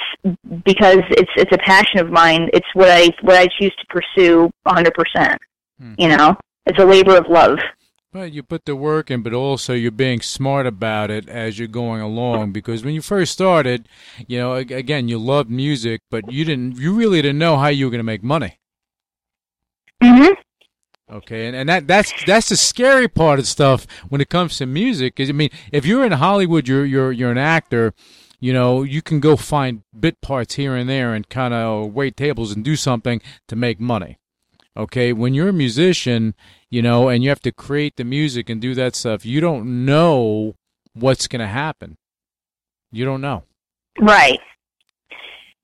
because 0.64 1.00
it's 1.10 1.30
it's 1.36 1.52
a 1.52 1.58
passion 1.58 2.00
of 2.00 2.10
mine 2.10 2.48
it's 2.52 2.66
what 2.74 2.88
i 2.88 3.08
what 3.22 3.36
i 3.36 3.46
choose 3.58 3.74
to 3.78 3.86
pursue 3.88 4.50
a 4.64 4.74
hundred 4.74 4.94
percent 4.94 5.38
Hmm. 5.80 5.94
you 5.98 6.08
know 6.08 6.36
it's 6.66 6.78
a 6.78 6.84
labor 6.84 7.16
of 7.16 7.26
love 7.28 7.58
Well, 8.12 8.26
you 8.26 8.42
put 8.42 8.64
the 8.64 8.74
work 8.74 9.10
in, 9.10 9.22
but 9.22 9.34
also 9.34 9.74
you're 9.74 9.90
being 9.90 10.22
smart 10.22 10.66
about 10.66 11.10
it 11.10 11.28
as 11.28 11.58
you're 11.58 11.68
going 11.68 12.00
along. 12.00 12.52
Because 12.52 12.82
when 12.82 12.94
you 12.94 13.02
first 13.02 13.30
started, 13.32 13.88
you 14.26 14.38
know, 14.38 14.54
again, 14.54 15.06
you 15.08 15.18
loved 15.18 15.50
music, 15.50 16.00
but 16.10 16.32
you 16.32 16.44
didn't, 16.46 16.78
you 16.78 16.94
really 16.94 17.20
didn't 17.20 17.38
know 17.38 17.58
how 17.58 17.68
you 17.68 17.84
were 17.84 17.90
going 17.90 17.98
to 17.98 18.12
make 18.14 18.22
money. 18.22 18.58
hmm 20.02 20.32
Okay, 21.12 21.46
and, 21.46 21.54
and 21.54 21.68
that 21.68 21.86
that's 21.86 22.12
that's 22.24 22.48
the 22.48 22.56
scary 22.56 23.06
part 23.06 23.38
of 23.38 23.46
stuff 23.46 23.86
when 24.08 24.20
it 24.20 24.28
comes 24.28 24.56
to 24.58 24.66
music. 24.66 25.20
Is 25.20 25.28
I 25.28 25.32
mean, 25.32 25.50
if 25.70 25.86
you're 25.86 26.04
in 26.04 26.12
Hollywood, 26.12 26.66
you're 26.66 26.84
you're 26.84 27.12
you're 27.12 27.30
an 27.30 27.38
actor. 27.38 27.94
You 28.40 28.52
know, 28.52 28.82
you 28.82 29.02
can 29.02 29.20
go 29.20 29.36
find 29.36 29.82
bit 29.98 30.20
parts 30.20 30.54
here 30.56 30.74
and 30.74 30.88
there 30.88 31.14
and 31.14 31.28
kind 31.28 31.54
of 31.54 31.92
wait 31.94 32.16
tables 32.16 32.50
and 32.52 32.64
do 32.64 32.76
something 32.76 33.20
to 33.48 33.56
make 33.56 33.78
money. 33.78 34.18
Okay, 34.76 35.12
when 35.12 35.32
you're 35.34 35.48
a 35.48 35.52
musician, 35.52 36.34
you 36.70 36.82
know, 36.82 37.08
and 37.08 37.22
you 37.24 37.30
have 37.30 37.40
to 37.40 37.52
create 37.52 37.96
the 37.96 38.04
music 38.04 38.50
and 38.50 38.60
do 38.60 38.74
that 38.74 38.94
stuff, 38.94 39.24
you 39.24 39.40
don't 39.40 39.84
know 39.86 40.54
what's 40.94 41.26
going 41.28 41.40
to 41.40 41.46
happen. 41.46 41.96
You 42.92 43.04
don't 43.04 43.20
know. 43.20 43.44
right 44.00 44.38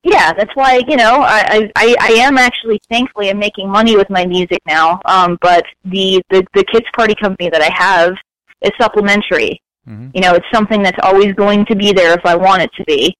yeah 0.05 0.33
that's 0.33 0.51
why 0.55 0.83
you 0.89 0.97
know 0.97 1.21
I, 1.23 1.71
I 1.77 1.97
i 2.01 2.09
am 2.27 2.37
actually 2.37 2.81
thankfully 2.91 3.31
i'm 3.31 3.39
making 3.39 3.69
money 3.71 3.97
with 3.97 4.11
my 4.11 4.27
music 4.27 4.59
now 4.67 5.01
um 5.05 5.39
but 5.41 5.65
the 5.85 6.21
the 6.31 6.45
the 6.55 6.65
kids 6.65 6.87
party 6.97 7.15
company 7.15 7.49
that 7.51 7.63
i 7.63 7.71
have 7.73 8.15
is 8.63 8.73
supplementary 8.81 9.61
Mhm. 9.89 10.11
you 10.15 10.21
know 10.21 10.35
it's 10.35 10.47
something 10.53 10.81
that's 10.83 10.99
always 11.03 11.33
going 11.35 11.65
to 11.67 11.75
be 11.77 11.93
there 11.93 12.13
if 12.15 12.25
i 12.25 12.35
want 12.37 12.63
it 12.63 12.71
to 12.77 12.85
be 12.85 13.17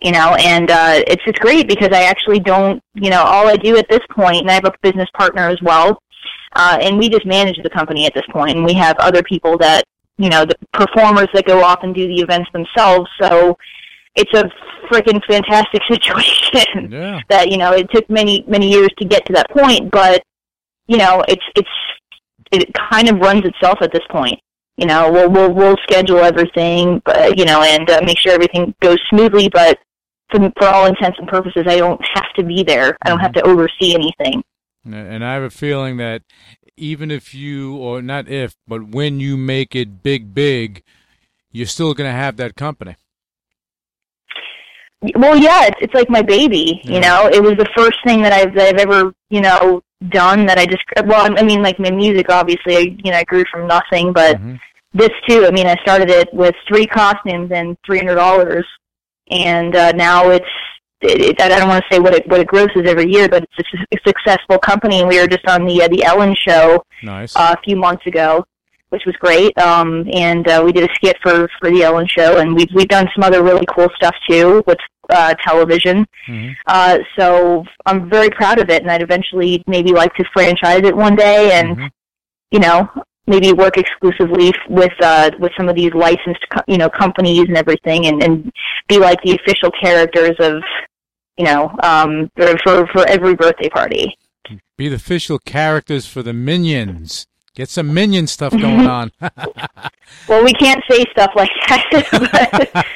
you 0.00 0.12
know 0.12 0.34
and 0.38 0.70
uh 0.70 1.02
it's 1.06 1.22
it's 1.26 1.38
great 1.40 1.68
because 1.68 1.88
i 1.92 2.04
actually 2.04 2.38
don't 2.38 2.82
you 2.94 3.10
know 3.10 3.22
all 3.22 3.48
i 3.48 3.56
do 3.56 3.76
at 3.76 3.88
this 3.88 4.00
point 4.10 4.40
and 4.42 4.50
i 4.50 4.54
have 4.54 4.64
a 4.64 4.72
business 4.82 5.08
partner 5.14 5.48
as 5.48 5.60
well 5.62 6.00
uh 6.54 6.78
and 6.80 6.96
we 6.98 7.08
just 7.08 7.26
manage 7.26 7.56
the 7.62 7.70
company 7.70 8.06
at 8.06 8.14
this 8.14 8.24
point 8.30 8.56
and 8.56 8.64
we 8.64 8.72
have 8.74 8.96
other 8.98 9.22
people 9.22 9.58
that 9.58 9.82
you 10.16 10.28
know 10.28 10.44
the 10.44 10.54
performers 10.72 11.28
that 11.34 11.44
go 11.46 11.62
off 11.62 11.80
and 11.82 11.94
do 11.94 12.06
the 12.06 12.20
events 12.20 12.48
themselves 12.52 13.08
so 13.20 13.56
it's 14.14 14.32
a 14.34 14.44
freaking 14.90 15.20
fantastic 15.26 15.82
situation 15.90 16.90
Yeah. 16.92 17.20
that 17.28 17.50
you 17.50 17.56
know 17.56 17.72
it 17.72 17.90
took 17.92 18.08
many 18.08 18.44
many 18.46 18.70
years 18.70 18.90
to 18.98 19.04
get 19.04 19.26
to 19.26 19.32
that 19.32 19.50
point 19.50 19.90
but 19.90 20.22
you 20.86 20.96
know 20.96 21.24
it's 21.28 21.44
it's 21.56 21.68
it 22.52 22.72
kind 22.90 23.08
of 23.08 23.18
runs 23.18 23.44
itself 23.44 23.78
at 23.82 23.92
this 23.92 24.04
point 24.10 24.38
you 24.76 24.86
know 24.86 25.10
we'll 25.12 25.28
we'll, 25.28 25.52
we'll 25.52 25.76
schedule 25.82 26.18
everything 26.18 27.02
but 27.04 27.36
you 27.38 27.44
know 27.44 27.62
and 27.62 27.90
uh, 27.90 28.00
make 28.04 28.18
sure 28.18 28.32
everything 28.32 28.74
goes 28.80 28.96
smoothly 29.10 29.48
but 29.48 29.78
for, 30.30 30.38
for 30.58 30.66
all 30.68 30.86
intents 30.86 31.18
and 31.18 31.28
purposes 31.28 31.64
i 31.66 31.76
don't 31.76 32.00
have 32.14 32.32
to 32.36 32.42
be 32.42 32.62
there 32.62 32.96
i 33.02 33.08
don't 33.08 33.20
have 33.20 33.32
to 33.32 33.42
oversee 33.42 33.94
anything 33.94 34.42
And 34.84 35.22
I 35.24 35.34
have 35.34 35.42
a 35.42 35.50
feeling 35.50 35.98
that 35.98 36.22
even 36.76 37.10
if 37.10 37.34
you, 37.34 37.76
or 37.76 38.00
not 38.00 38.28
if, 38.28 38.54
but 38.66 38.88
when 38.88 39.20
you 39.20 39.36
make 39.36 39.74
it 39.74 40.02
big, 40.02 40.32
big, 40.32 40.82
you're 41.52 41.66
still 41.66 41.92
going 41.92 42.08
to 42.08 42.16
have 42.16 42.36
that 42.36 42.54
company. 42.54 42.94
Well, 45.16 45.36
yeah, 45.36 45.66
it's 45.66 45.76
it's 45.80 45.94
like 45.94 46.08
my 46.10 46.22
baby. 46.22 46.80
Yeah. 46.82 46.94
You 46.94 47.00
know, 47.00 47.26
it 47.32 47.42
was 47.42 47.56
the 47.56 47.68
first 47.76 47.98
thing 48.04 48.22
that 48.22 48.32
I've 48.32 48.54
that 48.54 48.68
I've 48.74 48.80
ever 48.80 49.12
you 49.30 49.40
know 49.40 49.82
done 50.08 50.46
that 50.46 50.58
I 50.58 50.66
just 50.66 50.82
well, 51.04 51.22
I 51.36 51.42
mean, 51.42 51.62
like 51.62 51.78
my 51.78 51.90
music. 51.90 52.26
Obviously, 52.30 52.76
I, 52.76 52.80
you 53.04 53.10
know, 53.12 53.18
I 53.18 53.24
grew 53.24 53.44
from 53.52 53.66
nothing, 53.68 54.12
but 54.12 54.36
Mhm. 54.38 54.58
this 54.94 55.10
too. 55.28 55.46
I 55.46 55.50
mean, 55.50 55.66
I 55.66 55.76
started 55.82 56.10
it 56.10 56.28
with 56.32 56.54
three 56.66 56.86
costumes 56.86 57.50
and 57.52 57.76
three 57.86 57.98
hundred 57.98 58.16
dollars, 58.16 58.66
and 59.30 59.74
uh, 59.76 59.92
now 59.92 60.30
it's. 60.30 60.46
It, 61.00 61.20
it, 61.20 61.40
I 61.40 61.48
don't 61.48 61.68
want 61.68 61.84
to 61.88 61.94
say 61.94 62.00
what 62.00 62.12
it 62.12 62.26
what 62.28 62.40
it 62.40 62.48
grosses 62.48 62.82
every 62.84 63.08
year, 63.08 63.28
but 63.28 63.44
it's 63.56 63.68
a, 63.72 63.96
a 63.96 63.98
successful 64.04 64.58
company. 64.58 64.98
And 64.98 65.08
we 65.08 65.20
were 65.20 65.28
just 65.28 65.46
on 65.48 65.64
the 65.64 65.82
uh, 65.82 65.88
the 65.88 66.02
Ellen 66.04 66.34
show 66.34 66.82
Nice. 67.04 67.36
uh, 67.36 67.54
a 67.56 67.62
few 67.62 67.76
months 67.76 68.04
ago, 68.06 68.44
which 68.88 69.02
was 69.06 69.14
great. 69.16 69.56
Um, 69.58 70.08
and 70.12 70.48
uh, 70.48 70.60
we 70.64 70.72
did 70.72 70.90
a 70.90 70.94
skit 70.94 71.16
for 71.22 71.48
for 71.60 71.70
the 71.70 71.84
Ellen 71.84 72.08
Show, 72.08 72.38
and 72.38 72.52
we've 72.52 72.68
we've 72.74 72.88
done 72.88 73.08
some 73.14 73.22
other 73.22 73.44
really 73.44 73.64
cool 73.72 73.86
stuff 73.94 74.14
too 74.28 74.64
with 74.66 74.78
uh, 75.10 75.34
television. 75.46 76.04
Mhm. 76.28 76.56
Uh, 76.66 76.98
so 77.16 77.64
I'm 77.86 78.10
very 78.10 78.30
proud 78.30 78.58
of 78.58 78.68
it, 78.68 78.82
and 78.82 78.90
I'd 78.90 79.00
eventually 79.02 79.62
maybe 79.68 79.92
like 79.92 80.12
to 80.16 80.24
franchise 80.32 80.82
it 80.82 80.96
one 80.96 81.14
day, 81.14 81.52
and 81.52 81.76
Mhm. 81.76 81.90
you 82.50 82.58
know 82.58 82.90
maybe 83.28 83.52
work 83.52 83.76
exclusively 83.76 84.52
with 84.68 84.92
uh, 85.00 85.30
with 85.38 85.52
some 85.56 85.68
of 85.68 85.76
these 85.76 85.92
licensed 85.94 86.44
you 86.66 86.78
know 86.78 86.88
companies 86.88 87.44
and 87.48 87.56
everything, 87.56 88.06
and 88.06 88.22
and 88.22 88.50
be 88.88 88.98
like 88.98 89.18
the 89.22 89.32
official 89.36 89.70
characters 89.80 90.34
of 90.40 90.62
you 91.36 91.44
know 91.44 91.70
um, 91.82 92.30
for 92.36 92.56
for 92.64 92.86
for 92.88 93.06
every 93.08 93.34
birthday 93.36 93.68
party. 93.68 94.16
Be 94.76 94.88
the 94.88 94.96
official 94.96 95.38
characters 95.38 96.06
for 96.06 96.22
the 96.22 96.32
minions. 96.32 97.26
Get 97.54 97.68
some 97.68 97.92
minion 97.92 98.26
stuff 98.28 98.52
going 98.66 98.86
on. 98.86 99.12
Well, 100.26 100.42
we 100.42 100.54
can't 100.54 100.82
say 100.90 101.04
stuff 101.12 101.32
like 101.36 101.50
that. 101.68 101.84
but- 102.72 102.86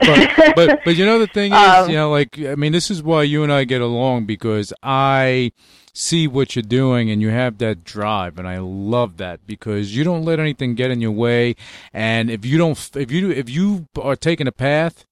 but, 0.00 0.54
but 0.56 0.80
but 0.84 0.96
you 0.96 1.04
know 1.06 1.18
the 1.18 1.26
thing 1.26 1.52
is, 1.52 1.58
Um, 1.58 1.88
you 1.90 1.96
know, 1.96 2.10
like 2.10 2.38
I 2.38 2.54
mean, 2.56 2.72
this 2.72 2.90
is 2.90 3.02
why 3.02 3.22
you 3.22 3.42
and 3.42 3.50
I 3.52 3.64
get 3.64 3.80
along 3.80 4.26
because 4.26 4.72
I 4.82 5.52
see 5.94 6.26
what 6.26 6.56
you're 6.56 6.62
doing 6.62 7.10
and 7.10 7.20
you 7.20 7.28
have 7.30 7.58
that 7.58 7.84
drive, 7.84 8.38
and 8.38 8.48
I 8.48 8.58
love 8.58 9.16
that 9.18 9.46
because 9.46 9.94
you 9.96 10.04
don't 10.04 10.24
let 10.24 10.40
anything 10.40 10.74
get 10.74 10.90
in 10.90 11.00
your 11.00 11.10
way. 11.12 11.54
And 11.92 12.30
if 12.30 12.44
you 12.44 12.58
don't, 12.58 12.78
if 12.96 13.10
you 13.10 13.30
if 13.30 13.50
you 13.50 13.86
are 14.00 14.16
taking 14.16 14.46
a 14.46 14.52
path 14.52 15.04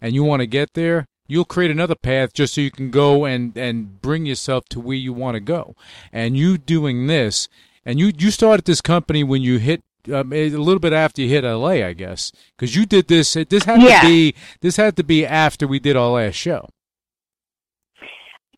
and 0.00 0.14
you 0.14 0.24
want 0.24 0.40
to 0.40 0.46
get 0.46 0.74
there, 0.74 1.06
you'll 1.26 1.44
create 1.44 1.70
another 1.70 1.94
path 1.94 2.32
just 2.32 2.54
so 2.54 2.60
you 2.60 2.70
can 2.70 2.90
go 2.90 3.24
and 3.24 3.56
and 3.56 4.00
bring 4.02 4.26
yourself 4.26 4.64
to 4.70 4.80
where 4.80 4.96
you 4.96 5.12
want 5.12 5.34
to 5.36 5.40
go. 5.40 5.76
And 6.12 6.36
you 6.36 6.58
doing 6.58 7.06
this, 7.06 7.48
and 7.84 7.98
you 8.00 8.12
you 8.18 8.30
started 8.30 8.64
this 8.64 8.80
company 8.80 9.22
when 9.22 9.42
you 9.42 9.58
hit 9.58 9.82
um, 10.12 10.32
a 10.32 10.48
little 10.50 10.80
bit 10.80 10.92
after 10.92 11.20
you 11.22 11.28
hit 11.28 11.44
LA, 11.44 11.84
I 11.86 11.92
guess, 11.92 12.32
because 12.56 12.74
you 12.74 12.86
did 12.86 13.08
this. 13.08 13.34
This 13.34 13.64
had 13.64 13.82
Yeah. 13.82 14.00
to 14.00 14.06
be 14.06 14.34
this 14.62 14.76
had 14.76 14.96
to 14.96 15.04
be 15.04 15.24
after 15.26 15.66
we 15.68 15.78
did 15.78 15.96
our 15.96 16.10
last 16.10 16.34
show. 16.34 16.68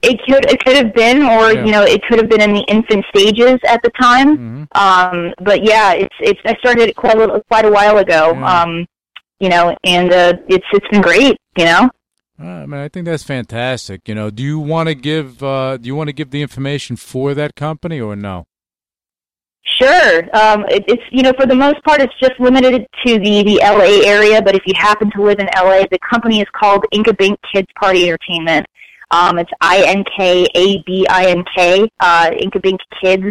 It 0.02 0.18
could 0.26 0.50
it 0.50 0.64
could 0.64 0.76
have 0.76 0.94
been, 0.94 1.22
or 1.22 1.52
Yeah. 1.52 1.64
you 1.64 1.72
know, 1.72 1.82
it 1.82 2.00
could 2.08 2.18
have 2.18 2.28
been 2.30 2.40
in 2.40 2.54
the 2.54 2.64
infant 2.68 3.04
stages 3.14 3.58
at 3.66 3.82
the 3.82 3.90
time. 4.00 4.36
hmm 4.36 4.62
Um, 4.72 5.34
but 5.42 5.62
yeah, 5.64 5.92
it's 5.92 6.14
it's 6.20 6.40
I 6.44 6.54
started 6.60 6.88
it 6.88 6.96
quite 6.96 7.16
a 7.16 7.18
little, 7.18 7.40
quite 7.50 7.64
a 7.66 7.70
while 7.70 7.98
ago. 7.98 8.32
Yeah. 8.32 8.62
Um, 8.62 8.86
you 9.40 9.48
know, 9.48 9.76
and 9.84 10.12
uh, 10.12 10.34
it's 10.48 10.64
it's 10.72 10.88
been 10.88 11.02
great. 11.02 11.36
You 11.56 11.64
know. 11.66 11.90
I 12.38 12.64
mean, 12.64 12.80
I 12.80 12.88
think 12.88 13.04
that's 13.04 13.22
fantastic. 13.22 14.08
You 14.08 14.14
know, 14.14 14.30
do 14.30 14.42
you 14.42 14.58
want 14.58 14.88
to 14.88 14.94
give 14.94 15.42
uh, 15.42 15.76
do 15.76 15.86
you 15.86 15.94
want 15.94 16.08
to 16.08 16.14
give 16.14 16.30
the 16.30 16.40
information 16.40 16.96
for 16.96 17.34
that 17.34 17.54
company 17.54 18.00
or 18.00 18.16
no? 18.16 18.46
Sure. 19.62 20.24
Um, 20.34 20.64
it, 20.68 20.84
it's 20.88 21.02
you 21.10 21.22
know 21.22 21.32
for 21.38 21.46
the 21.46 21.54
most 21.54 21.82
part 21.84 22.00
it's 22.00 22.12
just 22.18 22.32
limited 22.40 22.86
to 23.06 23.18
the 23.18 23.42
the 23.44 23.60
LA 23.62 24.08
area. 24.08 24.40
But 24.42 24.54
if 24.54 24.62
you 24.66 24.72
happen 24.76 25.10
to 25.12 25.22
live 25.22 25.38
in 25.38 25.46
LA, 25.54 25.82
the 25.90 25.98
company 26.08 26.40
is 26.40 26.46
called 26.58 26.84
Inkabink 26.94 27.36
Kids 27.52 27.68
Party 27.78 28.04
Entertainment. 28.08 28.66
Um, 29.10 29.38
it's 29.38 29.50
I 29.60 29.82
N 29.86 30.04
K 30.16 30.46
A 30.54 30.82
B 30.86 31.06
I 31.08 31.26
N 31.30 31.44
K. 31.54 31.88
Uh, 32.00 32.30
Inkabink 32.30 32.78
Kids. 33.02 33.24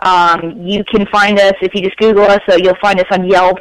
Um, 0.00 0.62
you 0.66 0.82
can 0.84 1.06
find 1.06 1.38
us 1.38 1.52
if 1.62 1.72
you 1.74 1.82
just 1.82 1.96
Google 1.98 2.24
us. 2.24 2.40
So 2.48 2.56
you'll 2.56 2.74
find 2.80 2.98
us 2.98 3.06
on 3.12 3.28
Yelp. 3.28 3.58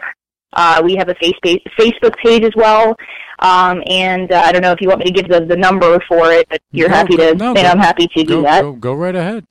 Uh, 0.53 0.81
we 0.83 0.95
have 0.95 1.09
a 1.09 1.15
face 1.15 1.33
Facebook 1.77 2.15
page 2.23 2.43
as 2.43 2.53
well. 2.55 2.95
Um, 3.39 3.83
and 3.87 4.31
uh, 4.31 4.41
I 4.45 4.51
don't 4.51 4.61
know 4.63 4.71
if 4.71 4.81
you 4.81 4.87
want 4.87 4.99
me 4.99 5.05
to 5.05 5.11
give 5.11 5.27
the, 5.29 5.41
the 5.45 5.55
number 5.55 5.99
for 6.07 6.31
it, 6.31 6.47
but 6.49 6.59
you're 6.71 6.89
No, 6.89 6.95
happy 6.95 7.15
to, 7.17 7.35
no, 7.35 7.53
then 7.53 7.65
go- 7.65 7.69
I'm 7.69 7.77
happy 7.77 8.07
to 8.07 8.23
do 8.23 8.37
Go, 8.37 8.41
that. 8.41 8.61
go, 8.61 8.71
go 8.73 8.93
right 8.95 9.15
ahead. 9.15 9.45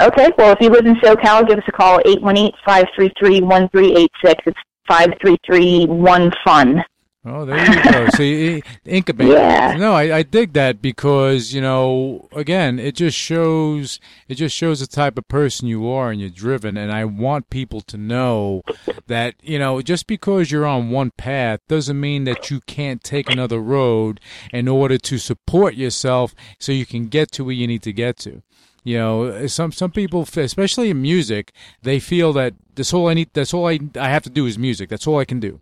Okay, 0.00 0.30
well, 0.38 0.52
if 0.52 0.60
you 0.60 0.68
live 0.68 0.86
in 0.86 0.94
SoCal, 0.96 1.48
give 1.48 1.58
us 1.58 1.64
a 1.66 1.72
call, 1.72 1.98
818-533-1386. 2.00 4.08
It's 4.46 4.58
533-1-FUN. 4.88 6.84
Oh, 7.22 7.44
there 7.44 7.70
you 7.70 7.82
go. 7.84 8.08
See, 8.14 8.62
incubate. 8.86 9.28
Yeah. 9.28 9.76
No, 9.76 9.92
I, 9.92 10.18
I 10.18 10.22
dig 10.22 10.54
that 10.54 10.80
because 10.80 11.52
you 11.52 11.60
know, 11.60 12.28
again, 12.32 12.78
it 12.78 12.94
just 12.94 13.16
shows 13.16 14.00
it 14.26 14.36
just 14.36 14.56
shows 14.56 14.80
the 14.80 14.86
type 14.86 15.18
of 15.18 15.28
person 15.28 15.68
you 15.68 15.86
are 15.88 16.10
and 16.10 16.18
you're 16.18 16.30
driven. 16.30 16.78
And 16.78 16.90
I 16.90 17.04
want 17.04 17.50
people 17.50 17.82
to 17.82 17.98
know 17.98 18.62
that 19.06 19.34
you 19.42 19.58
know, 19.58 19.82
just 19.82 20.06
because 20.06 20.50
you're 20.50 20.64
on 20.64 20.88
one 20.88 21.10
path 21.18 21.60
doesn't 21.68 22.00
mean 22.00 22.24
that 22.24 22.50
you 22.50 22.60
can't 22.60 23.04
take 23.04 23.28
another 23.28 23.60
road 23.60 24.18
in 24.50 24.66
order 24.66 24.96
to 24.96 25.18
support 25.18 25.74
yourself 25.74 26.34
so 26.58 26.72
you 26.72 26.86
can 26.86 27.08
get 27.08 27.30
to 27.32 27.44
where 27.44 27.54
you 27.54 27.66
need 27.66 27.82
to 27.82 27.92
get 27.92 28.16
to. 28.20 28.42
You 28.82 28.96
know, 28.96 29.46
some 29.46 29.72
some 29.72 29.90
people, 29.90 30.26
especially 30.36 30.88
in 30.88 31.02
music, 31.02 31.52
they 31.82 32.00
feel 32.00 32.32
that 32.32 32.54
this 32.76 32.94
all 32.94 33.08
I 33.08 33.14
need, 33.14 33.28
that's 33.34 33.52
all 33.52 33.68
I 33.68 33.78
I 33.94 34.08
have 34.08 34.22
to 34.22 34.30
do 34.30 34.46
is 34.46 34.56
music. 34.58 34.88
That's 34.88 35.06
all 35.06 35.18
I 35.18 35.26
can 35.26 35.38
do. 35.38 35.60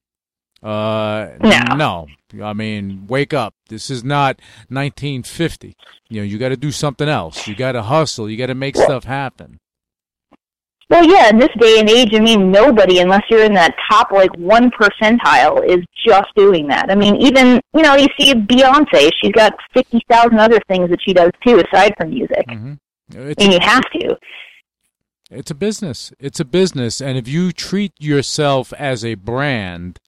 Uh, 0.63 1.29
No. 1.43 1.75
no. 1.77 2.07
I 2.45 2.53
mean, 2.53 3.07
wake 3.07 3.33
up. 3.33 3.55
This 3.69 3.89
is 3.91 4.05
not 4.05 4.41
1950. 4.69 5.77
You 6.11 6.21
know, 6.21 6.25
you 6.25 6.39
got 6.39 6.51
to 6.51 6.57
do 6.57 6.71
something 6.73 7.09
else. 7.09 7.47
You 7.47 7.55
got 7.55 7.73
to 7.73 7.83
hustle. 7.83 8.29
You 8.29 8.37
got 8.37 8.47
to 8.47 8.55
make 8.55 8.77
stuff 8.77 9.05
happen. 9.05 9.59
Well, 10.91 11.05
yeah, 11.05 11.29
in 11.29 11.39
this 11.39 11.51
day 11.59 11.81
and 11.81 11.89
age, 11.91 12.15
I 12.15 12.21
mean, 12.21 12.51
nobody, 12.51 12.99
unless 13.01 13.23
you're 13.29 13.45
in 13.45 13.53
that 13.55 13.75
top, 13.91 14.11
like, 14.11 14.35
one 14.39 14.71
percentile, 14.71 15.63
is 15.63 15.85
just 16.07 16.29
doing 16.35 16.67
that. 16.69 16.91
I 16.91 16.95
mean, 16.95 17.15
even, 17.17 17.61
you 17.75 17.83
know, 17.83 17.95
you 17.95 18.07
see 18.19 18.33
Beyonce, 18.33 19.11
she's 19.21 19.33
got 19.33 19.53
50,000 19.75 20.39
other 20.39 20.59
things 20.67 20.89
that 20.89 21.01
she 21.05 21.13
does, 21.13 21.31
too, 21.47 21.63
aside 21.71 21.93
from 21.99 22.09
music. 22.11 22.47
Mm-hmm. 22.49 22.73
It's, 23.19 23.45
And 23.45 23.53
you 23.53 23.59
have 23.61 23.85
to. 24.01 24.17
it's 25.31 25.51
a 25.51 25.55
business. 25.55 26.11
It's 26.19 26.41
a 26.41 26.45
business, 26.47 27.03
and 27.03 27.19
if 27.19 27.29
you 27.29 27.53
treat 27.53 27.93
yourself 27.99 28.73
as 28.73 29.05
a 29.05 29.15
brand, 29.15 29.99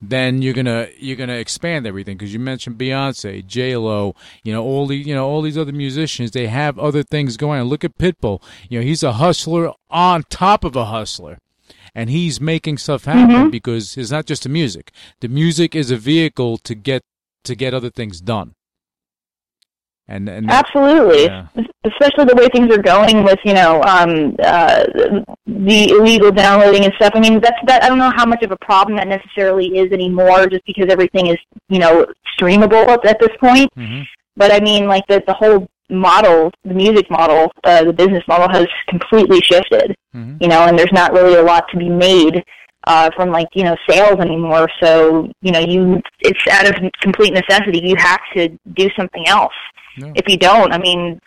then 0.00 0.42
you're 0.42 0.54
gonna 0.54 0.88
you're 0.98 1.16
gonna 1.16 1.34
expand 1.34 1.86
everything 1.86 2.16
because 2.16 2.32
you 2.32 2.38
mentioned 2.38 2.78
Beyonce, 2.78 3.44
J 3.46 3.76
Lo, 3.76 4.14
you 4.44 4.52
know 4.52 4.62
all 4.62 4.86
the 4.86 4.96
you 4.96 5.14
know 5.14 5.26
all 5.26 5.42
these 5.42 5.58
other 5.58 5.72
musicians. 5.72 6.30
They 6.30 6.46
have 6.46 6.78
other 6.78 7.02
things 7.02 7.36
going 7.36 7.60
on. 7.60 7.66
Look 7.66 7.84
at 7.84 7.98
Pitbull. 7.98 8.42
You 8.68 8.78
know 8.78 8.84
he's 8.84 9.02
a 9.02 9.14
hustler 9.14 9.72
on 9.90 10.24
top 10.30 10.64
of 10.64 10.76
a 10.76 10.86
hustler. 10.86 11.38
And 11.94 12.10
he's 12.10 12.40
making 12.40 12.78
stuff 12.78 13.06
happen 13.06 13.34
mm-hmm. 13.34 13.50
because 13.50 13.96
it's 13.96 14.10
not 14.10 14.26
just 14.26 14.44
the 14.44 14.48
music. 14.48 14.92
The 15.18 15.26
music 15.26 15.74
is 15.74 15.90
a 15.90 15.96
vehicle 15.96 16.58
to 16.58 16.74
get 16.76 17.02
to 17.44 17.56
get 17.56 17.74
other 17.74 17.90
things 17.90 18.20
done. 18.20 18.54
And 20.10 20.28
and 20.28 20.50
Absolutely. 20.50 21.24
Yeah. 21.24 21.46
Especially 21.84 22.24
the 22.24 22.34
way 22.34 22.48
things 22.48 22.74
are 22.74 22.80
going 22.80 23.24
with, 23.24 23.38
you 23.44 23.52
know, 23.52 23.82
um, 23.82 24.34
uh, 24.42 24.84
the 25.46 25.90
illegal 25.90 26.30
downloading 26.30 26.84
and 26.84 26.94
stuff. 26.94 27.12
I 27.14 27.20
mean, 27.20 27.40
that's 27.40 27.58
that. 27.66 27.84
I 27.84 27.88
don't 27.88 27.98
know 27.98 28.12
how 28.16 28.24
much 28.24 28.42
of 28.42 28.50
a 28.50 28.56
problem 28.56 28.96
that 28.96 29.06
necessarily 29.06 29.66
is 29.78 29.92
anymore, 29.92 30.46
just 30.46 30.64
because 30.66 30.86
everything 30.90 31.26
is, 31.26 31.36
you 31.68 31.78
know, 31.78 32.06
streamable 32.38 32.86
at, 32.88 33.04
at 33.04 33.20
this 33.20 33.36
point. 33.38 33.70
Mhm. 33.76 34.04
But 34.36 34.50
I 34.52 34.60
mean, 34.60 34.86
like 34.86 35.06
the 35.08 35.22
the 35.26 35.34
whole 35.34 35.68
model, 35.90 36.50
the 36.64 36.74
music 36.74 37.10
model, 37.10 37.52
uh, 37.64 37.84
the 37.84 37.92
business 37.92 38.22
model 38.26 38.48
has 38.48 38.66
completely 38.88 39.40
shifted. 39.42 39.94
Mhm. 40.16 40.40
You 40.40 40.48
know, 40.48 40.62
and 40.62 40.78
there's 40.78 40.92
not 40.92 41.12
really 41.12 41.34
a 41.34 41.42
lot 41.42 41.64
to 41.70 41.76
be 41.76 41.90
made 41.90 42.42
uh, 42.88 43.10
from 43.14 43.30
like 43.30 43.48
you 43.54 43.62
know 43.62 43.76
sales 43.88 44.18
anymore. 44.18 44.68
So 44.82 45.30
you 45.42 45.52
know, 45.52 45.60
you 45.60 46.00
it's 46.20 46.40
out 46.50 46.66
of 46.66 46.74
complete 47.00 47.32
necessity. 47.32 47.80
You 47.84 47.94
have 47.98 48.20
to 48.34 48.48
do 48.72 48.88
something 48.98 49.28
else. 49.28 49.52
No. 49.98 50.12
If 50.16 50.26
you 50.26 50.38
don't, 50.38 50.72
I 50.72 50.78
mean, 50.78 51.20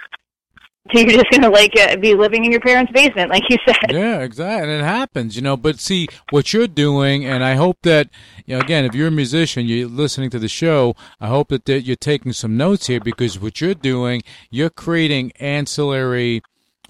you're 0.93 1.07
just 1.07 1.29
gonna 1.31 1.49
like 1.49 1.73
uh, 1.79 1.97
be 1.97 2.15
living 2.15 2.45
in 2.45 2.51
your 2.51 2.61
parents' 2.61 2.91
basement, 2.91 3.29
like 3.29 3.43
you 3.47 3.57
said. 3.65 3.91
Yeah, 3.91 4.21
exactly. 4.21 4.71
And 4.71 4.81
it 4.81 4.83
happens, 4.83 5.35
you 5.35 5.43
know. 5.43 5.55
But 5.55 5.79
see, 5.79 6.07
what 6.31 6.51
you're 6.51 6.67
doing, 6.67 7.25
and 7.25 7.43
I 7.43 7.53
hope 7.53 7.77
that, 7.83 8.09
you 8.47 8.55
know, 8.55 8.61
again, 8.61 8.83
if 8.85 8.95
you're 8.95 9.09
a 9.09 9.11
musician, 9.11 9.67
you're 9.67 9.87
listening 9.87 10.31
to 10.31 10.39
the 10.39 10.47
show, 10.47 10.95
I 11.19 11.27
hope 11.27 11.49
that, 11.49 11.65
that 11.65 11.83
you're 11.83 11.95
taking 11.95 12.33
some 12.33 12.57
notes 12.57 12.87
here 12.87 12.99
because 12.99 13.39
what 13.39 13.61
you're 13.61 13.75
doing, 13.75 14.23
you're 14.49 14.71
creating 14.71 15.31
ancillary 15.39 16.41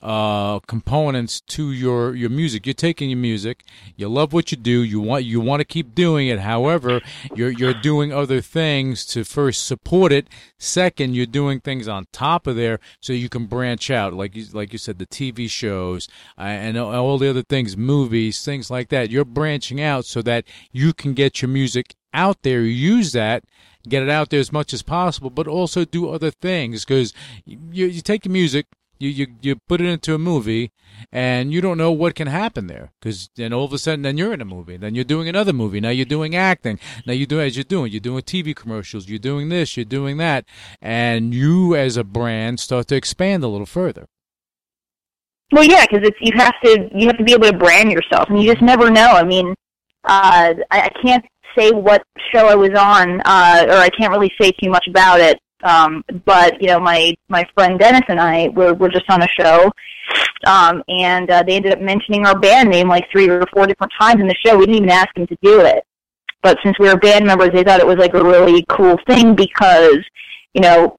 uh, 0.01 0.59
components 0.61 1.41
to 1.41 1.71
your, 1.71 2.15
your 2.15 2.29
music. 2.29 2.65
You're 2.65 2.73
taking 2.73 3.09
your 3.09 3.19
music, 3.19 3.63
you 3.95 4.09
love 4.09 4.33
what 4.33 4.51
you 4.51 4.57
do, 4.57 4.81
you 4.83 4.99
want 4.99 5.25
you 5.25 5.39
want 5.39 5.59
to 5.59 5.65
keep 5.65 5.93
doing 5.93 6.27
it. 6.27 6.39
However, 6.39 7.01
you're 7.35 7.51
you're 7.51 7.73
doing 7.73 8.11
other 8.11 8.41
things 8.41 9.05
to 9.07 9.23
first 9.23 9.65
support 9.65 10.11
it. 10.11 10.27
Second, 10.57 11.15
you're 11.15 11.25
doing 11.25 11.59
things 11.59 11.87
on 11.87 12.07
top 12.11 12.47
of 12.47 12.55
there 12.55 12.79
so 12.99 13.13
you 13.13 13.29
can 13.29 13.45
branch 13.45 13.91
out, 13.91 14.13
like 14.13 14.35
you 14.35 14.45
like 14.51 14.73
you 14.73 14.79
said, 14.79 14.97
the 14.97 15.05
TV 15.05 15.49
shows 15.49 16.07
uh, 16.37 16.41
and 16.41 16.77
all 16.77 17.17
the 17.17 17.29
other 17.29 17.43
things, 17.43 17.77
movies, 17.77 18.43
things 18.43 18.71
like 18.71 18.89
that. 18.89 19.09
You're 19.09 19.25
branching 19.25 19.81
out 19.81 20.05
so 20.05 20.21
that 20.23 20.45
you 20.71 20.93
can 20.93 21.13
get 21.13 21.41
your 21.41 21.49
music 21.49 21.95
out 22.13 22.41
there. 22.43 22.61
Use 22.61 23.11
that. 23.13 23.43
Get 23.87 24.03
it 24.03 24.09
out 24.09 24.29
there 24.29 24.39
as 24.39 24.51
much 24.51 24.73
as 24.73 24.83
possible, 24.83 25.31
but 25.31 25.47
also 25.47 25.85
do 25.85 26.09
other 26.09 26.29
things 26.29 26.85
because 26.85 27.13
you, 27.45 27.87
you 27.87 28.01
take 28.01 28.25
your 28.25 28.31
music, 28.31 28.67
you, 29.01 29.09
you 29.09 29.27
you 29.41 29.55
put 29.67 29.81
it 29.81 29.87
into 29.87 30.13
a 30.13 30.17
movie 30.17 30.71
and 31.11 31.51
you 31.51 31.61
don't 31.61 31.77
know 31.77 31.91
what 31.91 32.15
can 32.15 32.27
happen 32.27 32.67
there. 32.67 32.91
Because 32.99 33.29
then 33.35 33.53
all 33.53 33.65
of 33.65 33.73
a 33.73 33.77
sudden 33.77 34.03
then 34.03 34.17
you're 34.17 34.33
in 34.33 34.41
a 34.41 34.45
movie. 34.45 34.77
Then 34.77 34.95
you're 34.95 35.03
doing 35.03 35.27
another 35.27 35.53
movie. 35.53 35.79
Now 35.79 35.89
you're 35.89 36.05
doing 36.05 36.35
acting. 36.35 36.79
Now 37.05 37.13
you're 37.13 37.27
doing 37.27 37.47
as 37.47 37.57
you're 37.57 37.63
doing 37.63 37.91
you're 37.91 37.99
doing 37.99 38.21
tv 38.21 38.55
commercials. 38.55 39.09
You're 39.09 39.19
doing 39.19 39.49
this 39.49 39.75
you're 39.75 39.85
doing 39.85 40.17
that. 40.17 40.45
And 40.81 41.33
you 41.33 41.75
as 41.75 41.97
a 41.97 42.03
brand 42.03 42.59
start 42.59 42.87
to 42.87 42.95
expand 42.95 43.43
a 43.43 43.47
little 43.47 43.65
further. 43.65 44.07
Well, 45.51 45.65
yeah, 45.65 45.85
because 45.85 46.07
it's 46.07 46.17
you 46.21 46.31
have 46.37 46.53
to 46.63 46.89
you 46.95 47.07
have 47.07 47.17
to 47.17 47.23
be 47.23 47.33
able 47.33 47.47
to 47.47 47.57
brand 47.57 47.91
yourself, 47.91 48.29
and 48.29 48.41
you 48.41 48.49
just 48.49 48.63
never 48.63 48.89
know. 48.89 49.07
I 49.07 49.23
mean, 49.23 49.53
uh, 50.05 50.53
I, 50.71 50.81
I 50.83 50.89
can't 51.03 51.25
say 51.57 51.71
what 51.71 52.03
show 52.33 52.47
I 52.47 52.55
was 52.55 52.69
on, 52.69 53.21
uh, 53.25 53.65
or 53.67 53.75
I 53.75 53.89
can't 53.89 54.11
really 54.11 54.31
say 54.39 54.51
too 54.51 54.69
much 54.69 54.85
about 54.87 55.19
it. 55.19 55.39
Um, 55.63 56.03
but 56.25 56.61
you 56.61 56.67
know, 56.67 56.79
my 56.79 57.15
my 57.29 57.45
friend 57.53 57.79
Dennis 57.79 58.03
and 58.07 58.19
I 58.19 58.49
were 58.49 58.73
were 58.73 58.89
just 58.89 59.09
on 59.09 59.21
a 59.21 59.27
show, 59.27 59.71
um, 60.45 60.83
and 60.87 61.29
uh, 61.29 61.43
they 61.43 61.55
ended 61.55 61.73
up 61.73 61.81
mentioning 61.81 62.25
our 62.25 62.37
band 62.37 62.69
name 62.69 62.87
like 62.87 63.09
three 63.11 63.29
or 63.29 63.45
four 63.53 63.67
different 63.67 63.93
times 63.99 64.21
in 64.21 64.27
the 64.27 64.35
show. 64.45 64.57
We 64.57 64.65
didn't 64.65 64.77
even 64.77 64.89
ask 64.89 65.13
them 65.15 65.27
to 65.27 65.37
do 65.41 65.61
it, 65.61 65.83
but 66.41 66.57
since 66.63 66.77
we 66.79 66.87
were 66.87 66.97
band 66.97 67.25
members, 67.25 67.49
they 67.53 67.63
thought 67.63 67.79
it 67.79 67.87
was 67.87 67.97
like 67.97 68.13
a 68.13 68.23
really 68.23 68.65
cool 68.69 68.97
thing 69.07 69.35
because 69.35 69.99
you 70.53 70.61
know 70.61 70.97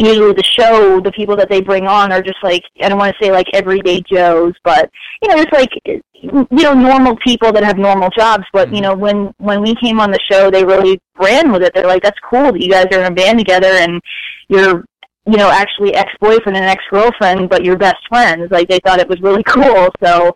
usually 0.00 0.32
the 0.32 0.42
show, 0.42 1.00
the 1.00 1.12
people 1.12 1.36
that 1.36 1.48
they 1.48 1.60
bring 1.60 1.86
on 1.86 2.12
are 2.12 2.22
just 2.22 2.38
like 2.42 2.62
I 2.82 2.88
don't 2.88 2.98
want 2.98 3.14
to 3.14 3.24
say 3.24 3.30
like 3.30 3.46
everyday 3.52 4.00
Joes, 4.00 4.54
but 4.64 4.90
you 5.22 5.28
know, 5.28 5.36
just 5.36 5.52
like 5.52 5.70
you 5.84 6.46
know, 6.50 6.74
normal 6.74 7.16
people 7.24 7.52
that 7.52 7.64
have 7.64 7.78
normal 7.78 8.10
jobs. 8.10 8.44
But 8.52 8.68
you 8.68 8.76
mm-hmm. 8.76 8.82
know, 8.82 8.94
when 8.94 9.34
when 9.38 9.62
we 9.62 9.74
came 9.76 10.00
on 10.00 10.10
the 10.10 10.20
show, 10.30 10.50
they 10.50 10.64
really 10.64 11.00
ran 11.18 11.52
with 11.52 11.62
it. 11.62 11.72
They're 11.74 11.86
like, 11.86 12.02
"That's 12.02 12.18
cool 12.28 12.52
that 12.52 12.60
you 12.60 12.70
guys 12.70 12.86
are 12.92 13.00
in 13.00 13.12
a 13.12 13.14
band 13.14 13.38
together 13.38 13.68
and 13.68 14.00
you're." 14.48 14.84
You 15.26 15.36
know, 15.36 15.50
actually 15.50 15.94
ex-boyfriend 15.94 16.56
and 16.56 16.64
ex-girlfriend, 16.64 17.50
but 17.50 17.62
you're 17.62 17.76
best 17.76 17.98
friends. 18.08 18.50
Like 18.50 18.68
they 18.68 18.80
thought 18.80 18.98
it 18.98 19.08
was 19.08 19.20
really 19.20 19.42
cool, 19.46 19.90
so 20.02 20.34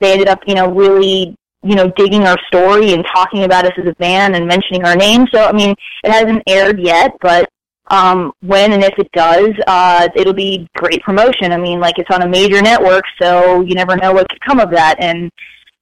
they 0.00 0.12
ended 0.12 0.28
up, 0.28 0.40
you 0.46 0.54
know, 0.54 0.70
really 0.70 1.36
you 1.62 1.74
know, 1.74 1.90
digging 1.96 2.24
our 2.24 2.36
story 2.46 2.92
and 2.92 3.04
talking 3.14 3.44
about 3.44 3.64
us 3.64 3.72
as 3.78 3.86
a 3.88 3.94
band 3.94 4.36
and 4.36 4.46
mentioning 4.46 4.84
our 4.84 4.94
name. 4.94 5.26
So, 5.32 5.44
I 5.44 5.52
mean, 5.52 5.74
it 6.04 6.10
hasn't 6.10 6.42
aired 6.46 6.78
yet, 6.78 7.12
but 7.22 7.48
um, 7.88 8.32
when 8.40 8.72
and 8.72 8.82
if 8.82 8.98
it 8.98 9.10
does, 9.12 9.50
uh, 9.66 10.08
it'll 10.16 10.32
be 10.32 10.68
great 10.74 11.02
promotion. 11.02 11.52
I 11.52 11.58
mean, 11.58 11.80
like 11.80 11.98
it's 11.98 12.10
on 12.10 12.22
a 12.22 12.28
major 12.28 12.62
network, 12.62 13.04
so 13.20 13.60
you 13.62 13.74
never 13.74 13.96
know 13.96 14.12
what 14.12 14.28
could 14.28 14.40
come 14.40 14.60
of 14.60 14.70
that. 14.70 14.96
And 15.00 15.30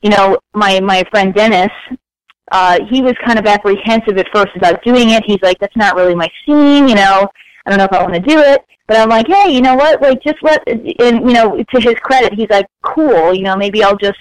you 0.03 0.11
know, 0.11 0.39
my 0.55 0.81
my 0.81 1.05
friend 1.11 1.33
Dennis, 1.35 1.71
uh, 2.51 2.79
he 2.91 3.03
was 3.03 3.15
kind 3.25 3.39
of 3.39 3.47
apprehensive 3.47 4.19
at 4.19 4.27
first 4.35 4.51
about 4.57 4.83
doing 4.83 5.11
it. 5.11 5.23
He's 5.27 5.43
like, 5.43 5.59
"That's 5.61 5.77
not 5.77 5.95
really 5.95 6.15
my 6.15 6.29
scene," 6.45 6.89
you 6.89 6.95
know. 6.95 7.29
I 7.65 7.71
don't 7.71 7.79
know 7.79 7.85
if 7.85 7.93
I 7.93 8.03
want 8.03 8.15
to 8.15 8.21
do 8.21 8.39
it. 8.39 8.63
But 8.89 8.97
I'm 8.97 9.09
like, 9.09 9.29
hey, 9.29 9.53
you 9.53 9.61
know 9.61 9.77
what? 9.77 10.03
Like, 10.03 10.21
just 10.23 10.43
let. 10.43 10.61
And 10.67 10.91
you 10.99 11.33
know, 11.33 11.57
to 11.57 11.81
his 11.81 11.95
credit, 12.03 12.35
he's 12.35 12.51
like, 12.51 12.67
cool. 12.83 13.33
You 13.33 13.43
know, 13.43 13.57
maybe 13.57 13.85
I'll 13.85 13.97
just 13.97 14.19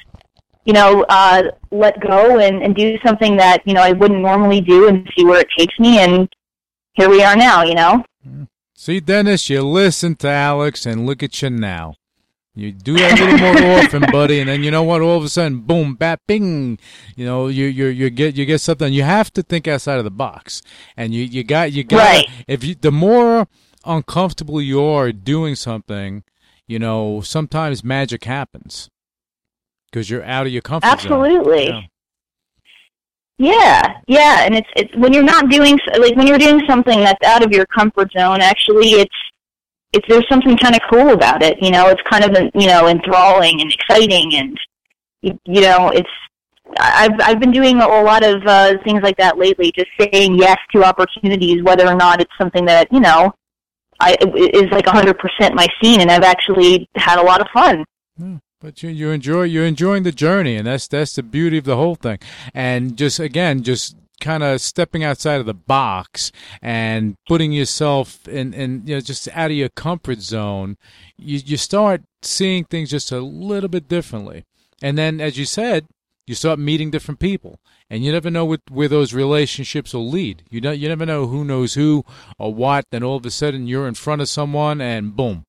you 0.65 0.73
know, 0.73 1.05
uh, 1.09 1.43
let 1.71 1.99
go 1.99 2.39
and, 2.39 2.61
and 2.61 2.75
do 2.75 2.97
something 3.03 3.35
that, 3.37 3.65
you 3.65 3.73
know, 3.73 3.81
I 3.81 3.93
wouldn't 3.93 4.21
normally 4.21 4.61
do 4.61 4.87
and 4.87 5.09
see 5.17 5.25
where 5.25 5.39
it 5.39 5.47
takes 5.57 5.77
me. 5.79 5.99
And 5.99 6.29
here 6.93 7.09
we 7.09 7.23
are 7.23 7.35
now, 7.35 7.63
you 7.63 7.75
know? 7.75 8.03
See, 8.75 8.99
Dennis, 8.99 9.49
you 9.49 9.61
listen 9.61 10.15
to 10.17 10.27
Alexx, 10.27 10.85
and 10.85 11.05
look 11.05 11.21
at 11.21 11.41
you 11.41 11.49
now. 11.49 11.95
You 12.53 12.73
do 12.73 12.97
that 12.97 13.17
a 13.17 13.23
little 13.23 13.61
more 13.61 13.79
often, 13.79 14.01
buddy, 14.11 14.39
and 14.39 14.49
then 14.49 14.61
you 14.63 14.71
know 14.71 14.83
what? 14.83 15.01
All 15.01 15.17
of 15.17 15.23
a 15.23 15.29
sudden, 15.29 15.59
boom, 15.59 15.95
bat, 15.95 16.19
bing. 16.27 16.79
You 17.15 17.25
know, 17.25 17.47
you 17.47 17.65
you 17.65 17.85
you 17.85 18.09
get 18.09 18.35
you 18.35 18.45
get 18.45 18.59
something. 18.59 18.91
You 18.91 19.03
have 19.03 19.31
to 19.33 19.43
think 19.43 19.69
outside 19.69 19.99
of 19.99 20.03
the 20.03 20.11
box, 20.11 20.61
and 20.97 21.13
you 21.13 21.23
you 21.23 21.45
got 21.45 21.71
you 21.71 21.85
got. 21.85 21.97
Right. 21.97 22.27
If 22.47 22.63
you 22.63 22.75
the 22.75 22.91
more 22.91 23.47
uncomfortable 23.85 24.61
you 24.61 24.83
are 24.83 25.13
doing 25.13 25.55
something, 25.55 26.23
you 26.67 26.77
know, 26.77 27.21
sometimes 27.21 27.85
magic 27.85 28.25
happens 28.25 28.89
because 29.89 30.09
you're 30.09 30.23
out 30.25 30.45
of 30.45 30.51
your 30.51 30.61
comfort 30.61 30.87
zone. 30.87 30.93
Absolutely. 30.93 31.90
Yeah. 33.41 33.99
Yeah, 34.07 34.45
and 34.45 34.55
it's 34.55 34.67
it's 34.75 34.95
when 34.95 35.13
you're 35.13 35.23
not 35.23 35.49
doing 35.49 35.79
like 35.97 36.15
when 36.15 36.27
you're 36.27 36.37
doing 36.37 36.61
something 36.69 36.99
that's 36.99 37.25
out 37.25 37.43
of 37.43 37.51
your 37.51 37.65
comfort 37.65 38.11
zone. 38.15 38.39
Actually, 38.39 38.91
it's 38.91 39.15
it's 39.93 40.05
there's 40.07 40.27
something 40.29 40.55
kind 40.57 40.75
of 40.75 40.81
cool 40.91 41.09
about 41.09 41.41
it. 41.41 41.57
You 41.59 41.71
know, 41.71 41.87
it's 41.87 42.01
kind 42.07 42.23
of 42.23 42.51
you 42.53 42.67
know 42.67 42.87
enthralling 42.87 43.59
and 43.59 43.73
exciting, 43.73 44.35
and 44.35 44.57
you, 45.23 45.39
you 45.45 45.61
know, 45.61 45.89
it's 45.89 46.09
I've 46.79 47.19
I've 47.19 47.39
been 47.39 47.51
doing 47.51 47.81
a 47.81 47.87
lot 47.87 48.23
of 48.23 48.43
uh, 48.45 48.73
things 48.83 49.01
like 49.01 49.17
that 49.17 49.39
lately. 49.39 49.71
Just 49.75 49.89
saying 49.99 50.37
yes 50.37 50.59
to 50.75 50.83
opportunities, 50.83 51.63
whether 51.63 51.87
or 51.87 51.95
not 51.95 52.21
it's 52.21 52.31
something 52.37 52.65
that 52.65 52.93
you 52.93 52.99
know 52.99 53.33
I 53.99 54.17
is 54.35 54.69
like 54.71 54.85
100% 54.85 55.15
my 55.55 55.67
scene, 55.81 56.01
and 56.01 56.11
I've 56.11 56.21
actually 56.23 56.87
had 56.95 57.17
a 57.17 57.23
lot 57.23 57.41
of 57.41 57.47
fun. 57.51 57.85
But 58.61 58.83
you 58.83 58.89
you 58.91 59.09
enjoy 59.09 59.43
you're 59.43 59.65
enjoying 59.65 60.03
the 60.03 60.11
journey, 60.11 60.55
and 60.55 60.67
that's 60.67 60.87
that's 60.87 61.15
the 61.15 61.23
beauty 61.23 61.57
of 61.57 61.63
the 61.63 61.75
whole 61.75 61.95
thing. 61.95 62.19
And 62.53 62.95
just 62.95 63.19
again, 63.19 63.63
just 63.63 63.95
kind 64.21 64.43
of 64.43 64.61
stepping 64.61 65.03
outside 65.03 65.39
of 65.39 65.47
the 65.47 65.53
box 65.55 66.31
and 66.61 67.15
putting 67.27 67.51
yourself 67.51 68.27
in, 68.27 68.53
in 68.53 68.83
you 68.85 68.95
know 68.95 69.01
just 69.01 69.27
out 69.33 69.49
of 69.49 69.57
your 69.57 69.69
comfort 69.69 70.21
zone, 70.21 70.77
you 71.17 71.39
you 71.43 71.57
start 71.57 72.03
seeing 72.21 72.63
things 72.63 72.91
just 72.91 73.11
a 73.11 73.19
little 73.19 73.67
bit 73.67 73.89
differently. 73.89 74.45
And 74.83 74.95
then, 74.95 75.19
as 75.19 75.39
you 75.39 75.45
said, 75.45 75.87
you 76.27 76.35
start 76.35 76.59
meeting 76.59 76.91
different 76.91 77.19
people, 77.19 77.59
and 77.89 78.05
you 78.05 78.11
never 78.11 78.29
know 78.29 78.45
what, 78.45 78.61
where 78.69 78.87
those 78.87 79.11
relationships 79.11 79.91
will 79.91 80.07
lead. 80.07 80.43
You 80.51 80.61
don't 80.61 80.77
you 80.77 80.87
never 80.87 81.07
know 81.07 81.25
who 81.25 81.43
knows 81.43 81.73
who 81.73 82.05
or 82.37 82.53
what. 82.53 82.85
Then 82.91 83.01
all 83.01 83.17
of 83.17 83.25
a 83.25 83.31
sudden, 83.31 83.67
you're 83.67 83.87
in 83.87 83.95
front 83.95 84.21
of 84.21 84.29
someone, 84.29 84.81
and 84.81 85.15
boom, 85.15 85.45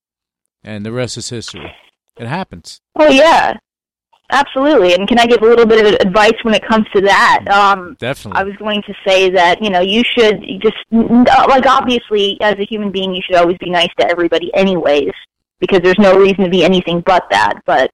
and 0.65 0.87
the 0.87 0.93
rest 0.93 1.19
is 1.19 1.29
history. 1.29 1.75
It 2.23 2.29
happens. 2.29 2.81
Oh 2.95 3.09
yeah, 3.09 3.55
absolutely. 4.31 4.95
And 4.95 5.09
can 5.09 5.19
I 5.19 5.27
give 5.27 5.43
a 5.43 5.45
little 5.45 5.67
bit 5.67 5.85
of 5.85 6.07
advice 6.07 6.39
when 6.43 6.55
it 6.55 6.65
comes 6.65 6.87
to 6.95 7.01
that? 7.01 7.45
Um, 7.51 7.97
Definitely. 7.99 8.41
I 8.41 8.45
was 8.45 8.55
going 8.57 8.81
to 8.83 8.95
say 9.05 9.29
that 9.31 9.61
you 9.61 9.71
know 9.71 9.81
you 9.81 10.05
should 10.05 10.41
just 10.61 10.77
like 10.93 11.67
obviously 11.67 12.39
as 12.41 12.55
a 12.61 12.65
human 12.65 12.93
being 12.93 13.13
you 13.13 13.23
should 13.27 13.37
always 13.37 13.59
be 13.59 13.71
nice 13.71 13.91
to 13.99 14.09
everybody 14.09 14.55
anyways 14.55 15.11
because 15.59 15.81
there's 15.81 15.99
no 15.99 16.17
reason 16.17 16.45
to 16.45 16.51
be 16.51 16.65
anything 16.65 17.03
but 17.05 17.25
that. 17.31 17.61
But 17.67 17.91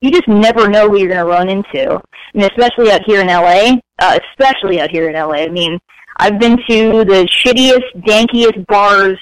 you 0.00 0.12
just 0.12 0.28
never 0.28 0.68
know 0.68 0.88
who 0.88 0.98
you're 0.98 1.08
going 1.08 1.24
to 1.24 1.30
run 1.30 1.48
into, 1.48 2.00
and 2.34 2.42
especially 2.44 2.92
out 2.92 3.02
here 3.04 3.20
in 3.20 3.26
LA. 3.26 3.78
Uh, 3.98 4.18
especially 4.30 4.80
out 4.80 4.90
here 4.90 5.08
in 5.08 5.14
LA. 5.14 5.42
I 5.42 5.48
mean, 5.48 5.78
I've 6.18 6.38
been 6.38 6.56
to 6.68 7.04
the 7.04 7.28
shittiest, 7.30 8.04
dankiest 8.04 8.64
bars 8.66 9.18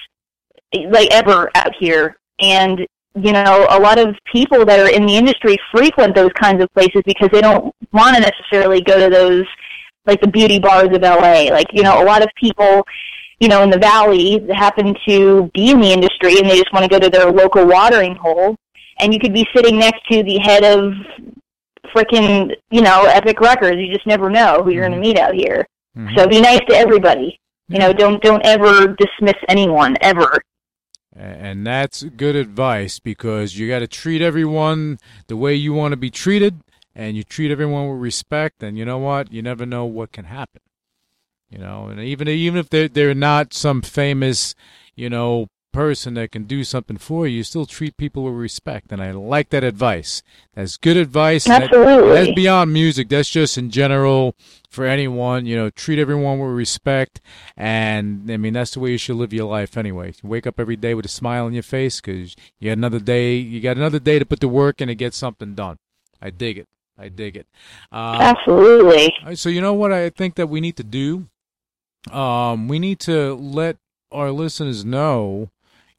like 0.74 1.10
ever 1.12 1.50
out 1.54 1.72
here, 1.78 2.18
and 2.40 2.86
you 3.14 3.32
know, 3.32 3.66
a 3.70 3.80
lot 3.80 3.98
of 3.98 4.14
people 4.32 4.64
that 4.64 4.78
are 4.78 4.88
in 4.90 5.06
the 5.06 5.16
industry 5.16 5.56
frequent 5.74 6.14
those 6.14 6.32
kinds 6.40 6.62
of 6.62 6.72
places 6.72 7.02
because 7.04 7.28
they 7.32 7.40
don't 7.40 7.74
want 7.92 8.16
to 8.16 8.22
necessarily 8.22 8.80
go 8.80 8.98
to 8.98 9.14
those, 9.14 9.44
like 10.06 10.20
the 10.20 10.28
beauty 10.28 10.58
bars 10.58 10.88
of 10.92 11.02
LA. 11.02 11.50
Like, 11.50 11.66
you 11.72 11.82
know, 11.82 12.02
a 12.02 12.04
lot 12.04 12.22
of 12.22 12.28
people, 12.36 12.86
you 13.40 13.48
know, 13.48 13.62
in 13.62 13.70
the 13.70 13.78
valley 13.78 14.46
happen 14.54 14.94
to 15.08 15.50
be 15.54 15.70
in 15.70 15.80
the 15.80 15.92
industry 15.92 16.38
and 16.38 16.48
they 16.48 16.56
just 16.56 16.72
want 16.72 16.84
to 16.84 16.88
go 16.88 17.00
to 17.00 17.10
their 17.10 17.30
local 17.30 17.66
watering 17.66 18.14
hole. 18.14 18.56
And 19.00 19.12
you 19.12 19.18
could 19.18 19.34
be 19.34 19.46
sitting 19.54 19.78
next 19.78 20.00
to 20.10 20.22
the 20.22 20.38
head 20.38 20.62
of 20.62 20.92
frickin', 21.94 22.54
you 22.70 22.82
know, 22.82 23.04
Epic 23.06 23.40
Records. 23.40 23.78
You 23.78 23.92
just 23.92 24.06
never 24.06 24.30
know 24.30 24.62
who 24.62 24.70
you're 24.70 24.86
going 24.86 25.00
to 25.00 25.00
meet 25.00 25.18
out 25.18 25.34
here. 25.34 25.66
Mhm. 25.96 26.16
So 26.16 26.26
be 26.28 26.40
nice 26.40 26.60
to 26.68 26.76
everybody. 26.76 27.40
You 27.68 27.78
know, 27.78 27.92
don't 27.92 28.20
don't 28.22 28.44
ever 28.44 28.96
dismiss 28.98 29.36
anyone 29.48 29.96
ever. 30.00 30.42
And 31.20 31.66
that's 31.66 32.02
good 32.02 32.34
advice 32.34 32.98
because 32.98 33.58
you 33.58 33.68
got 33.68 33.80
to 33.80 33.86
treat 33.86 34.22
everyone 34.22 34.98
the 35.26 35.36
way 35.36 35.54
you 35.54 35.74
want 35.74 35.92
to 35.92 35.98
be 35.98 36.10
treated, 36.10 36.60
and 36.94 37.14
you 37.14 37.24
treat 37.24 37.50
everyone 37.50 37.90
with 37.90 38.00
respect. 38.00 38.62
And 38.62 38.78
you 38.78 38.86
know 38.86 38.96
what? 38.96 39.30
You 39.30 39.42
never 39.42 39.66
know 39.66 39.84
what 39.84 40.12
can 40.12 40.24
happen. 40.24 40.62
You 41.50 41.58
know, 41.58 41.88
and 41.88 42.00
even 42.00 42.26
even 42.26 42.58
if 42.58 42.70
they're 42.70 42.88
they're 42.88 43.14
not 43.14 43.52
some 43.52 43.82
famous, 43.82 44.54
you 44.94 45.10
know, 45.10 45.48
person 45.72 46.14
that 46.14 46.30
can 46.32 46.44
do 46.44 46.64
something 46.64 46.96
for 46.96 47.26
you, 47.26 47.38
you 47.38 47.42
still 47.44 47.66
treat 47.66 47.96
people 47.96 48.24
with 48.24 48.34
respect. 48.34 48.92
And 48.92 49.02
I 49.02 49.10
like 49.12 49.50
that 49.50 49.64
advice. 49.64 50.22
That's 50.54 50.76
good 50.76 50.96
advice. 50.96 51.46
and 51.46 51.62
that- 51.62 51.72
Absolutely. 51.72 52.10
that's 52.12 52.32
beyond 52.34 52.72
music. 52.72 53.08
That's 53.08 53.30
just 53.30 53.56
in 53.58 53.70
general 53.70 54.34
for 54.70 54.84
anyone. 54.84 55.46
You 55.46 55.56
know, 55.56 55.70
treat 55.70 55.98
everyone 55.98 56.38
with 56.38 56.50
respect. 56.50 57.20
And 57.56 58.30
I 58.30 58.36
mean, 58.36 58.52
that's 58.54 58.72
the 58.72 58.80
way 58.80 58.90
you 58.92 58.98
should 58.98 59.16
live 59.16 59.32
your 59.32 59.48
life 59.48 59.76
anyway. 59.76 60.12
You 60.22 60.28
wake 60.28 60.46
up 60.46 60.58
every 60.58 60.76
day 60.76 60.94
with 60.94 61.04
a 61.06 61.08
smile 61.08 61.46
on 61.46 61.52
your 61.54 61.62
face 61.62 62.00
because 62.00 62.34
you 62.58 62.70
got 62.70 62.78
another 62.78 63.00
day. 63.00 63.36
You 63.36 63.60
got 63.60 63.76
another 63.76 63.98
day 64.00 64.18
to 64.18 64.26
put 64.26 64.40
the 64.40 64.48
work 64.48 64.80
in 64.80 64.88
and 64.88 64.98
get 64.98 65.14
something 65.14 65.54
done. 65.54 65.76
I 66.20 66.30
dig 66.30 66.58
it. 66.58 66.66
I 66.98 67.08
dig 67.08 67.34
it. 67.36 67.46
Uh, 67.90 68.18
Absolutely. 68.20 69.14
so 69.34 69.48
you 69.48 69.60
know 69.62 69.72
what 69.72 69.90
I 69.92 70.10
think 70.10 70.34
that 70.34 70.48
we 70.48 70.60
need 70.60 70.76
to 70.76 70.84
do? 70.84 71.28
Um, 72.10 72.68
we 72.68 72.78
need 72.78 72.98
to 73.00 73.34
let 73.34 73.76
our 74.12 74.30
listeners 74.30 74.84
know, 74.84 75.50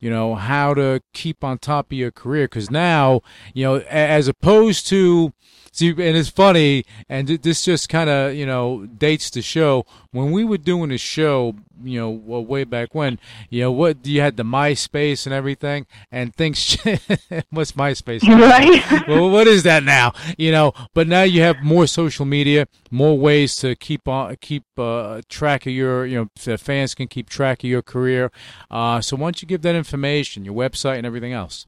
you 0.01 0.09
know, 0.09 0.35
how 0.35 0.73
to 0.73 1.01
keep 1.13 1.43
on 1.43 1.59
top 1.59 1.91
of 1.91 1.97
your 1.97 2.11
career. 2.11 2.45
Because 2.45 2.69
now, 2.69 3.21
you 3.53 3.63
know, 3.63 3.75
as 3.89 4.27
opposed 4.27 4.87
to, 4.87 5.31
see, 5.71 5.89
and 5.89 5.99
it's 5.99 6.29
funny, 6.29 6.85
and 7.09 7.27
this 7.27 7.65
just 7.65 7.89
kind 7.89 8.09
of, 8.09 8.35
you 8.35 8.45
know, 8.45 8.85
dates 8.85 9.29
the 9.29 9.41
show. 9.41 9.85
When 10.11 10.31
we 10.31 10.43
were 10.43 10.57
doing 10.57 10.91
a 10.91 10.97
show, 10.97 11.55
you 11.83 11.99
know, 11.99 12.09
way 12.09 12.63
back 12.63 12.93
when, 12.93 13.19
you 13.49 13.61
know, 13.61 13.71
what 13.71 14.05
you 14.05 14.21
had 14.21 14.37
the 14.37 14.43
MySpace 14.43 15.25
and 15.25 15.33
everything, 15.33 15.87
and 16.11 16.35
things. 16.35 16.75
what's 17.49 17.73
MySpace? 17.73 18.21
Right? 18.23 18.83
well, 19.07 19.29
what 19.29 19.47
is 19.47 19.63
that 19.63 19.83
now? 19.83 20.13
You 20.37 20.51
know, 20.51 20.73
but 20.93 21.07
now 21.07 21.23
you 21.23 21.41
have 21.41 21.63
more 21.63 21.87
social 21.87 22.25
media, 22.25 22.67
more 22.89 23.17
ways 23.17 23.55
to 23.57 23.75
keep 23.75 24.07
on 24.07 24.35
keep 24.37 24.63
uh, 24.77 25.21
track 25.29 25.65
of 25.65 25.73
your, 25.73 26.05
you 26.05 26.17
know, 26.17 26.27
the 26.43 26.57
fans 26.57 26.93
can 26.93 27.07
keep 27.07 27.29
track 27.29 27.63
of 27.63 27.69
your 27.69 27.81
career. 27.81 28.31
Uh, 28.69 29.01
so 29.01 29.15
why 29.15 29.27
don't 29.27 29.41
you 29.41 29.47
give 29.47 29.61
that 29.61 29.75
information, 29.75 30.45
your 30.45 30.53
website, 30.53 30.97
and 30.97 31.05
everything 31.05 31.33
else? 31.33 31.67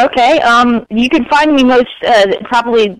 Okay. 0.00 0.40
Um, 0.40 0.86
you 0.90 1.08
can 1.08 1.24
find 1.26 1.54
me 1.54 1.62
most 1.62 1.88
uh, 2.06 2.26
probably, 2.44 2.98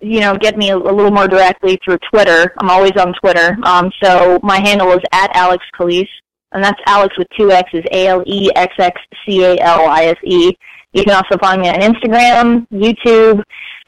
you 0.00 0.20
know, 0.20 0.36
get 0.36 0.56
me 0.56 0.70
a, 0.70 0.76
a 0.76 0.92
little 0.92 1.10
more 1.10 1.28
directly 1.28 1.78
through 1.84 1.98
Twitter. 2.10 2.52
I'm 2.58 2.70
always 2.70 2.92
on 2.98 3.14
Twitter. 3.14 3.56
Um, 3.64 3.90
so 4.02 4.38
my 4.42 4.60
handle 4.60 4.92
is 4.92 5.00
at 5.12 5.32
Alexx 5.34 5.60
Calise, 5.78 6.08
and 6.52 6.62
that's 6.62 6.80
Alexx 6.86 7.16
with 7.18 7.28
two 7.38 7.50
X's, 7.50 7.84
A 7.90 8.08
L 8.08 8.22
E 8.26 8.50
X 8.54 8.74
X 8.78 9.00
C 9.24 9.44
A 9.44 9.56
L 9.58 9.86
I 9.86 10.06
S 10.06 10.16
E. 10.24 10.52
You 10.92 11.04
can 11.04 11.14
also 11.14 11.38
find 11.38 11.60
me 11.60 11.68
on 11.68 11.80
Instagram, 11.80 12.66
YouTube. 12.70 13.42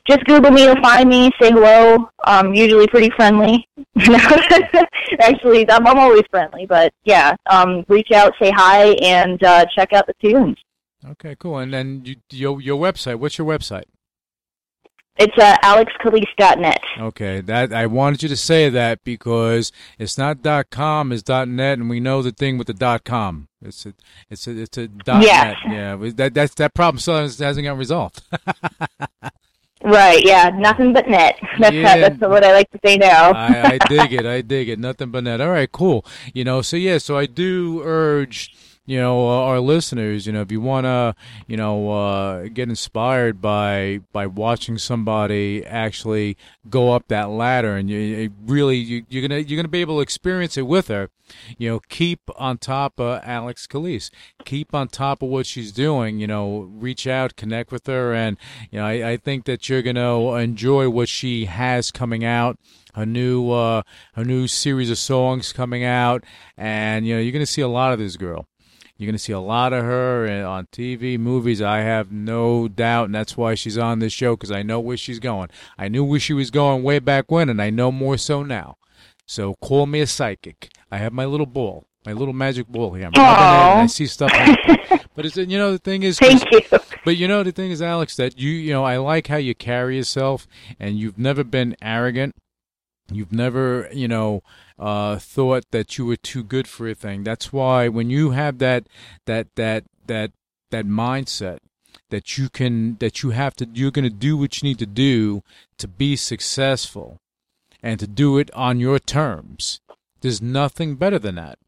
Just 0.08 0.24
Google 0.24 0.50
me 0.50 0.64
to 0.64 0.80
find 0.80 1.08
me. 1.08 1.30
Say 1.40 1.50
hello. 1.50 2.08
I'm 2.24 2.54
usually 2.54 2.86
pretty 2.86 3.10
friendly. 3.14 3.68
Actually, 5.20 5.70
I'm, 5.70 5.86
I'm 5.86 5.98
always 5.98 6.22
friendly, 6.30 6.64
but 6.64 6.92
yeah. 7.04 7.36
Um, 7.50 7.84
reach 7.88 8.10
out, 8.12 8.32
say 8.40 8.50
hi, 8.50 8.92
and 9.02 9.42
uh, 9.44 9.66
check 9.74 9.92
out 9.92 10.06
the 10.06 10.14
tunes. 10.14 10.56
Okay, 11.06 11.36
cool. 11.38 11.58
And 11.58 11.72
then 11.72 12.02
you, 12.04 12.16
your 12.30 12.60
your 12.60 12.80
website. 12.80 13.16
What's 13.16 13.38
your 13.38 13.46
website? 13.46 13.84
It's 15.20 15.36
uh, 15.36 15.56
alexxcalise.net. 15.64 16.80
Okay, 17.00 17.40
that 17.40 17.72
I 17.72 17.86
wanted 17.86 18.22
you 18.22 18.28
to 18.28 18.36
say 18.36 18.68
that 18.68 19.02
because 19.02 19.72
it's 19.98 20.16
not 20.16 20.42
dot 20.42 20.70
.com, 20.70 21.10
it's 21.10 21.24
dot 21.24 21.48
.net, 21.48 21.78
and 21.78 21.90
we 21.90 21.98
know 21.98 22.22
the 22.22 22.30
thing 22.30 22.56
with 22.56 22.68
the 22.68 22.74
dot 22.74 23.04
.com. 23.04 23.48
It's 23.60 23.84
a 23.84 23.94
it's 24.30 24.46
a 24.46 24.60
it's 24.62 24.78
a 24.78 24.86
dot 24.86 25.22
Yes. 25.22 25.56
.net. 25.66 25.74
Yeah, 25.74 26.10
that 26.16 26.34
that's 26.34 26.54
that 26.54 26.72
problem 26.74 27.00
still 27.00 27.16
hasn't 27.18 27.44
hasn't 27.44 27.64
got 27.64 27.76
resolved. 27.78 28.22
Right, 29.84 30.24
yeah, 30.24 30.50
nothing 30.50 30.92
but 30.92 31.08
net. 31.08 31.38
That's 31.60 31.72
Yeah. 31.74 31.98
that's 31.98 32.18
what 32.20 32.42
I 32.42 32.52
like 32.52 32.68
to 32.72 32.80
say 32.84 32.96
now. 32.96 33.30
I, 33.30 33.62
I 33.74 33.78
dig 33.88 34.12
it. 34.12 34.26
I 34.26 34.40
dig 34.54 34.68
it. 34.68 34.76
Nothing 34.78 35.12
but 35.12 35.22
net. 35.22 35.40
All 35.40 35.50
right, 35.50 35.70
cool. 35.70 36.04
You 36.34 36.42
know, 36.42 36.62
so 36.62 36.76
yeah, 36.76 36.98
so 36.98 37.16
I 37.16 37.26
do 37.26 37.80
urge, 37.84 38.52
you 38.88 38.98
know, 38.98 39.28
uh, 39.28 39.42
our 39.42 39.60
listeners, 39.60 40.26
you 40.26 40.32
know, 40.32 40.40
if 40.40 40.50
you 40.50 40.62
want 40.62 40.86
to, 40.86 41.14
you 41.46 41.58
know, 41.58 41.90
uh, 41.90 42.48
get 42.48 42.70
inspired 42.70 43.38
by 43.38 44.00
by 44.14 44.26
watching 44.26 44.78
somebody 44.78 45.62
actually 45.66 46.38
go 46.70 46.92
up 46.92 47.06
that 47.08 47.28
ladder, 47.28 47.76
and 47.76 47.90
you, 47.90 48.32
really 48.46 48.78
you, 48.78 49.04
you're 49.10 49.28
gonna 49.28 49.40
you're 49.40 49.58
gonna 49.58 49.68
be 49.68 49.82
able 49.82 49.96
to 49.96 50.00
experience 50.00 50.56
it 50.56 50.66
with 50.66 50.88
her. 50.88 51.10
You 51.58 51.68
know, 51.68 51.80
keep 51.90 52.30
on 52.36 52.56
top 52.56 52.98
of 52.98 53.22
Alexx 53.24 53.66
Calise. 53.66 54.08
Keep 54.46 54.74
on 54.74 54.88
top 54.88 55.22
of 55.22 55.28
what 55.28 55.44
she's 55.44 55.70
doing. 55.70 56.18
You 56.18 56.26
know, 56.26 56.60
reach 56.60 57.06
out, 57.06 57.36
connect 57.36 57.70
with 57.70 57.86
her, 57.88 58.14
and 58.14 58.38
you 58.70 58.78
know, 58.78 58.86
I, 58.86 59.10
I 59.10 59.16
think 59.18 59.44
that 59.44 59.68
you're 59.68 59.82
gonna 59.82 60.32
enjoy 60.36 60.88
what 60.88 61.10
she 61.10 61.44
has 61.44 61.90
coming 61.90 62.24
out. 62.24 62.58
a 62.94 63.04
new 63.04 63.50
uh, 63.50 63.82
her 64.14 64.24
new 64.24 64.48
series 64.48 64.88
of 64.88 64.96
songs 64.96 65.52
coming 65.52 65.84
out, 65.84 66.24
and 66.56 67.06
you 67.06 67.16
know, 67.16 67.20
you're 67.20 67.32
gonna 67.32 67.44
see 67.44 67.60
a 67.60 67.68
lot 67.68 67.92
of 67.92 67.98
this 67.98 68.16
girl. 68.16 68.46
You're 68.98 69.06
going 69.06 69.14
to 69.14 69.20
see 69.20 69.32
a 69.32 69.38
lot 69.38 69.72
of 69.72 69.84
her 69.84 70.26
on 70.44 70.66
TV, 70.72 71.16
movies. 71.16 71.62
I 71.62 71.78
have 71.78 72.10
no 72.10 72.66
doubt, 72.66 73.04
and 73.04 73.14
that's 73.14 73.36
why 73.36 73.54
she's 73.54 73.78
on 73.78 74.00
this 74.00 74.12
show 74.12 74.34
because 74.34 74.50
I 74.50 74.64
know 74.64 74.80
where 74.80 74.96
she's 74.96 75.20
going. 75.20 75.50
I 75.78 75.86
knew 75.86 76.02
where 76.02 76.18
she 76.18 76.32
was 76.32 76.50
going 76.50 76.82
way 76.82 76.98
back 76.98 77.30
when, 77.30 77.48
and 77.48 77.62
I 77.62 77.70
know 77.70 77.92
more 77.92 78.18
so 78.18 78.42
now. 78.42 78.76
So 79.24 79.54
call 79.60 79.86
me 79.86 80.00
a 80.00 80.06
psychic. 80.08 80.72
I 80.90 80.98
have 80.98 81.12
my 81.12 81.26
little 81.26 81.46
ball, 81.46 81.86
my 82.04 82.12
little 82.12 82.34
magic 82.34 82.66
ball 82.66 82.92
here. 82.94 83.06
I'm 83.06 83.12
rubbing 83.12 83.22
it, 83.22 83.72
and 83.72 83.80
I 83.82 83.86
see 83.86 84.06
stuff 84.06 84.32
happen. 84.32 84.98
but 85.14 85.24
it's 85.24 85.36
you 85.36 85.58
know 85.58 85.70
the 85.70 85.78
thing 85.78 86.02
is, 86.02 86.18
Thank 86.18 86.42
you. 86.50 86.60
but 87.04 87.16
you 87.16 87.28
know 87.28 87.44
the 87.44 87.52
thing 87.52 87.70
is, 87.70 87.80
Alexx, 87.80 88.16
that 88.16 88.40
you 88.40 88.50
you 88.50 88.72
know 88.72 88.82
I 88.84 88.96
like 88.96 89.28
how 89.28 89.36
you 89.36 89.54
carry 89.54 89.96
yourself, 89.96 90.48
and 90.80 90.98
you've 90.98 91.18
never 91.18 91.44
been 91.44 91.76
arrogant. 91.80 92.34
You've 93.10 93.32
never, 93.32 93.88
you 93.92 94.06
know, 94.06 94.42
uh, 94.78 95.18
thought 95.18 95.64
that 95.70 95.96
you 95.96 96.04
were 96.04 96.16
too 96.16 96.44
good 96.44 96.68
for 96.68 96.88
a 96.88 96.94
thing. 96.94 97.24
That's 97.24 97.52
why 97.52 97.88
when 97.88 98.10
you 98.10 98.30
have 98.30 98.58
that 98.58 98.86
that 99.24 99.54
that 99.56 99.84
that 100.06 100.32
that 100.70 100.86
mindset 100.86 101.58
that 102.10 102.36
you 102.36 102.48
can 102.48 102.96
that 102.96 103.22
you 103.22 103.30
have 103.30 103.54
to 103.56 103.68
you're 103.72 103.90
going 103.90 104.04
to 104.04 104.10
do 104.10 104.36
what 104.36 104.60
you 104.62 104.68
need 104.68 104.78
to 104.78 104.86
do 104.86 105.42
to 105.78 105.88
be 105.88 106.16
successful 106.16 107.18
and 107.82 107.98
to 108.00 108.06
do 108.06 108.38
it 108.38 108.50
on 108.54 108.80
your 108.80 108.98
terms. 108.98 109.80
There's 110.20 110.42
nothing 110.42 110.96
better 110.96 111.18
than 111.18 111.36
that. 111.36 111.58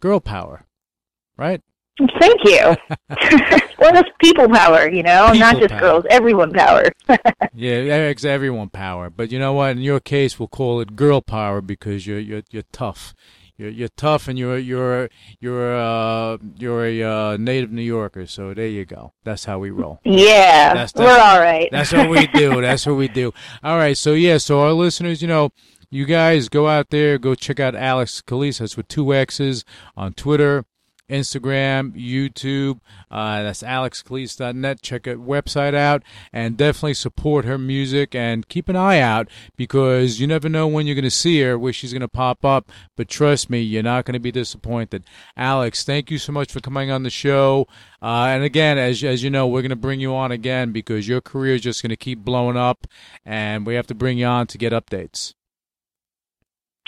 Girl 0.00 0.20
power, 0.20 0.66
right? 1.36 1.62
Thank 2.18 2.40
you. 2.44 2.60
well, 3.78 3.92
that's 3.92 4.08
people 4.18 4.48
power, 4.48 4.88
you 4.88 5.02
know, 5.02 5.32
not 5.32 5.58
just 5.58 5.70
power. 5.70 5.80
girls, 5.80 6.04
everyone 6.10 6.52
power. 6.52 6.84
Yeah, 7.54 8.08
it's 8.08 8.24
everyone 8.24 8.70
power. 8.70 9.10
But 9.10 9.30
you 9.30 9.38
know 9.38 9.52
what? 9.52 9.72
In 9.72 9.78
your 9.82 10.00
case, 10.00 10.38
we'll 10.38 10.48
call 10.48 10.80
it 10.80 10.96
girl 10.96 11.20
power 11.20 11.60
because 11.60 12.06
you're 12.06 12.18
you're 12.18 12.42
you're 12.50 12.62
tough. 12.72 13.14
You're 13.58 13.68
you're 13.68 13.90
tough, 13.94 14.26
and 14.26 14.38
you're 14.38 14.56
you're 14.56 15.10
you're 15.38 15.76
uh 15.76 16.38
you're 16.56 16.86
a 16.86 17.02
uh, 17.02 17.36
native 17.36 17.70
New 17.70 17.82
Yorker. 17.82 18.26
So 18.26 18.54
there 18.54 18.66
you 18.68 18.86
go. 18.86 19.12
That's 19.24 19.44
how 19.44 19.58
we 19.58 19.68
roll. 19.70 20.00
yeah, 20.04 20.72
That's- 20.72 20.94
we're 20.94 21.10
all 21.20 21.40
right. 21.40 21.68
That's 21.70 21.92
what 21.92 22.08
we 22.08 22.26
do. 22.34 22.62
That's 22.62 22.86
what 22.86 22.96
we 22.96 23.08
do. 23.08 23.32
All 23.62 23.76
right. 23.76 23.96
So 23.98 24.14
yeah. 24.14 24.38
So 24.38 24.60
our 24.60 24.72
listeners, 24.72 25.20
you 25.20 25.28
know, 25.28 25.50
you 25.90 26.06
guys 26.06 26.48
go 26.48 26.68
out 26.68 26.88
there, 26.88 27.18
go 27.18 27.34
check 27.34 27.60
out 27.60 27.74
Alexx 27.74 28.22
Calise. 28.22 28.60
That's 28.60 28.78
with 28.78 28.88
two 28.88 29.12
X's 29.12 29.62
on 29.94 30.14
Twitter, 30.14 30.64
Instagram, 31.08 31.92
YouTube. 31.92 32.80
Uh, 33.10 33.42
that's 33.42 33.62
alexxcalise.net. 33.62 34.82
Check 34.82 35.06
her 35.06 35.16
website 35.16 35.74
out 35.74 36.02
and 36.32 36.56
definitely 36.56 36.94
support 36.94 37.44
her 37.44 37.58
music 37.58 38.14
and 38.14 38.48
keep 38.48 38.68
an 38.68 38.76
eye 38.76 39.00
out 39.00 39.28
because 39.56 40.20
you 40.20 40.26
never 40.26 40.48
know 40.48 40.66
when 40.66 40.86
you're 40.86 40.94
going 40.94 41.04
to 41.04 41.10
see 41.10 41.40
her, 41.42 41.58
where 41.58 41.72
she's 41.72 41.92
going 41.92 42.00
to 42.00 42.08
pop 42.08 42.44
up. 42.44 42.70
But 42.96 43.08
trust 43.08 43.50
me, 43.50 43.60
you're 43.60 43.82
not 43.82 44.04
going 44.04 44.14
to 44.14 44.20
be 44.20 44.32
disappointed. 44.32 45.04
Alexx, 45.36 45.84
thank 45.84 46.10
you 46.10 46.18
so 46.18 46.32
much 46.32 46.52
for 46.52 46.60
coming 46.60 46.90
on 46.90 47.02
the 47.02 47.10
show. 47.10 47.66
Uh, 48.00 48.26
and 48.30 48.42
again, 48.42 48.78
as 48.78 49.02
as 49.04 49.22
you 49.22 49.30
know, 49.30 49.46
we're 49.46 49.62
going 49.62 49.70
to 49.70 49.76
bring 49.76 50.00
you 50.00 50.14
on 50.14 50.32
again 50.32 50.72
because 50.72 51.06
your 51.06 51.20
career 51.20 51.54
is 51.54 51.60
just 51.60 51.82
going 51.82 51.90
to 51.90 51.96
keep 51.96 52.18
blowing 52.20 52.56
up, 52.56 52.86
and 53.24 53.66
we 53.66 53.74
have 53.74 53.86
to 53.86 53.94
bring 53.94 54.18
you 54.18 54.26
on 54.26 54.46
to 54.48 54.58
get 54.58 54.72
updates. 54.72 55.34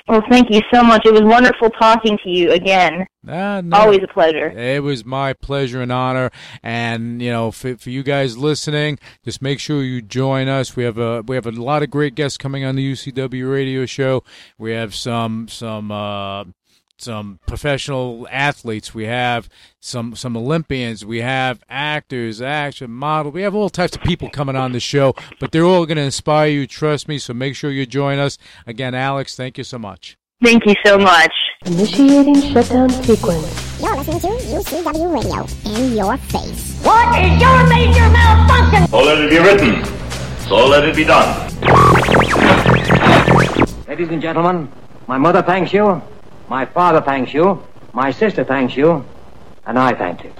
Well, 0.06 0.22
thank 0.28 0.50
you 0.50 0.60
so 0.72 0.82
much. 0.82 1.06
It 1.06 1.12
was 1.12 1.22
wonderful 1.22 1.70
talking 1.70 2.18
to 2.24 2.30
you 2.30 2.52
again. 2.52 3.06
Ah, 3.26 3.62
no. 3.64 3.78
Always 3.78 4.00
a 4.02 4.12
pleasure. 4.12 4.50
It 4.50 4.82
was 4.82 5.02
my 5.02 5.32
pleasure 5.32 5.80
and 5.80 5.90
honor. 5.90 6.30
And 6.62 7.22
you 7.22 7.30
know, 7.30 7.50
for, 7.50 7.78
for 7.78 7.88
you 7.88 8.02
guys 8.02 8.36
listening, 8.36 8.98
just 9.24 9.40
make 9.40 9.60
sure 9.60 9.82
you 9.82 10.02
join 10.02 10.46
us. 10.46 10.76
We 10.76 10.84
have 10.84 10.98
a 10.98 11.22
we 11.22 11.36
have 11.36 11.46
a 11.46 11.52
lot 11.52 11.82
of 11.82 11.88
great 11.88 12.14
guests 12.14 12.36
coming 12.36 12.64
on 12.64 12.76
the 12.76 12.92
UCW 12.92 13.50
radio 13.50 13.86
show. 13.86 14.22
We 14.58 14.72
have 14.72 14.94
some 14.94 15.48
some 15.48 15.90
uh, 15.90 16.44
some 16.98 17.40
professional 17.46 18.26
athletes. 18.30 18.94
We 18.94 19.04
have 19.04 19.48
some 19.80 20.14
some 20.14 20.36
Olympians. 20.36 21.04
We 21.04 21.20
have 21.20 21.62
actors, 21.68 22.40
action 22.40 22.90
model. 22.90 23.32
We 23.32 23.42
have 23.42 23.54
all 23.54 23.68
types 23.68 23.96
of 23.96 24.02
people 24.02 24.28
coming 24.30 24.56
on 24.56 24.72
the 24.72 24.80
show. 24.80 25.14
But 25.40 25.52
they're 25.52 25.64
all 25.64 25.86
going 25.86 25.96
to 25.96 26.02
inspire 26.02 26.48
you. 26.48 26.66
Trust 26.66 27.08
me. 27.08 27.18
So 27.18 27.34
make 27.34 27.56
sure 27.56 27.70
you 27.70 27.86
join 27.86 28.18
us. 28.18 28.38
Again, 28.66 28.94
Alexx, 28.94 29.36
thank 29.36 29.58
you 29.58 29.64
so 29.64 29.78
much. 29.78 30.16
Thank 30.42 30.66
you 30.66 30.74
so 30.84 30.98
much. 30.98 31.32
Initiating 31.64 32.40
shutdown 32.52 32.90
sequence. 32.90 33.80
You're 33.80 33.96
listening 33.96 34.20
to 34.20 34.28
UCW 34.28 35.12
Radio. 35.14 35.46
In 35.76 35.96
your 35.96 36.16
face. 36.18 36.78
What 36.82 37.18
is 37.18 37.40
your 37.40 37.66
major 37.68 38.08
malfunction? 38.10 38.88
So 38.88 39.02
let 39.02 39.18
it 39.20 39.30
be 39.30 39.38
written. 39.38 39.84
So 40.48 40.66
let 40.66 40.84
it 40.84 40.94
be 40.94 41.04
done. 41.04 41.50
Ladies 43.88 44.08
and 44.10 44.20
gentlemen, 44.20 44.70
my 45.06 45.16
mother 45.16 45.40
thanks 45.40 45.72
you, 45.72 46.02
my 46.48 46.64
father 46.66 47.00
thanks 47.00 47.32
you, 47.34 47.64
my 47.92 48.10
sister 48.10 48.44
thanks 48.44 48.76
you, 48.76 49.06
and 49.66 49.78
I 49.78 49.94
thank 49.94 50.24
you. 50.24 50.32